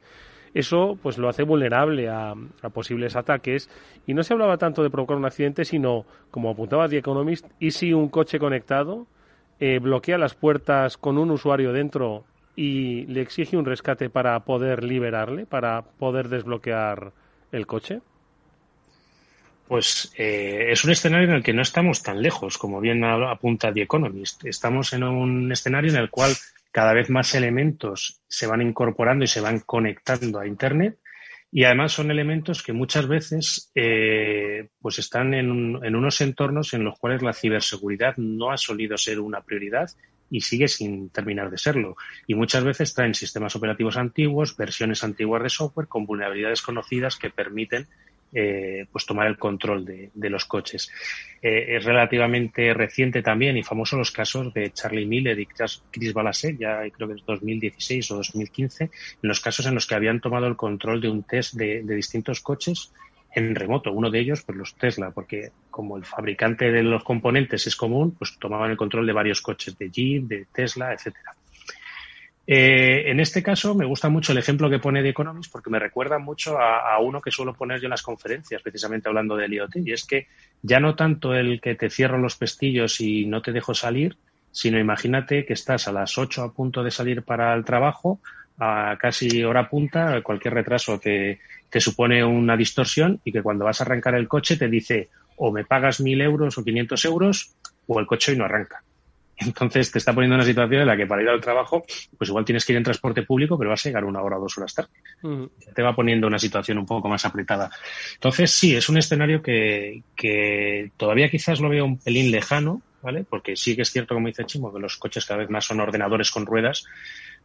Eso 0.54 0.98
pues 1.02 1.18
lo 1.18 1.30
hace 1.30 1.44
vulnerable 1.44 2.10
a, 2.10 2.34
posibles 2.74 3.16
ataques 3.16 3.70
y 4.08 4.14
no 4.14 4.24
se 4.24 4.34
hablaba 4.34 4.58
tanto 4.58 4.84
de 4.84 4.90
provocar 4.90 5.18
un 5.18 5.26
accidente, 5.26 5.66
sino, 5.66 6.06
como 6.32 6.50
apuntaba 6.50 6.88
The 6.88 6.98
Economist, 6.98 7.46
y 7.60 7.72
si 7.72 7.94
un 7.94 8.10
coche 8.10 8.40
conectado 8.40 9.06
eh, 9.60 9.80
bloquea 9.80 10.18
las 10.18 10.36
puertas 10.36 10.98
con 10.98 11.18
un 11.18 11.32
usuario 11.32 11.74
dentro 11.74 12.24
y 12.56 13.06
le 13.08 13.22
exige 13.22 13.58
un 13.58 13.66
rescate 13.66 14.10
para 14.10 14.40
poder 14.42 14.84
liberarle, 14.84 15.46
para 15.46 15.82
poder 15.82 16.30
desbloquear 16.30 17.12
el 17.52 17.68
coche? 17.68 18.02
Pues 19.70 20.12
eh, 20.18 20.72
es 20.72 20.84
un 20.84 20.90
escenario 20.90 21.28
en 21.30 21.36
el 21.36 21.44
que 21.44 21.54
no 21.54 21.62
estamos 21.62 22.02
tan 22.02 22.24
lejos, 22.24 22.58
como 22.58 22.82
bien 22.82 23.04
apunta 23.04 23.72
The 23.72 23.84
Economist. 23.84 24.44
Estamos 24.46 24.94
en 24.94 25.04
un 25.04 25.52
escenario 25.52 25.92
en 25.92 25.98
el 25.98 26.10
cual 26.10 26.34
cada 26.72 26.92
vez 26.92 27.12
más 27.12 27.36
elementos 27.36 28.20
se 28.28 28.48
van 28.48 28.64
incorporando 28.64 29.26
y 29.26 29.28
se 29.28 29.42
van 29.42 29.60
conectando 29.60 30.40
a 30.40 30.48
Internet 30.48 30.98
y 31.52 31.66
además 31.66 31.92
son 31.92 32.10
elementos 32.10 32.64
que 32.64 32.74
muchas 32.74 33.08
veces 33.08 33.72
eh, 33.76 34.70
pues 34.82 34.98
están 34.98 35.36
en, 35.36 35.80
en, 35.84 35.96
unos 35.96 36.20
entornos 36.22 36.74
en 36.74 36.84
los 36.84 36.98
cuales 36.98 37.22
la 37.22 37.34
ciberseguridad 37.34 38.18
no 38.18 38.52
ha 38.52 38.58
solido 38.58 38.98
ser 38.98 39.20
una 39.20 39.42
prioridad 39.42 39.92
y 40.32 40.42
sigue 40.42 40.68
sin 40.68 41.12
terminar 41.12 41.52
de 41.52 41.60
serlo. 41.60 41.96
Y 42.26 42.34
muchas 42.34 42.64
veces 42.64 42.96
traen 42.96 43.14
sistemas 43.14 43.56
operativos 43.56 43.98
antiguos, 43.98 44.58
versiones 44.58 45.04
antiguas 45.04 45.44
de 45.44 45.50
software 45.50 45.88
con 45.88 46.08
vulnerabilidades 46.08 46.64
conocidas 46.64 47.18
que 47.18 47.30
permiten 47.30 47.88
eh, 48.32 48.86
pues 48.92 49.06
tomar 49.06 49.28
el 49.28 49.38
control 49.38 49.86
de, 49.86 50.30
los 50.30 50.46
coches. 50.46 50.92
Eh, 51.42 51.78
es 51.78 51.84
relativamente 51.84 52.74
reciente 52.74 53.24
también 53.24 53.58
y 53.58 53.64
famoso 53.64 53.98
los 53.98 54.12
casos 54.12 54.54
de 54.54 54.72
Charlie 54.72 55.06
Miller 55.06 55.40
y 55.40 55.48
Chris 55.48 56.14
Balasek, 56.14 56.58
ya 56.60 56.82
creo 56.92 57.08
que 57.08 57.16
es 57.16 57.26
2016 57.26 58.12
o 58.12 58.18
2015, 58.18 58.84
en 58.84 58.92
los 59.22 59.40
casos 59.40 59.66
en 59.66 59.74
los 59.74 59.88
que 59.88 59.96
habían 59.96 60.22
tomado 60.22 60.48
el 60.48 60.56
control 60.56 61.02
de 61.02 61.10
un 61.10 61.24
test 61.24 61.56
de, 61.56 61.82
distintos 61.84 62.42
coches 62.42 62.94
en 63.34 63.56
remoto. 63.56 63.92
Uno 63.92 64.12
de 64.12 64.20
ellos, 64.20 64.44
pues 64.44 64.58
los 64.58 64.76
Tesla, 64.76 65.12
porque 65.12 65.52
como 65.72 65.98
el 65.98 66.06
fabricante 66.06 66.72
de 66.72 66.84
los 66.84 67.04
componentes 67.04 67.66
es 67.66 67.76
común, 67.76 68.16
pues 68.18 68.38
tomaban 68.38 68.72
el 68.72 68.78
control 68.78 69.08
de 69.08 69.14
varios 69.14 69.42
coches 69.42 69.78
de 69.78 69.90
Jeep, 69.90 70.24
de 70.28 70.46
Tesla, 70.54 70.94
etcétera. 70.94 71.36
Eh, 72.52 73.12
en 73.12 73.20
este 73.20 73.44
caso 73.44 73.76
me 73.76 73.86
gusta 73.86 74.10
mucho 74.10 74.32
el 74.32 74.40
ejemplo 74.40 74.72
que 74.72 74.80
pone 74.80 75.04
de 75.04 75.10
Economist 75.10 75.52
porque 75.52 75.70
me 75.70 75.78
recuerda 75.78 76.18
mucho 76.18 76.58
a, 76.60 76.98
uno 77.00 77.22
que 77.22 77.30
suelo 77.30 77.54
poner 77.54 77.80
yo 77.80 77.86
en 77.86 77.92
las 77.92 78.02
conferencias, 78.02 78.64
precisamente 78.64 79.08
hablando 79.08 79.36
del 79.36 79.54
IoT, 79.54 79.76
y 79.86 79.92
es 79.92 80.04
que 80.04 80.26
ya 80.64 80.80
no 80.80 80.96
tanto 80.96 81.36
el 81.36 81.62
que 81.62 81.76
te 81.76 81.92
cierro 81.92 82.18
los 82.18 82.38
pestillos 82.38 83.02
y 83.02 83.28
no 83.28 83.44
te 83.44 83.52
dejo 83.52 83.76
salir, 83.76 84.18
sino 84.52 84.80
imagínate 84.80 85.46
que 85.46 85.54
estás 85.54 85.88
a 85.88 85.92
las 85.92 86.18
8 86.18 86.42
a 86.42 86.52
punto 86.52 86.82
de 86.82 86.90
salir 86.90 87.22
para 87.22 87.54
el 87.54 87.64
trabajo, 87.64 88.20
a 88.58 88.98
casi 89.00 89.44
hora 89.44 89.70
punta, 89.70 90.20
cualquier 90.24 90.56
retraso 90.56 91.00
te, 91.00 91.42
te 91.70 91.80
supone 91.80 92.26
una 92.26 92.58
distorsión 92.58 93.22
y 93.24 93.32
que 93.32 93.44
cuando 93.44 93.66
vas 93.66 93.80
a 93.80 93.84
arrancar 93.84 94.16
el 94.16 94.28
coche 94.28 94.58
te 94.58 94.68
dice 94.68 95.10
o 95.38 95.52
me 95.52 95.66
pagas 95.66 96.00
mil 96.00 96.20
euros 96.20 96.58
o 96.58 96.64
500 96.64 97.06
euros 97.06 97.56
o 97.86 98.00
el 98.00 98.08
coche 98.08 98.32
hoy 98.32 98.40
no 98.40 98.46
arranca. 98.46 98.82
Entonces 99.46 99.92
te 99.92 100.00
está 100.00 100.14
poniendo 100.14 100.36
en 100.36 100.42
una 100.42 100.48
situación 100.48 100.82
en 100.82 100.88
la 100.88 100.98
que 100.98 101.08
para 101.08 101.22
ir 101.22 101.30
al 101.30 101.42
trabajo, 101.42 101.84
pues 102.18 102.30
igual 102.30 102.46
tienes 102.46 102.66
que 102.66 102.74
ir 102.74 102.78
en 102.78 102.84
transporte 102.84 103.24
público, 103.24 103.58
pero 103.58 103.70
vas 103.70 103.86
a 103.86 103.90
llegar 103.90 104.06
una 104.06 104.22
hora 104.22 104.38
o 104.38 104.42
dos 104.42 104.58
horas 104.58 104.74
tarde. 104.74 104.90
Te 105.74 105.82
va 105.82 105.96
poniendo 105.96 106.28
una 106.28 106.40
situación 106.40 106.78
un 106.78 106.86
poco 106.86 107.08
más 107.08 107.26
apretada. 107.26 107.70
Entonces 108.16 108.52
sí, 108.52 108.76
es 108.76 108.90
un 108.90 108.98
escenario 108.98 109.42
que, 109.42 110.04
que 110.16 110.92
todavía 110.98 111.30
quizás 111.30 111.60
lo 111.60 111.70
veo 111.70 111.86
un 111.86 112.00
pelín 112.00 112.32
lejano, 112.32 112.82
¿vale? 113.02 113.26
Porque 113.30 113.56
sí 113.56 113.76
que 113.76 113.84
es 113.84 113.92
cierto, 113.92 114.14
como 114.14 114.28
dice 114.28 114.46
Chimo, 114.46 114.74
que 114.74 114.80
los 114.80 114.98
coches 114.98 115.26
cada 115.26 115.40
vez 115.40 115.50
más 115.50 115.66
son 115.66 115.80
ordenadores 115.80 116.32
con 116.32 116.46
ruedas, 116.46 116.86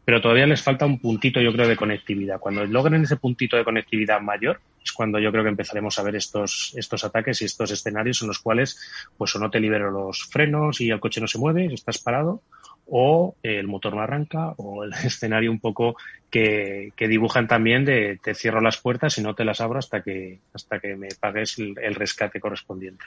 pero 0.05 0.21
todavía 0.21 0.47
les 0.47 0.63
falta 0.63 0.87
un 0.87 1.01
puntito, 1.01 1.41
yo 1.41 1.53
creo, 1.53 1.67
de 1.67 1.77
conectividad. 1.77 2.39
Cuando 2.39 2.65
logren 2.67 3.03
ese 3.03 3.17
puntito 3.17 3.57
de 3.57 3.65
conectividad 3.65 4.21
mayor, 4.21 4.61
es 4.85 4.93
cuando 4.93 5.19
yo 5.19 5.33
creo 5.33 5.43
que 5.43 5.51
empezaremos 5.51 5.99
a 5.99 6.03
ver 6.03 6.17
estos, 6.17 6.75
estos 6.77 7.05
ataques 7.05 7.41
y 7.41 7.47
estos 7.47 7.71
escenarios 7.71 8.21
en 8.21 8.29
los 8.29 8.39
cuales, 8.39 8.79
pues, 9.17 9.35
o 9.35 9.39
no 9.39 9.51
te 9.51 9.61
libero 9.61 9.91
los 9.91 10.25
frenos 10.25 10.81
y 10.81 10.91
el 10.91 11.01
coche 11.01 11.23
no 11.23 11.27
se 11.27 11.39
mueve, 11.39 11.73
estás 11.73 11.99
parado, 11.99 12.43
o 12.87 13.35
el 13.43 13.67
motor 13.67 13.95
no 13.95 14.03
arranca, 14.03 14.53
o 14.59 14.85
el 14.85 14.93
escenario 15.05 15.51
un 15.51 15.61
poco 15.61 15.97
que, 16.31 16.93
que 16.97 17.09
dibujan 17.09 17.49
también 17.49 17.87
de 17.87 18.19
te 18.23 18.35
cierro 18.35 18.61
las 18.61 18.77
puertas 18.77 19.17
y 19.17 19.23
no 19.23 19.35
te 19.35 19.47
las 19.47 19.63
abro 19.63 19.79
hasta 19.79 20.03
que, 20.03 20.41
hasta 20.53 20.81
que 20.81 20.97
me 20.97 21.09
pagues 21.19 21.59
el 21.59 21.95
rescate 21.95 22.41
correspondiente. 22.41 23.05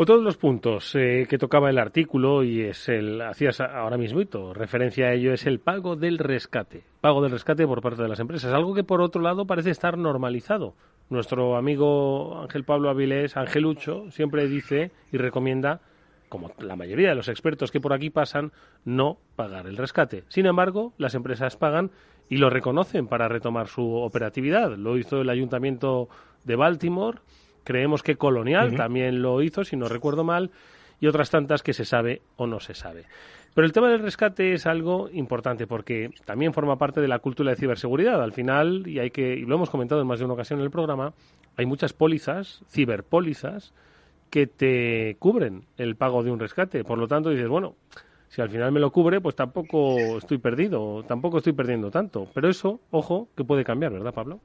Otro 0.00 0.16
de 0.16 0.22
los 0.22 0.36
puntos 0.36 0.94
eh, 0.94 1.26
que 1.28 1.38
tocaba 1.38 1.70
el 1.70 1.76
artículo 1.76 2.44
y 2.44 2.60
es 2.60 2.88
el 2.88 3.20
hacías 3.20 3.60
ahora 3.60 3.96
mismo 3.96 4.20
referencia 4.54 5.06
a 5.06 5.12
ello 5.12 5.32
es 5.32 5.44
el 5.44 5.58
pago 5.58 5.96
del 5.96 6.18
rescate, 6.18 6.84
pago 7.00 7.20
del 7.20 7.32
rescate 7.32 7.66
por 7.66 7.82
parte 7.82 8.02
de 8.02 8.08
las 8.08 8.20
empresas, 8.20 8.54
algo 8.54 8.74
que 8.74 8.84
por 8.84 9.00
otro 9.00 9.20
lado 9.20 9.44
parece 9.44 9.70
estar 9.70 9.98
normalizado. 9.98 10.76
Nuestro 11.10 11.56
amigo 11.56 12.42
Ángel 12.42 12.62
Pablo 12.62 12.90
Avilés, 12.90 13.36
Angelucho, 13.36 14.08
siempre 14.12 14.46
dice 14.46 14.92
y 15.10 15.16
recomienda, 15.16 15.80
como 16.28 16.52
la 16.60 16.76
mayoría 16.76 17.08
de 17.08 17.16
los 17.16 17.28
expertos 17.28 17.72
que 17.72 17.80
por 17.80 17.92
aquí 17.92 18.08
pasan, 18.08 18.52
no 18.84 19.18
pagar 19.34 19.66
el 19.66 19.76
rescate. 19.76 20.22
Sin 20.28 20.46
embargo, 20.46 20.92
las 20.96 21.16
empresas 21.16 21.56
pagan 21.56 21.90
y 22.28 22.36
lo 22.36 22.50
reconocen 22.50 23.08
para 23.08 23.26
retomar 23.26 23.66
su 23.66 23.96
operatividad. 23.96 24.76
Lo 24.76 24.96
hizo 24.96 25.22
el 25.22 25.28
Ayuntamiento 25.28 26.08
de 26.44 26.54
Baltimore 26.54 27.18
Creemos 27.68 28.02
que 28.02 28.16
Colonial 28.16 28.76
también 28.76 29.20
lo 29.20 29.42
hizo, 29.42 29.62
si 29.62 29.76
no 29.76 29.88
recuerdo 29.90 30.24
mal, 30.24 30.50
y 31.00 31.06
otras 31.06 31.28
tantas 31.28 31.62
que 31.62 31.74
se 31.74 31.84
sabe 31.84 32.22
o 32.38 32.46
no 32.46 32.60
se 32.60 32.72
sabe. 32.72 33.04
Pero 33.52 33.66
el 33.66 33.74
tema 33.74 33.90
del 33.90 34.00
rescate 34.00 34.54
es 34.54 34.64
algo 34.64 35.10
importante 35.12 35.66
porque 35.66 36.08
también 36.24 36.54
forma 36.54 36.78
parte 36.78 37.02
de 37.02 37.08
la 37.08 37.18
cultura 37.18 37.50
de 37.50 37.58
ciberseguridad. 37.58 38.22
Al 38.22 38.32
final, 38.32 38.88
y 38.88 39.00
hay 39.00 39.10
que, 39.10 39.34
y 39.34 39.44
lo 39.44 39.56
hemos 39.56 39.68
comentado 39.68 40.00
en 40.00 40.06
más 40.06 40.18
de 40.18 40.24
una 40.24 40.32
ocasión 40.32 40.60
en 40.60 40.64
el 40.64 40.70
programa, 40.70 41.12
hay 41.58 41.66
muchas 41.66 41.92
pólizas, 41.92 42.62
ciberpólizas, 42.70 43.74
que 44.30 44.46
te 44.46 45.16
cubren 45.18 45.64
el 45.76 45.94
pago 45.94 46.22
de 46.22 46.30
un 46.30 46.38
rescate. 46.38 46.84
Por 46.84 46.96
lo 46.96 47.06
tanto, 47.06 47.28
dices, 47.28 47.48
bueno, 47.48 47.74
si 48.30 48.40
al 48.40 48.48
final 48.48 48.72
me 48.72 48.80
lo 48.80 48.90
cubre, 48.92 49.20
pues 49.20 49.36
tampoco 49.36 50.16
estoy 50.16 50.38
perdido, 50.38 51.04
tampoco 51.06 51.36
estoy 51.36 51.52
perdiendo 51.52 51.90
tanto. 51.90 52.28
Pero 52.32 52.48
eso, 52.48 52.80
ojo, 52.90 53.28
que 53.36 53.44
puede 53.44 53.62
cambiar, 53.62 53.92
¿verdad, 53.92 54.14
Pablo? 54.14 54.40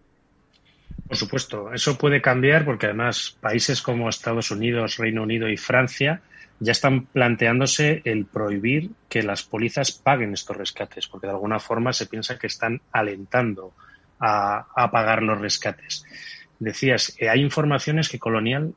Por 1.08 1.18
supuesto, 1.18 1.74
eso 1.74 1.98
puede 1.98 2.22
cambiar 2.22 2.66
porque 2.66 2.88
además 2.88 3.38
países 3.40 3.82
como 3.82 4.10
Estados 4.10 4.52
Unidos, 4.52 4.98
Reino 4.98 5.24
Unido 5.24 5.50
y 5.50 5.58
Francia 5.58 6.22
ya 6.60 6.72
están 6.72 7.06
planteándose 7.08 8.02
el 8.06 8.26
prohibir 8.26 8.92
que 9.10 9.24
las 9.24 9.44
pólizas 9.44 9.92
paguen 9.92 10.34
estos 10.34 10.56
rescates, 10.56 11.08
porque 11.08 11.28
de 11.28 11.34
alguna 11.34 11.60
forma 11.60 11.92
se 11.92 12.06
piensa 12.06 12.40
que 12.40 12.48
están 12.48 12.82
alentando 12.92 13.74
a, 14.20 14.90
pagar 14.92 15.22
los 15.24 15.40
rescates. 15.40 16.06
Decías, 16.60 17.16
eh, 17.20 17.28
hay 17.28 17.42
informaciones 17.42 18.08
que 18.08 18.20
Colonial 18.20 18.74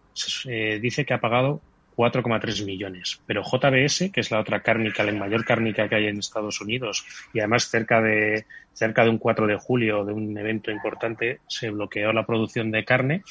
eh, 0.47 0.81
dice 0.83 1.05
que 1.05 1.15
ha 1.15 1.21
pagado 1.21 1.61
4,3 1.97 2.65
millones. 2.65 3.21
Pero 3.27 3.43
JBS, 3.43 4.11
que 4.13 4.21
es 4.21 4.31
la 4.31 4.41
otra 4.41 4.61
cárnica, 4.61 5.03
la 5.03 5.13
mayor 5.13 5.45
cárnica 5.45 5.89
que 5.89 5.97
hay 5.97 6.07
en 6.07 6.19
Estados 6.19 6.61
Unidos, 6.61 7.05
y 7.33 7.41
además 7.41 7.69
cerca 7.69 8.01
de, 8.03 8.45
cerca 8.73 9.05
de 9.05 9.11
un 9.11 9.19
4 9.19 9.47
de 9.47 9.57
julio, 9.57 10.05
de 10.05 10.13
un 10.13 10.37
evento 10.37 10.71
importante, 10.71 11.41
se 11.49 11.71
bloqueó 11.71 12.13
la 12.13 12.27
producción 12.27 12.71
de 12.71 12.85
carne, 12.85 13.23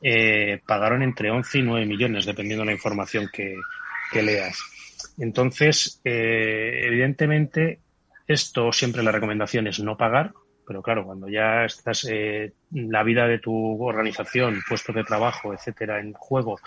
eh, 0.00 0.60
pagaron 0.66 1.02
entre 1.02 1.30
11 1.30 1.58
y 1.58 1.62
9 1.62 1.86
millones, 1.86 2.26
dependiendo 2.26 2.62
de 2.62 2.66
la 2.66 2.72
información 2.72 3.28
que, 3.32 3.56
leas. 4.22 4.58
Entonces, 5.18 6.00
eh, 6.04 6.82
evidentemente, 6.84 7.80
esto 8.28 8.70
siempre 8.72 9.02
la 9.02 9.10
recomendación 9.10 9.66
es 9.66 9.80
no 9.80 9.96
pagar, 9.96 10.32
pero 10.66 10.82
claro, 10.82 11.04
cuando 11.04 11.28
ya 11.28 11.64
estás 11.64 12.06
eh, 12.10 12.52
la 12.70 13.02
vida 13.02 13.26
de 13.26 13.38
tu 13.38 13.82
organización, 13.82 14.62
puestos 14.68 14.94
de 14.94 15.04
trabajo, 15.04 15.52
etcétera, 15.52 16.00
en 16.00 16.12
juego, 16.12 16.60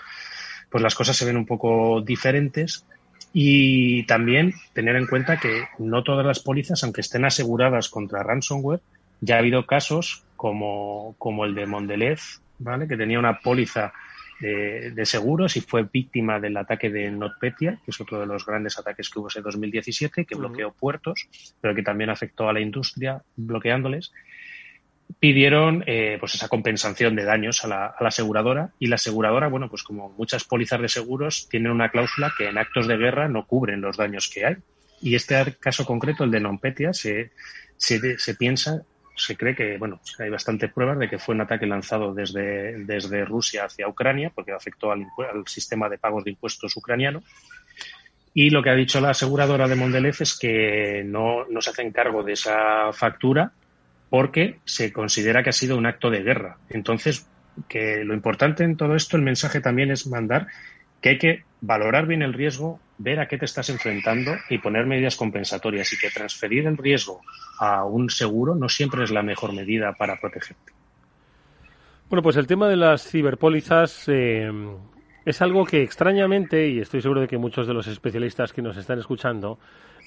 pues 0.70 0.82
las 0.82 0.94
cosas 0.94 1.16
se 1.16 1.24
ven 1.24 1.36
un 1.36 1.46
poco 1.46 2.00
diferentes. 2.00 2.86
Y 3.32 4.04
también 4.04 4.54
tener 4.72 4.96
en 4.96 5.06
cuenta 5.06 5.38
que 5.38 5.64
no 5.78 6.02
todas 6.02 6.24
las 6.24 6.40
pólizas, 6.40 6.82
aunque 6.82 7.02
estén 7.02 7.24
aseguradas 7.24 7.88
contra 7.90 8.22
ransomware, 8.22 8.80
ya 9.20 9.36
ha 9.36 9.38
habido 9.40 9.66
casos 9.66 10.24
como, 10.36 11.14
como 11.18 11.44
el 11.44 11.54
de 11.54 11.66
Mondelez, 11.66 12.40
¿vale? 12.58 12.88
que 12.88 12.96
tenía 12.96 13.18
una 13.18 13.40
póliza 13.40 13.92
de, 14.40 14.90
de, 14.90 15.06
seguros 15.06 15.56
y 15.56 15.60
fue 15.60 15.82
víctima 15.90 16.38
del 16.40 16.56
ataque 16.56 16.90
de 16.90 17.10
NotPetya, 17.10 17.78
que 17.84 17.90
es 17.90 18.00
otro 18.00 18.20
de 18.20 18.26
los 18.26 18.44
grandes 18.44 18.78
ataques 18.78 19.08
que 19.10 19.18
hubo 19.18 19.28
en 19.34 19.42
2017, 19.42 20.24
que 20.24 20.34
bloqueó 20.34 20.72
puertos, 20.72 21.28
pero 21.60 21.74
que 21.74 21.82
también 21.82 22.10
afectó 22.10 22.48
a 22.48 22.52
la 22.52 22.60
industria 22.60 23.22
bloqueándoles 23.36 24.12
pidieron 25.18 25.82
eh, 25.86 26.16
pues 26.20 26.34
esa 26.34 26.48
compensación 26.48 27.16
de 27.16 27.24
daños 27.24 27.64
a 27.64 27.68
la, 27.68 27.86
aseguradora 28.00 28.70
y 28.78 28.88
la 28.88 28.96
aseguradora, 28.96 29.48
bueno, 29.48 29.68
pues 29.68 29.82
como 29.82 30.10
muchas 30.10 30.44
pólizas 30.44 30.80
de 30.80 30.88
seguros, 30.88 31.48
tienen 31.48 31.72
una 31.72 31.90
cláusula 31.90 32.32
que 32.36 32.48
en 32.48 32.58
actos 32.58 32.86
de 32.86 32.96
guerra 32.96 33.28
no 33.28 33.46
cubren 33.46 33.80
los 33.80 33.96
daños 33.96 34.30
que 34.32 34.44
hay. 34.44 34.56
Y 35.00 35.14
este 35.14 35.56
caso 35.58 35.84
concreto, 35.84 36.24
el 36.24 36.30
de 36.30 36.40
Nompetia, 36.40 36.92
se, 36.92 37.32
se, 37.76 38.34
piensa, 38.34 38.82
se 39.14 39.36
cree 39.36 39.54
que, 39.54 39.78
bueno, 39.78 40.00
hay 40.18 40.30
bastantes 40.30 40.72
pruebas 40.72 40.98
de 40.98 41.08
que 41.08 41.18
fue 41.18 41.34
un 41.34 41.42
ataque 41.42 41.66
lanzado 41.66 42.14
desde, 42.14 42.84
desde 42.84 43.24
Rusia 43.24 43.64
hacia 43.64 43.88
Ucrania, 43.88 44.32
porque 44.34 44.52
afectó 44.52 44.92
al, 44.92 45.06
al 45.32 45.46
sistema 45.46 45.88
de 45.88 45.98
pagos 45.98 46.24
de 46.24 46.30
impuestos 46.30 46.76
ucraniano. 46.76 47.22
Y 48.34 48.50
lo 48.50 48.62
que 48.62 48.70
ha 48.70 48.74
dicho 48.74 49.00
la 49.00 49.10
aseguradora 49.10 49.66
de 49.66 49.76
Mondelez 49.76 50.20
es 50.20 50.38
que 50.38 51.02
no, 51.06 51.46
no 51.46 51.62
se 51.62 51.70
hacen 51.70 51.90
cargo 51.90 52.22
de 52.22 52.34
esa 52.34 52.92
factura 52.92 53.52
porque 54.10 54.58
se 54.64 54.92
considera 54.92 55.42
que 55.42 55.50
ha 55.50 55.52
sido 55.52 55.76
un 55.76 55.86
acto 55.86 56.10
de 56.10 56.22
guerra. 56.22 56.58
Entonces, 56.68 57.28
que 57.68 58.04
lo 58.04 58.14
importante 58.14 58.64
en 58.64 58.76
todo 58.76 58.94
esto, 58.94 59.16
el 59.16 59.22
mensaje 59.22 59.60
también 59.60 59.90
es 59.90 60.06
mandar 60.06 60.48
que 61.00 61.10
hay 61.10 61.18
que 61.18 61.44
valorar 61.60 62.06
bien 62.06 62.22
el 62.22 62.32
riesgo, 62.32 62.80
ver 62.98 63.20
a 63.20 63.28
qué 63.28 63.38
te 63.38 63.44
estás 63.44 63.68
enfrentando 63.70 64.32
y 64.48 64.58
poner 64.58 64.86
medidas 64.86 65.16
compensatorias 65.16 65.92
y 65.92 65.98
que 65.98 66.10
transferir 66.10 66.66
el 66.66 66.76
riesgo 66.76 67.20
a 67.58 67.84
un 67.84 68.10
seguro 68.10 68.54
no 68.54 68.68
siempre 68.68 69.04
es 69.04 69.10
la 69.10 69.22
mejor 69.22 69.52
medida 69.52 69.92
para 69.92 70.18
protegerte. 70.18 70.72
Bueno, 72.08 72.22
pues 72.22 72.36
el 72.36 72.46
tema 72.46 72.68
de 72.68 72.76
las 72.76 73.08
ciberpólizas 73.08 74.04
eh, 74.06 74.50
es 75.24 75.42
algo 75.42 75.64
que 75.64 75.82
extrañamente, 75.82 76.68
y 76.68 76.78
estoy 76.78 77.02
seguro 77.02 77.20
de 77.20 77.28
que 77.28 77.36
muchos 77.36 77.66
de 77.66 77.74
los 77.74 77.88
especialistas 77.88 78.52
que 78.52 78.62
nos 78.62 78.76
están 78.76 78.98
escuchando, 79.00 79.58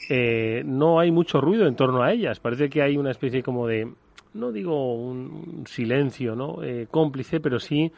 eh, 0.10 0.64
no 0.66 1.00
hay 1.00 1.12
mucho 1.12 1.42
ruido 1.42 1.68
en 1.68 1.76
torno 1.76 2.02
a 2.02 2.12
ellas. 2.12 2.40
Parece 2.40 2.70
que 2.70 2.82
hay 2.82 2.98
una 2.98 3.12
especie 3.12 3.44
como 3.44 3.68
de, 3.68 3.92
no 4.34 4.52
digo 4.52 4.96
un 4.96 5.66
silencio, 5.68 6.36
¿no? 6.36 6.64
Eh, 6.64 6.88
cómplice, 6.90 7.40
pero 7.40 7.60
sí 7.60 7.92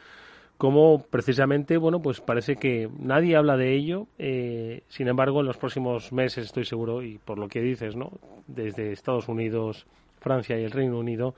como 0.58 1.02
precisamente, 1.02 1.76
bueno, 1.76 2.00
pues 2.00 2.20
parece 2.20 2.54
que 2.54 2.88
nadie 3.00 3.34
habla 3.34 3.56
de 3.56 3.74
ello. 3.74 4.06
Eh, 4.18 4.84
sin 4.86 5.08
embargo, 5.08 5.40
en 5.40 5.46
los 5.46 5.56
próximos 5.56 6.12
meses 6.12 6.44
estoy 6.44 6.64
seguro, 6.64 7.02
y 7.02 7.18
por 7.18 7.36
lo 7.38 7.48
que 7.48 7.60
dices, 7.60 7.96
¿no? 7.96 8.12
Desde 8.46 8.92
Estados 8.92 9.28
Unidos, 9.28 9.86
Francia 10.20 10.56
y 10.56 10.62
el 10.62 10.70
Reino 10.70 11.00
Unido, 11.00 11.34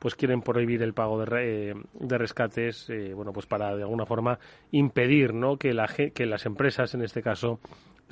pues 0.00 0.16
quieren 0.16 0.42
prohibir 0.42 0.82
el 0.82 0.92
pago 0.92 1.24
de, 1.24 1.76
de 1.92 2.18
rescates, 2.18 2.90
bueno, 3.14 3.32
pues 3.32 3.46
para 3.46 3.76
de 3.76 3.82
alguna 3.82 4.06
forma 4.06 4.40
impedir, 4.72 5.34
¿no? 5.34 5.56
Que, 5.56 5.72
la, 5.72 5.86
que 5.86 6.26
las 6.26 6.44
empresas, 6.44 6.94
en 6.94 7.02
este 7.02 7.22
caso, 7.22 7.60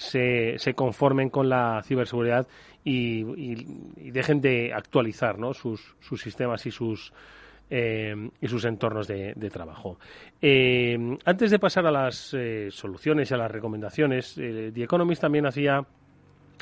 se, 0.03 0.75
conformen 0.75 1.31
con 1.31 1.49
la 1.49 1.83
ciberseguridad 1.85 2.47
y, 2.85 3.23
dejen 4.11 4.41
de 4.41 4.73
actualizar 4.73 5.37
sus, 5.55 5.95
sus 6.01 6.21
sistemas 6.21 6.67
y 6.67 6.71
sus, 6.71 7.13
eh, 7.71 8.15
y 8.41 8.49
sus 8.49 8.65
entornos 8.65 9.07
de, 9.07 9.51
trabajo. 9.51 9.99
Eh, 10.41 11.17
antes 11.25 11.51
de 11.51 11.59
pasar 11.59 11.87
a 11.87 11.91
las 11.91 12.35
eh, 12.35 12.69
soluciones 12.71 13.31
y 13.31 13.35
a 13.35 13.37
las 13.39 13.51
recomendaciones, 13.51 14.35
The 14.35 14.83
Economist 14.83 15.23
también 15.23 15.47
hacía 15.47 15.85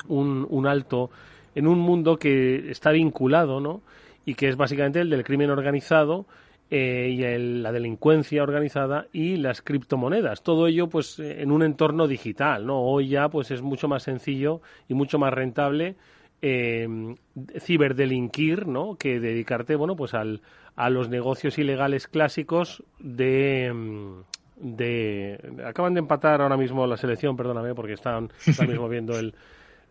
un, 0.07 0.47
un, 0.49 0.67
alto 0.67 1.09
en 1.55 1.67
un 1.67 1.79
mundo 1.79 2.17
que 2.17 2.71
está 2.71 2.91
vinculado, 2.91 3.59
¿no? 3.59 3.81
Y 4.25 4.35
que 4.35 4.47
es 4.47 4.55
básicamente 4.55 5.01
el 5.01 5.09
del 5.09 5.23
crimen 5.23 5.49
organizado 5.49 6.25
eh, 6.73 7.09
y 7.09 7.61
la 7.61 7.73
delincuencia 7.73 8.43
organizada 8.43 9.07
y 9.11 9.35
las 9.35 9.61
criptomonedas. 9.61 10.41
Todo 10.41 10.67
ello 10.67 10.87
pues 10.87 11.19
en 11.19 11.51
un 11.51 11.63
entorno 11.63 12.07
digital, 12.07 12.65
¿no? 12.65 12.79
Hoy 12.79 13.09
ya 13.09 13.27
pues 13.27 13.51
es 13.51 13.61
mucho 13.61 13.89
más 13.89 14.03
sencillo 14.03 14.61
y 14.87 14.93
mucho 14.93 15.19
más 15.19 15.33
rentable 15.33 15.97
eh, 16.41 16.87
ciberdelinquir, 17.59 18.67
¿no? 18.67 18.95
Que 18.95 19.19
dedicarte, 19.19 19.75
bueno, 19.75 19.97
pues 19.97 20.13
al, 20.13 20.41
a 20.77 20.89
los 20.89 21.09
negocios 21.09 21.57
ilegales 21.59 22.07
clásicos 22.07 22.83
de, 22.99 23.71
mm, 23.73 24.77
de... 24.77 25.63
Acaban 25.65 25.93
de 25.93 25.99
empatar 25.99 26.41
ahora 26.41 26.55
mismo 26.55 26.87
la 26.87 26.95
selección, 26.95 27.35
perdóname, 27.35 27.75
porque 27.75 27.93
están 27.93 28.31
ahora 28.57 28.71
mismo 28.71 28.87
viendo 28.87 29.19
el, 29.19 29.35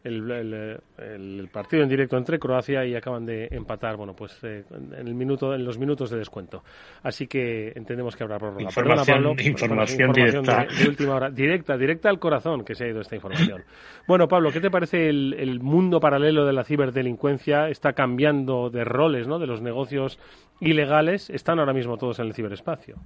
el, 0.05 1.48
partido 1.53 1.82
en 1.82 1.88
directo 1.88 2.16
entre 2.16 2.38
Croacia 2.38 2.84
y 2.84 2.94
acaban 2.94 3.26
de 3.26 3.48
empatar, 3.51 3.96
bueno, 3.96 4.14
pues 4.14 4.38
eh, 4.42 4.64
en 4.70 5.07
el 5.07 5.14
minuto, 5.14 5.55
en 5.55 5.64
los 5.64 5.78
minutos 5.78 6.11
de 6.11 6.18
descuento. 6.18 6.62
Así 7.03 7.26
que 7.26 7.72
entendemos 7.74 8.16
que 8.16 8.24
habrá 8.24 8.38
prórroga. 8.38 8.62
Información, 8.62 9.36
información, 9.40 10.12
directa. 10.12 10.66
De, 10.66 10.88
última 10.88 11.14
hora, 11.14 11.30
directa, 11.30 11.76
directa 11.76 12.09
al 12.09 12.18
corazón 12.18 12.64
que 12.64 12.74
se 12.74 12.84
ha 12.84 12.88
ido 12.88 13.01
esta 13.01 13.16
información. 13.16 13.62
Bueno, 14.07 14.28
Pablo, 14.28 14.51
¿qué 14.51 14.61
te 14.61 14.70
parece 14.70 15.09
el, 15.09 15.34
el 15.38 15.61
mundo 15.61 16.01
paralelo 16.01 16.46
de 16.46 16.53
la 16.53 16.64
ciberdelincuencia? 16.64 17.68
Está 17.68 17.92
cambiando 17.92 18.70
de 18.70 18.84
roles, 18.84 19.28
¿no? 19.28 19.38
De 19.38 19.46
los 19.46 19.61
negocios 19.61 20.18
ilegales, 20.61 21.30
están 21.30 21.59
ahora 21.59 21.72
mismo 21.72 21.96
todos 21.96 22.18
en 22.18 22.26
el 22.26 22.34
ciberespacio. 22.34 22.96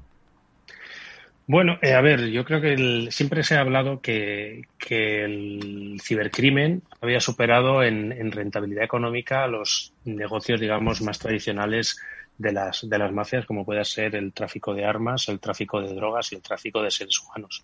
Bueno, 1.47 1.78
eh, 1.82 1.92
a 1.92 2.01
ver, 2.01 2.30
yo 2.30 2.42
creo 2.45 2.62
que 2.62 3.09
siempre 3.11 3.42
se 3.42 3.57
ha 3.57 3.61
hablado 3.61 4.01
que, 4.01 4.62
el 4.88 6.01
cibercrimen 6.03 6.82
había 7.03 7.20
superado 7.20 7.82
en, 7.82 8.32
rentabilidad 8.32 8.84
económica 8.84 9.47
los 9.47 9.92
negocios, 10.05 10.59
digamos, 10.59 11.03
más 11.03 11.18
tradicionales 11.18 11.99
de 12.38 12.53
las, 12.53 12.88
de 12.88 12.99
las 12.99 13.12
mafias, 13.12 13.45
como 13.45 13.66
puede 13.66 13.84
ser 13.84 14.16
el 14.16 14.32
tráfico 14.32 14.72
de 14.72 14.86
armas, 14.86 15.28
el 15.28 15.38
tráfico 15.38 15.82
de 15.82 15.95
drogas 15.95 16.32
y 16.32 16.36
el 16.36 16.42
tráfico 16.42 16.82
de 16.82 16.90
seres 16.90 17.20
humanos. 17.20 17.62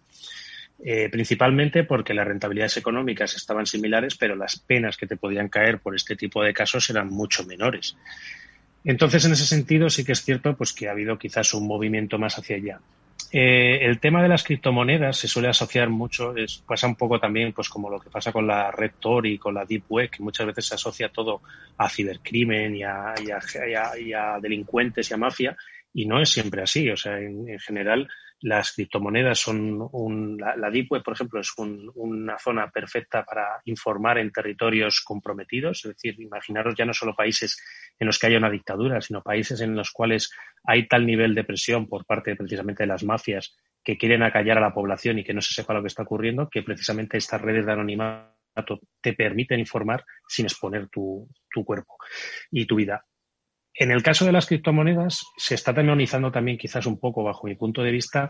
Eh, 0.82 1.08
principalmente 1.10 1.84
porque 1.84 2.14
las 2.14 2.26
rentabilidades 2.26 2.76
económicas 2.76 3.34
estaban 3.34 3.64
similares, 3.64 4.14
pero 4.16 4.36
las 4.36 4.58
penas 4.58 4.98
que 4.98 5.06
te 5.06 5.16
podían 5.16 5.48
caer 5.48 5.78
por 5.78 5.94
este 5.94 6.16
tipo 6.16 6.42
de 6.42 6.52
casos 6.52 6.88
eran 6.90 7.08
mucho 7.08 7.46
menores. 7.46 7.96
Entonces, 8.84 9.24
en 9.24 9.32
ese 9.32 9.46
sentido, 9.46 9.88
sí 9.88 10.04
que 10.04 10.12
es 10.12 10.22
cierto 10.22 10.54
pues, 10.54 10.74
que 10.74 10.88
ha 10.88 10.92
habido 10.92 11.18
quizás 11.18 11.54
un 11.54 11.66
movimiento 11.66 12.18
más 12.18 12.38
hacia 12.38 12.56
allá. 12.56 12.80
Eh, 13.32 13.78
el 13.82 14.00
tema 14.00 14.22
de 14.22 14.28
las 14.28 14.42
criptomonedas 14.42 15.16
se 15.16 15.28
suele 15.28 15.48
asociar 15.48 15.88
mucho, 15.88 16.34
pasa 16.66 16.88
un 16.88 16.96
poco 16.96 17.20
también 17.20 17.52
pues 17.52 17.68
como 17.68 17.88
lo 17.88 18.00
que 18.00 18.10
pasa 18.10 18.32
con 18.32 18.46
la 18.46 18.72
Red 18.72 18.92
y 19.22 19.38
con 19.38 19.54
la 19.54 19.64
Deep 19.64 19.84
Web, 19.88 20.10
que 20.10 20.22
muchas 20.22 20.46
veces 20.46 20.66
se 20.66 20.74
asocia 20.74 21.10
todo 21.10 21.40
a 21.78 21.88
cibercrimen 21.88 22.74
y 22.74 22.82
a, 22.82 23.14
y 23.18 24.12
a, 24.12 24.38
delincuentes 24.40 25.10
y 25.10 25.14
a 25.14 25.16
mafia, 25.16 25.56
y 25.94 26.06
no 26.06 26.20
es 26.20 26.30
siempre 26.30 26.62
así. 26.62 26.90
O 26.90 26.96
sea, 26.96 27.18
en 27.18 27.58
general 27.60 28.08
las 28.43 28.72
criptomonedas 28.72 29.38
son 29.38 29.88
un, 29.93 30.38
la, 30.38 30.70
Web, 30.70 31.03
por 31.03 31.14
ejemplo, 31.14 31.41
es 31.41 31.53
una 31.57 32.38
zona 32.38 32.70
perfecta 32.70 33.24
para 33.24 33.61
informar 33.64 34.18
en 34.18 34.32
territorios 34.32 35.03
comprometidos. 35.03 35.84
Es 35.84 35.95
decir, 35.95 36.20
imaginaros 36.20 36.74
ya 36.74 36.84
no 36.84 36.95
solo 36.95 37.14
países 37.14 37.62
en 37.99 38.07
los 38.07 38.18
que 38.18 38.28
haya 38.28 38.38
una 38.38 38.51
dictadura, 38.51 39.01
sino 39.01 39.22
países 39.22 39.61
en 39.61 39.74
los 39.74 39.91
cuales 39.91 40.30
hay 40.64 40.88
tal 40.88 41.07
nivel 41.07 41.34
de 41.34 41.45
presión 41.45 41.86
por 41.86 42.07
parte 42.07 42.36
precisamente 42.36 42.84
de 42.84 42.88
las 42.88 43.05
mafias 43.05 43.57
que 43.82 43.99
quieren 43.99 44.22
acallar 44.22 44.59
a 44.59 44.62
la 44.62 44.74
población 44.74 45.18
y 45.18 45.24
que 45.24 45.34
no 45.34 45.41
se 45.41 45.55
sepa 45.55 45.74
lo 45.74 45.82
que 45.82 45.88
está 45.88 46.03
ocurriendo, 46.03 46.49
que 46.49 46.62
precisamente 46.62 47.18
estas 47.18 47.41
redes 47.41 47.66
de 47.66 47.72
anonimato 47.72 48.80
te 49.01 49.12
permiten 49.12 49.61
informar 49.61 50.05
sin 50.28 50.47
exponer 50.47 50.88
tu, 50.88 51.28
tu 51.51 51.64
cuerpo 51.64 51.97
y 52.51 52.66
tu 52.66 52.76
vida. 52.76 53.05
En 53.80 53.90
el 53.90 54.02
caso 54.02 54.26
de 54.26 54.32
las 54.32 54.44
criptomonedas, 54.44 55.24
se 55.38 55.54
está 55.54 55.72
demonizando 55.72 56.30
también 56.30 56.58
quizás 56.58 56.84
un 56.84 57.00
poco, 57.00 57.24
bajo 57.24 57.46
mi 57.46 57.54
punto 57.54 57.82
de 57.82 57.90
vista, 57.90 58.28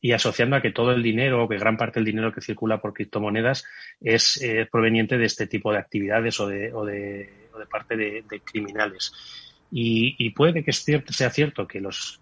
y 0.00 0.12
asociando 0.12 0.54
a 0.54 0.62
que 0.62 0.70
todo 0.70 0.92
el 0.92 1.02
dinero 1.02 1.42
o 1.42 1.48
que 1.48 1.58
gran 1.58 1.76
parte 1.76 1.98
del 1.98 2.04
dinero 2.04 2.32
que 2.32 2.40
circula 2.40 2.80
por 2.80 2.92
criptomonedas 2.92 3.64
es 4.00 4.40
eh, 4.40 4.68
proveniente 4.70 5.18
de 5.18 5.24
este 5.24 5.48
tipo 5.48 5.72
de 5.72 5.78
actividades 5.78 6.38
o 6.38 6.46
de, 6.46 6.72
o 6.72 6.84
de, 6.84 7.28
parte 7.68 7.96
de, 7.96 8.22
criminales. 8.44 9.12
Y, 9.72 10.30
puede 10.30 10.62
que 10.62 10.72
sea 10.72 11.30
cierto 11.30 11.66
que 11.66 11.80
los 11.80 12.21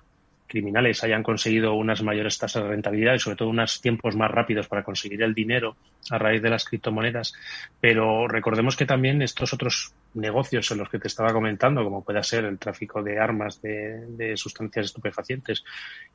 criminales 0.50 1.02
hayan 1.04 1.22
conseguido 1.22 1.74
unas 1.74 2.02
mayores 2.02 2.36
tasas 2.36 2.64
de 2.64 2.68
rentabilidad 2.68 3.14
y 3.14 3.18
sobre 3.18 3.36
todo 3.36 3.48
unos 3.48 3.80
tiempos 3.80 4.16
más 4.16 4.30
rápidos 4.30 4.68
para 4.68 4.82
conseguir 4.82 5.22
el 5.22 5.32
dinero 5.32 5.76
a 6.10 6.18
raíz 6.18 6.42
de 6.42 6.50
las 6.50 6.64
criptomonedas. 6.64 7.32
Pero 7.80 8.28
recordemos 8.28 8.76
que 8.76 8.84
también 8.84 9.22
estos 9.22 9.54
otros 9.54 9.94
negocios 10.14 10.70
en 10.72 10.78
los 10.78 10.90
que 10.90 10.98
te 10.98 11.08
estaba 11.08 11.32
comentando, 11.32 11.84
como 11.84 12.04
pueda 12.04 12.22
ser 12.22 12.44
el 12.44 12.58
tráfico 12.58 13.02
de 13.02 13.18
armas, 13.18 13.62
de, 13.62 14.36
sustancias 14.36 14.86
estupefacientes 14.86 15.64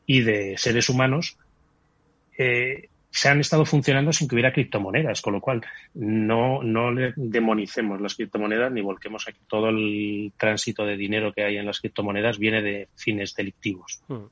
y 0.06 0.22
de 0.22 0.58
seres 0.58 0.90
humanos, 0.90 1.38
eh, 2.38 2.90
se 3.16 3.30
han 3.30 3.39
estado 3.39 3.63
funcionando 3.63 4.11
sin 4.11 4.28
que 4.28 4.36
hubiera 4.36 4.51
criptomonedas, 4.51 5.22
con 5.22 5.34
lo 5.34 5.39
cual 5.39 5.61
no, 5.93 6.61
no 6.61 6.91
le 6.91 7.13
demonicemos 7.16 8.01
las 8.01 8.13
criptomonedas 8.13 8.74
ni 8.74 8.82
volquemos 8.82 9.26
aquí 9.26 9.39
todo 9.47 9.70
el 9.70 10.34
tránsito 10.36 10.86
de 10.86 10.97
dinero 10.97 11.32
que 11.32 11.45
hay 11.45 11.55
en 11.55 11.66
las 11.66 11.80
criptomonedas 11.80 12.38
viene 12.38 12.61
de 12.61 12.89
fines 12.97 13.34
delictivos. 13.34 14.01
Hmm. 14.09 14.26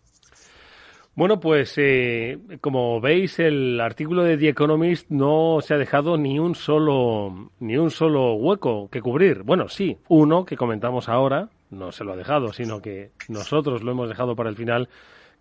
Bueno, 1.16 1.40
pues 1.40 1.76
eh, 1.78 2.38
como 2.60 3.00
veis, 3.00 3.40
el 3.40 3.80
artículo 3.80 4.24
de 4.24 4.38
The 4.38 4.50
Economist 4.50 5.10
no 5.10 5.60
se 5.62 5.76
ha 5.76 5.78
dejado 5.78 6.18
ni 6.18 6.38
un 6.38 6.54
solo 6.54 7.52
ni 7.62 7.78
un 7.78 7.90
solo 7.90 8.34
hueco 8.34 8.90
que 8.90 9.00
cubrir. 9.00 9.44
Bueno, 9.44 9.70
sí, 9.70 9.96
uno 10.10 10.44
que 10.44 10.58
comentamos 10.58 11.08
ahora 11.08 11.48
no 11.70 11.94
se 11.94 12.04
lo 12.04 12.12
ha 12.12 12.18
dejado, 12.18 12.52
sino 12.52 12.82
que 12.82 13.12
nosotros 13.30 13.82
lo 13.82 13.92
hemos 13.92 14.10
dejado 14.10 14.36
para 14.36 14.50
el 14.50 14.58
final 14.58 14.90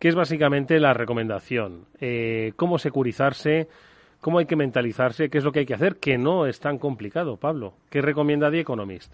que 0.02 0.08
es 0.08 0.16
básicamente 0.16 0.80
la 0.80 0.94
recomendación. 0.94 1.86
Eh, 2.00 2.54
cómo 2.56 2.76
securizarse, 2.76 3.68
cómo 4.20 4.40
hay 4.40 4.46
que 4.46 4.56
mentalizarse, 4.56 5.30
qué 5.30 5.38
es 5.38 5.44
lo 5.44 5.52
que 5.52 5.60
hay 5.60 5.64
que 5.64 5.74
hacer, 5.74 6.00
que 6.00 6.18
no 6.18 6.46
es 6.46 6.58
tan 6.58 6.78
complicado, 6.78 7.36
Pablo. 7.36 7.74
¿Qué 7.88 8.02
recomienda 8.02 8.50
The 8.50 8.58
Economist? 8.58 9.12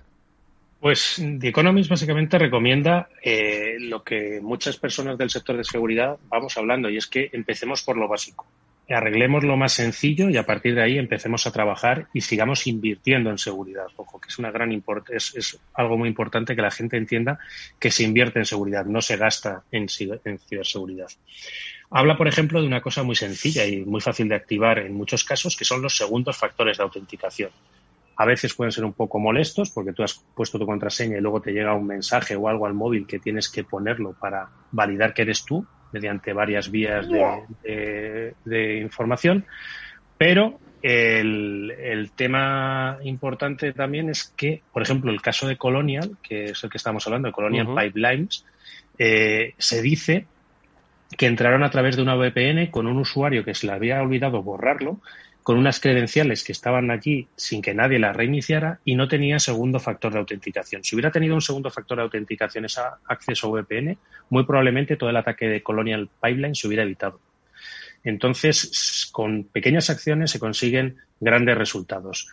Pues 0.80 1.22
The 1.40 1.48
Economist 1.48 1.90
básicamente 1.90 2.38
recomienda 2.38 3.10
eh, 3.22 3.76
lo 3.80 4.02
que 4.02 4.40
muchas 4.40 4.78
personas 4.78 5.18
del 5.18 5.28
sector 5.28 5.58
de 5.58 5.64
seguridad 5.64 6.16
vamos 6.30 6.56
hablando, 6.56 6.88
y 6.88 6.96
es 6.96 7.06
que 7.06 7.28
empecemos 7.34 7.82
por 7.82 7.98
lo 7.98 8.08
básico 8.08 8.46
arreglemos 8.94 9.44
lo 9.44 9.56
más 9.56 9.72
sencillo 9.72 10.30
y 10.30 10.36
a 10.36 10.46
partir 10.46 10.74
de 10.74 10.82
ahí 10.82 10.98
empecemos 10.98 11.46
a 11.46 11.52
trabajar 11.52 12.08
y 12.14 12.22
sigamos 12.22 12.66
invirtiendo 12.66 13.30
en 13.30 13.38
seguridad. 13.38 13.86
Ojo, 13.96 14.20
que 14.20 14.28
es 14.28 14.38
una 14.38 14.50
gran 14.50 14.72
es, 15.10 15.34
es 15.36 15.60
algo 15.74 15.98
muy 15.98 16.08
importante 16.08 16.56
que 16.56 16.62
la 16.62 16.70
gente 16.70 16.96
entienda 16.96 17.38
que 17.78 17.90
se 17.90 18.04
invierte 18.04 18.38
en 18.38 18.46
seguridad, 18.46 18.86
no 18.86 19.02
se 19.02 19.16
gasta 19.16 19.64
en, 19.70 19.86
en 20.24 20.38
ciberseguridad. 20.38 21.08
Habla, 21.90 22.16
por 22.16 22.28
ejemplo, 22.28 22.60
de 22.60 22.66
una 22.66 22.80
cosa 22.80 23.02
muy 23.02 23.14
sencilla 23.14 23.66
y 23.66 23.84
muy 23.84 24.00
fácil 24.00 24.28
de 24.28 24.34
activar 24.34 24.78
en 24.78 24.94
muchos 24.94 25.24
casos, 25.24 25.56
que 25.56 25.64
son 25.64 25.82
los 25.82 25.96
segundos 25.96 26.36
factores 26.36 26.78
de 26.78 26.82
autenticación. 26.82 27.50
A 28.16 28.24
veces 28.24 28.54
pueden 28.54 28.72
ser 28.72 28.84
un 28.84 28.94
poco 28.94 29.18
molestos 29.18 29.70
porque 29.70 29.92
tú 29.92 30.02
has 30.02 30.14
puesto 30.34 30.58
tu 30.58 30.66
contraseña 30.66 31.16
y 31.16 31.20
luego 31.20 31.40
te 31.40 31.52
llega 31.52 31.74
un 31.74 31.86
mensaje 31.86 32.36
o 32.36 32.48
algo 32.48 32.66
al 32.66 32.74
móvil 32.74 33.06
que 33.06 33.18
tienes 33.18 33.48
que 33.48 33.64
ponerlo 33.64 34.14
para 34.14 34.48
validar 34.72 35.14
que 35.14 35.22
eres 35.22 35.44
tú 35.44 35.66
mediante 35.92 36.32
varias 36.32 36.70
vías 36.70 37.06
de, 37.64 38.78
información, 38.80 39.44
pero 40.16 40.58
el, 40.82 42.10
tema 42.14 42.98
importante 43.02 43.72
también 43.72 44.08
es 44.10 44.32
que, 44.36 44.62
por 44.72 44.82
ejemplo, 44.82 45.10
el 45.10 45.22
caso 45.22 45.48
de 45.48 45.56
Colonial, 45.56 46.16
que 46.22 46.46
es 46.46 46.64
el 46.64 46.70
que 46.70 46.78
estamos 46.78 47.06
hablando, 47.06 47.28
de 47.28 47.32
Colonial 47.32 47.68
Pipelines, 47.74 48.44
eh, 48.98 49.54
se 49.58 49.82
dice 49.82 50.26
que 51.16 51.26
entraron 51.26 51.62
a 51.62 51.70
través 51.70 51.96
de 51.96 52.02
una 52.02 52.16
VPN 52.16 52.70
con 52.70 52.86
un 52.86 52.98
usuario 52.98 53.44
que 53.44 53.54
se 53.54 53.66
le 53.66 53.72
había 53.72 54.02
olvidado 54.02 54.42
borrarlo 54.42 55.00
con 55.48 55.56
unas 55.56 55.80
credenciales 55.80 56.44
que 56.44 56.52
estaban 56.52 56.90
allí 56.90 57.26
sin 57.34 57.62
que 57.62 57.72
nadie 57.72 57.98
las 57.98 58.14
reiniciara 58.14 58.80
y 58.84 58.96
no 58.96 59.08
tenía 59.08 59.38
segundo 59.38 59.80
factor 59.80 60.12
de 60.12 60.18
autenticación. 60.18 60.84
Si 60.84 60.94
hubiera 60.94 61.10
tenido 61.10 61.34
un 61.34 61.40
segundo 61.40 61.70
factor 61.70 61.96
de 61.96 62.02
autenticación, 62.02 62.66
ese 62.66 62.82
acceso 63.06 63.50
VPN, 63.50 63.96
muy 64.28 64.44
probablemente 64.44 64.98
todo 64.98 65.08
el 65.08 65.16
ataque 65.16 65.48
de 65.48 65.62
Colonial 65.62 66.10
Pipeline 66.20 66.54
se 66.54 66.66
hubiera 66.66 66.82
evitado. 66.82 67.18
Entonces, 68.04 69.08
con 69.10 69.44
pequeñas 69.44 69.88
acciones 69.88 70.32
se 70.32 70.38
consiguen 70.38 70.98
grandes 71.18 71.56
resultados. 71.56 72.28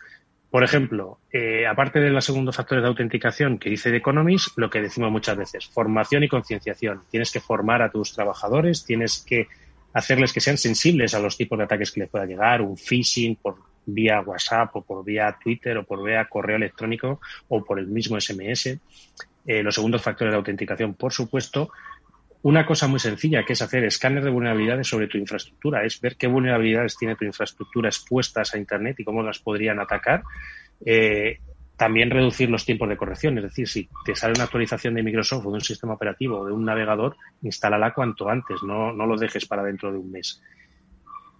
Por 0.50 0.62
ejemplo, 0.62 1.18
eh, 1.32 1.66
aparte 1.66 2.00
de 2.00 2.10
los 2.10 2.22
segundos 2.22 2.54
factores 2.54 2.82
de 2.82 2.88
autenticación 2.88 3.56
que 3.56 3.70
dice 3.70 3.88
The 3.88 3.96
Economist, 3.96 4.58
lo 4.58 4.68
que 4.68 4.82
decimos 4.82 5.10
muchas 5.10 5.38
veces, 5.38 5.66
formación 5.68 6.22
y 6.22 6.28
concienciación. 6.28 7.04
Tienes 7.10 7.32
que 7.32 7.40
formar 7.40 7.80
a 7.80 7.90
tus 7.90 8.12
trabajadores, 8.12 8.84
tienes 8.84 9.24
que 9.26 9.48
hacerles 9.96 10.30
que 10.30 10.42
sean 10.42 10.58
sensibles 10.58 11.14
a 11.14 11.18
los 11.18 11.38
tipos 11.38 11.56
de 11.56 11.64
ataques 11.64 11.90
que 11.90 12.00
les 12.00 12.10
pueda 12.10 12.26
llegar, 12.26 12.60
un 12.60 12.76
phishing 12.76 13.36
por 13.36 13.56
vía 13.86 14.20
WhatsApp 14.20 14.76
o 14.76 14.82
por 14.82 15.02
vía 15.02 15.38
Twitter 15.42 15.78
o 15.78 15.84
por 15.84 16.04
vía 16.04 16.26
correo 16.26 16.56
electrónico 16.56 17.18
o 17.48 17.64
por 17.64 17.78
el 17.78 17.86
mismo 17.86 18.20
SMS. 18.20 18.78
Eh, 19.46 19.62
los 19.62 19.74
segundos 19.74 20.02
factores 20.02 20.32
de 20.32 20.36
autenticación, 20.36 20.92
por 20.94 21.14
supuesto. 21.14 21.70
Una 22.42 22.66
cosa 22.66 22.86
muy 22.88 23.00
sencilla 23.00 23.42
que 23.42 23.54
es 23.54 23.62
hacer 23.62 23.84
escáner 23.84 24.22
de 24.22 24.30
vulnerabilidades 24.30 24.86
sobre 24.86 25.08
tu 25.08 25.16
infraestructura, 25.16 25.82
es 25.82 25.98
ver 25.98 26.16
qué 26.16 26.26
vulnerabilidades 26.26 26.98
tiene 26.98 27.16
tu 27.16 27.24
infraestructura 27.24 27.88
expuestas 27.88 28.52
a 28.52 28.58
Internet 28.58 29.00
y 29.00 29.04
cómo 29.04 29.22
las 29.22 29.38
podrían 29.38 29.80
atacar. 29.80 30.24
Eh, 30.84 31.38
también 31.76 32.10
reducir 32.10 32.48
los 32.48 32.64
tiempos 32.64 32.88
de 32.88 32.96
corrección, 32.96 33.36
es 33.38 33.44
decir, 33.44 33.68
si 33.68 33.88
te 34.04 34.14
sale 34.14 34.32
una 34.34 34.44
actualización 34.44 34.94
de 34.94 35.02
Microsoft 35.02 35.46
o 35.46 35.50
de 35.50 35.56
un 35.56 35.60
sistema 35.60 35.94
operativo 35.94 36.38
o 36.38 36.46
de 36.46 36.52
un 36.52 36.64
navegador, 36.64 37.16
instálala 37.42 37.92
cuanto 37.92 38.28
antes, 38.28 38.62
no, 38.62 38.92
no 38.92 39.06
lo 39.06 39.16
dejes 39.16 39.46
para 39.46 39.62
dentro 39.62 39.92
de 39.92 39.98
un 39.98 40.10
mes. 40.10 40.42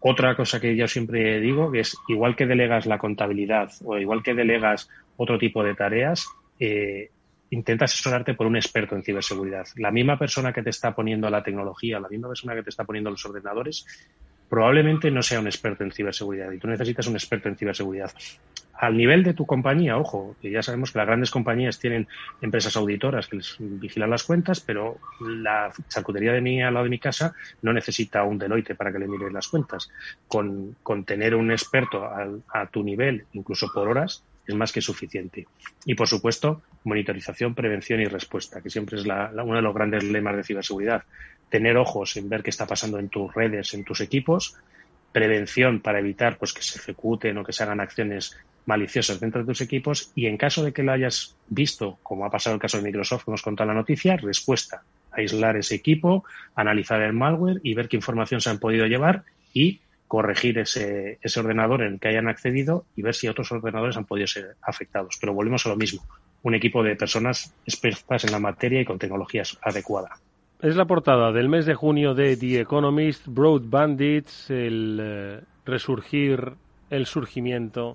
Otra 0.01 0.37
cosa 0.37 0.61
que 0.61 0.76
yo 0.76 0.87
siempre 0.87 1.41
digo 1.41 1.72
que 1.72 1.80
es 1.80 1.97
igual 2.09 2.37
que 2.37 2.47
delegas 2.47 2.87
la 2.87 2.99
contabilidad 2.99 3.72
o 3.84 3.99
igual 3.99 4.22
que 4.22 4.34
delegas 4.34 4.91
otro 5.16 5.39
tipo 5.39 5.64
de 5.64 5.74
tareas, 5.74 6.26
eh, 6.61 7.11
intenta 7.51 7.87
asesorarte 7.87 8.34
por 8.34 8.47
un 8.47 8.57
experto 8.57 8.95
en 8.95 9.03
ciberseguridad. 9.03 9.66
La 9.76 9.91
misma 9.91 10.18
persona 10.18 10.53
que 10.53 10.62
te 10.62 10.70
está 10.70 10.95
poniendo 10.95 11.30
la 11.30 11.43
tecnología, 11.43 11.99
la 11.99 12.09
misma 12.09 12.28
persona 12.28 12.55
que 12.55 12.62
te 12.62 12.70
está 12.70 12.84
poniendo 12.84 13.11
los 13.11 13.24
ordenadores, 13.24 13.87
probablemente 14.49 15.11
no 15.11 15.22
sea 15.22 15.40
un 15.40 15.47
experto 15.47 15.84
en 15.84 15.92
ciberseguridad 15.92 16.51
y 16.53 16.59
tú 16.59 16.68
necesitas 16.68 17.07
un 17.07 17.14
experto 17.14 17.49
en 17.49 17.57
ciberseguridad. 17.57 18.12
Al 18.78 18.97
nivel 18.97 19.22
de 19.22 19.32
tu 19.32 19.47
compañía, 19.47 19.97
ojo, 19.97 20.36
que 20.42 20.51
ya 20.51 20.62
sabemos 20.62 20.92
que 20.92 20.99
las 20.99 21.07
grandes 21.07 21.30
compañías 21.30 21.78
tienen 21.78 22.07
empresas 22.42 22.76
auditoras 22.76 23.26
que 23.26 23.36
les 23.36 23.57
vigilan 23.59 24.11
las 24.11 24.24
cuentas, 24.24 24.61
pero 24.61 24.99
la 25.20 25.72
charcutería 25.88 26.32
de 26.32 26.42
mí 26.42 26.62
al 26.62 26.74
lado 26.74 26.84
de 26.84 26.90
mi 26.90 26.99
casa 26.99 27.34
no 27.62 27.72
necesita 27.72 28.22
un 28.24 28.38
Deloitte 28.38 28.74
para 28.74 28.92
que 28.92 28.99
le 28.99 29.09
mire 29.09 29.30
las 29.30 29.49
cuentas. 29.49 29.90
Con, 30.28 30.76
con 30.82 31.05
tener 31.05 31.34
un 31.34 31.51
experto 31.51 32.05
a 32.05 32.66
tu 32.66 32.82
nivel, 32.82 33.24
incluso 33.32 33.70
por 33.72 33.88
horas, 33.88 34.22
es 34.47 34.55
más 34.55 34.72
que 34.72 34.80
suficiente. 34.80 35.47
Y, 35.84 35.94
por 35.94 36.09
supuesto, 36.09 36.62
monitorización, 36.84 37.55
prevención 37.55 38.01
y 38.01 38.07
respuesta, 38.07 38.61
que 38.61 38.70
siempre 38.70 38.99
es 38.99 39.07
la, 39.07 39.30
uno 39.42 39.57
de 39.57 39.62
los 39.62 39.74
grandes 39.74 40.05
lemas 40.05 40.36
de 40.36 40.44
ciberseguridad 40.44 41.03
tener 41.49 41.76
ojos 41.76 42.16
en 42.16 42.28
ver 42.28 42.42
qué 42.42 42.51
está 42.51 42.66
pasando 42.66 42.99
en 42.99 43.09
tus 43.09 43.32
redes, 43.34 43.74
en 43.74 43.84
tus 43.84 44.01
equipos, 44.01 44.57
prevención 45.12 45.80
para 45.80 45.99
evitar 45.99 46.36
pues 46.36 46.53
que 46.53 46.62
se 46.62 46.78
ejecuten 46.78 47.38
o 47.38 47.44
que 47.44 47.53
se 47.53 47.62
hagan 47.62 47.80
acciones 47.80 48.36
maliciosas 48.66 49.20
dentro 49.20 49.40
de 49.40 49.47
tus 49.47 49.61
equipos 49.61 50.11
y 50.14 50.26
en 50.26 50.36
caso 50.36 50.62
de 50.62 50.72
que 50.72 50.82
lo 50.82 50.92
hayas 50.92 51.36
visto, 51.49 51.99
como 52.03 52.26
ha 52.26 52.30
pasado 52.30 52.55
el 52.55 52.61
caso 52.61 52.76
de 52.76 52.82
Microsoft 52.82 53.24
que 53.24 53.42
contado 53.42 53.68
la 53.68 53.74
noticia, 53.74 54.16
respuesta, 54.16 54.82
aislar 55.12 55.57
ese 55.57 55.76
equipo, 55.76 56.24
analizar 56.55 57.01
el 57.01 57.12
malware 57.12 57.61
y 57.62 57.74
ver 57.74 57.88
qué 57.88 57.97
información 57.97 58.40
se 58.40 58.51
han 58.51 58.59
podido 58.59 58.86
llevar 58.86 59.22
y 59.55 59.80
corregir 60.09 60.59
ese, 60.59 61.18
ese 61.22 61.40
ordenador 61.40 61.82
en 61.82 61.94
el 61.94 62.01
que 62.01 62.09
hayan 62.09 62.28
accedido 62.28 62.84
y 62.94 63.03
ver 63.03 63.14
si 63.14 63.28
otros 63.28 63.51
ordenadores 63.53 63.97
han 63.97 64.05
podido 64.05 64.26
ser 64.26 64.57
afectados. 64.62 65.16
Pero 65.20 65.32
volvemos 65.32 65.64
a 65.66 65.70
lo 65.70 65.76
mismo, 65.76 66.07
un 66.42 66.55
equipo 66.55 66.82
de 66.82 66.94
personas 66.94 67.55
expertas 67.64 68.24
en 68.24 68.32
la 68.32 68.38
materia 68.38 68.80
y 68.80 68.84
con 68.84 68.99
tecnologías 68.99 69.59
adecuadas. 69.62 70.20
Es 70.62 70.74
la 70.74 70.86
portada 70.86 71.32
del 71.32 71.50
mes 71.50 71.66
de 71.66 71.74
junio 71.74 72.14
de 72.14 72.34
The 72.34 72.61
Economist, 72.61 73.26
Broad 73.28 73.64
Bandits, 73.66 74.48
el 74.48 74.98
eh, 75.02 75.40
resurgir, 75.66 76.54
el 76.88 77.04
surgimiento, 77.04 77.94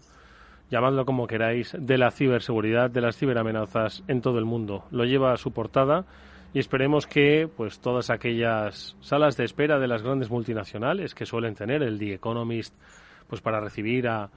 llamadlo 0.70 1.04
como 1.04 1.26
queráis, 1.26 1.76
de 1.76 1.98
la 1.98 2.12
ciberseguridad, 2.12 2.92
de 2.92 3.02
las 3.02 3.18
ciberamenazas 3.18 4.04
en 4.08 4.22
todo 4.22 4.38
el 4.38 4.46
mundo. 4.46 4.86
Lo 4.92 5.06
lleva 5.06 5.34
a 5.34 5.38
su 5.38 5.52
portada 5.52 6.06
y 6.54 6.60
esperemos 6.60 7.08
que 7.08 7.50
pues 7.58 7.80
todas 7.80 8.12
aquellas 8.12 8.96
salas 9.02 9.38
de 9.38 9.46
espera 9.46 9.80
de 9.80 9.88
las 9.88 10.04
grandes 10.04 10.30
multinacionales 10.30 11.16
que 11.16 11.26
suelen 11.26 11.56
tener 11.56 11.82
el 11.82 11.98
The 11.98 12.14
Economist 12.14 12.76
pues 13.28 13.42
para 13.42 13.60
recibir 13.60 14.08
a 14.08 14.30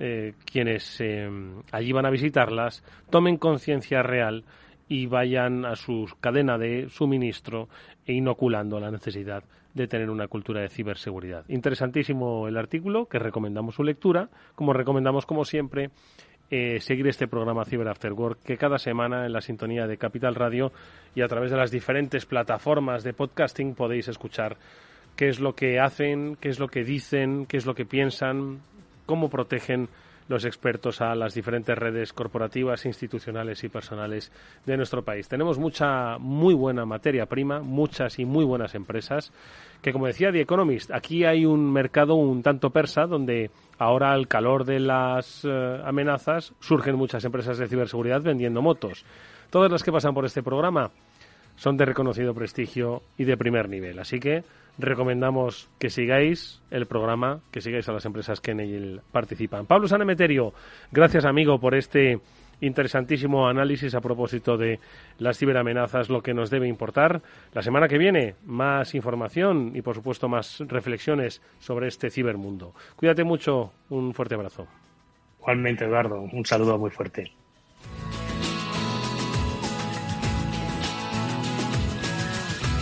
eh, 0.00 0.34
quienes 0.44 1.00
eh, 1.00 1.30
allí 1.70 1.92
van 1.92 2.06
a 2.06 2.10
visitarlas 2.10 2.82
tomen 3.10 3.36
conciencia 3.36 4.02
real 4.02 4.44
y 4.90 5.06
vayan 5.06 5.64
a 5.64 5.76
su 5.76 6.06
cadena 6.20 6.58
de 6.58 6.88
suministro 6.90 7.68
e 8.04 8.12
inoculando 8.12 8.80
la 8.80 8.90
necesidad 8.90 9.44
de 9.72 9.86
tener 9.86 10.10
una 10.10 10.26
cultura 10.26 10.62
de 10.62 10.68
ciberseguridad. 10.68 11.44
Interesantísimo 11.48 12.48
el 12.48 12.56
artículo, 12.56 13.06
que 13.06 13.20
recomendamos 13.20 13.76
su 13.76 13.84
lectura, 13.84 14.28
como 14.56 14.72
recomendamos, 14.72 15.26
como 15.26 15.44
siempre, 15.44 15.90
eh, 16.50 16.80
seguir 16.80 17.06
este 17.06 17.28
programa 17.28 17.64
Cyber 17.64 17.86
After 17.86 18.12
Work, 18.12 18.40
que 18.42 18.56
cada 18.56 18.78
semana 18.78 19.26
en 19.26 19.32
la 19.32 19.40
sintonía 19.40 19.86
de 19.86 19.96
Capital 19.96 20.34
Radio 20.34 20.72
y 21.14 21.22
a 21.22 21.28
través 21.28 21.52
de 21.52 21.56
las 21.56 21.70
diferentes 21.70 22.26
plataformas 22.26 23.04
de 23.04 23.12
podcasting 23.12 23.76
podéis 23.76 24.08
escuchar 24.08 24.56
qué 25.14 25.28
es 25.28 25.38
lo 25.38 25.54
que 25.54 25.78
hacen, 25.78 26.34
qué 26.40 26.48
es 26.48 26.58
lo 26.58 26.66
que 26.66 26.82
dicen, 26.82 27.46
qué 27.46 27.58
es 27.58 27.64
lo 27.64 27.76
que 27.76 27.86
piensan, 27.86 28.58
cómo 29.06 29.30
protegen 29.30 29.88
los 30.30 30.44
expertos 30.44 31.00
a 31.00 31.16
las 31.16 31.34
diferentes 31.34 31.76
redes 31.76 32.12
corporativas, 32.12 32.86
institucionales 32.86 33.64
y 33.64 33.68
personales 33.68 34.30
de 34.64 34.76
nuestro 34.76 35.02
país. 35.02 35.28
Tenemos 35.28 35.58
mucha, 35.58 36.18
muy 36.18 36.54
buena 36.54 36.86
materia 36.86 37.26
prima, 37.26 37.58
muchas 37.58 38.20
y 38.20 38.24
muy 38.24 38.44
buenas 38.44 38.76
empresas, 38.76 39.32
que 39.82 39.92
como 39.92 40.06
decía 40.06 40.30
The 40.30 40.42
Economist, 40.42 40.92
aquí 40.92 41.24
hay 41.24 41.44
un 41.44 41.72
mercado 41.72 42.14
un 42.14 42.44
tanto 42.44 42.70
persa 42.70 43.06
donde 43.06 43.50
ahora 43.76 44.12
al 44.12 44.28
calor 44.28 44.64
de 44.64 44.78
las 44.78 45.44
eh, 45.44 45.82
amenazas 45.84 46.54
surgen 46.60 46.94
muchas 46.94 47.24
empresas 47.24 47.58
de 47.58 47.66
ciberseguridad 47.66 48.22
vendiendo 48.22 48.62
motos. 48.62 49.04
Todas 49.50 49.72
las 49.72 49.82
que 49.82 49.90
pasan 49.90 50.14
por 50.14 50.26
este 50.26 50.44
programa 50.44 50.92
son 51.56 51.76
de 51.76 51.86
reconocido 51.86 52.34
prestigio 52.34 53.02
y 53.18 53.24
de 53.24 53.36
primer 53.36 53.68
nivel. 53.68 53.98
Así 53.98 54.20
que 54.20 54.44
recomendamos 54.78 55.68
que 55.78 55.90
sigáis 55.90 56.62
el 56.70 56.86
programa, 56.86 57.40
que 57.50 57.60
sigáis 57.60 57.88
a 57.88 57.92
las 57.92 58.04
empresas 58.04 58.40
que 58.40 58.52
en 58.52 58.60
él 58.60 59.00
participan. 59.12 59.66
Pablo 59.66 59.88
Sanemeterio, 59.88 60.52
gracias 60.90 61.24
amigo 61.24 61.58
por 61.58 61.74
este 61.74 62.20
interesantísimo 62.60 63.48
análisis 63.48 63.94
a 63.94 64.00
propósito 64.00 64.56
de 64.56 64.78
las 65.18 65.38
ciberamenazas, 65.38 66.10
lo 66.10 66.22
que 66.22 66.34
nos 66.34 66.50
debe 66.50 66.68
importar. 66.68 67.22
La 67.52 67.62
semana 67.62 67.88
que 67.88 67.98
viene, 67.98 68.34
más 68.44 68.94
información 68.94 69.72
y, 69.74 69.82
por 69.82 69.94
supuesto, 69.94 70.28
más 70.28 70.60
reflexiones 70.60 71.42
sobre 71.58 71.88
este 71.88 72.10
cibermundo. 72.10 72.74
Cuídate 72.96 73.24
mucho, 73.24 73.72
un 73.88 74.14
fuerte 74.14 74.34
abrazo. 74.34 74.66
Igualmente, 75.40 75.84
Eduardo, 75.84 76.20
un 76.20 76.44
saludo 76.44 76.78
muy 76.78 76.90
fuerte. 76.90 77.32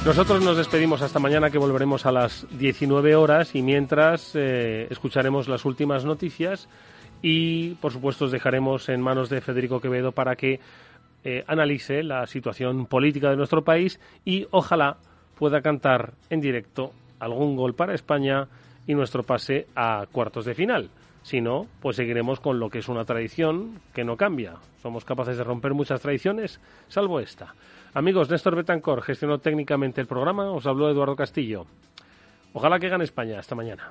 Nosotros 0.05 0.43
nos 0.43 0.57
despedimos 0.57 1.03
hasta 1.03 1.19
mañana 1.19 1.51
que 1.51 1.59
volveremos 1.59 2.07
a 2.07 2.13
las 2.13 2.47
19 2.57 3.15
horas 3.15 3.55
y 3.55 3.63
mientras 3.63 4.35
eh, 4.35 4.87
escucharemos 4.91 5.49
las 5.49 5.65
últimas 5.65 6.05
noticias 6.05 6.69
y 7.21 7.75
por 7.75 7.93
supuesto 7.93 8.25
os 8.25 8.33
dejaremos 8.33 8.89
en 8.89 9.03
manos 9.03 9.29
de 9.29 9.41
Federico 9.41 9.81
Quevedo 9.81 10.13
para 10.13 10.37
que 10.37 10.61
eh, 11.25 11.45
analice 11.47 12.03
la 12.03 12.27
situación 12.27 12.87
política 12.87 13.29
de 13.29 13.37
nuestro 13.37 13.65
país 13.65 14.01
y 14.25 14.47
ojalá 14.51 14.97
pueda 15.37 15.61
cantar 15.61 16.15
en 16.31 16.41
directo 16.41 16.93
algún 17.19 17.57
gol 17.57 17.75
para 17.75 17.95
España 17.95 18.49
y 18.87 18.95
nuestro 18.95 19.25
pase 19.25 19.67
a 19.75 20.07
cuartos 20.11 20.45
de 20.45 20.55
final. 20.55 20.91
Si 21.23 21.41
no, 21.41 21.67
pues 21.83 21.97
seguiremos 21.97 22.41
con 22.41 22.59
lo 22.59 22.71
que 22.71 22.79
es 22.79 22.89
una 22.89 23.05
tradición 23.05 23.81
que 23.93 24.05
no 24.05 24.17
cambia. 24.17 24.55
Somos 24.81 25.05
capaces 25.05 25.37
de 25.37 25.45
romper 25.45 25.75
muchas 25.75 26.01
tradiciones, 26.01 26.61
salvo 26.89 27.21
esta. 27.21 27.55
Amigos, 27.95 28.31
Néstor 28.31 28.55
Betancor 28.55 29.03
gestionó 29.03 29.39
técnicamente 29.39 30.01
el 30.01 30.07
programa. 30.07 30.51
Os 30.53 30.67
habló 30.67 30.91
Eduardo 30.91 31.17
Castillo. 31.17 31.67
Ojalá 32.53 32.79
que 32.79 32.89
gane 32.89 33.05
España. 33.05 33.39
Hasta 33.39 33.55
mañana. 33.55 33.91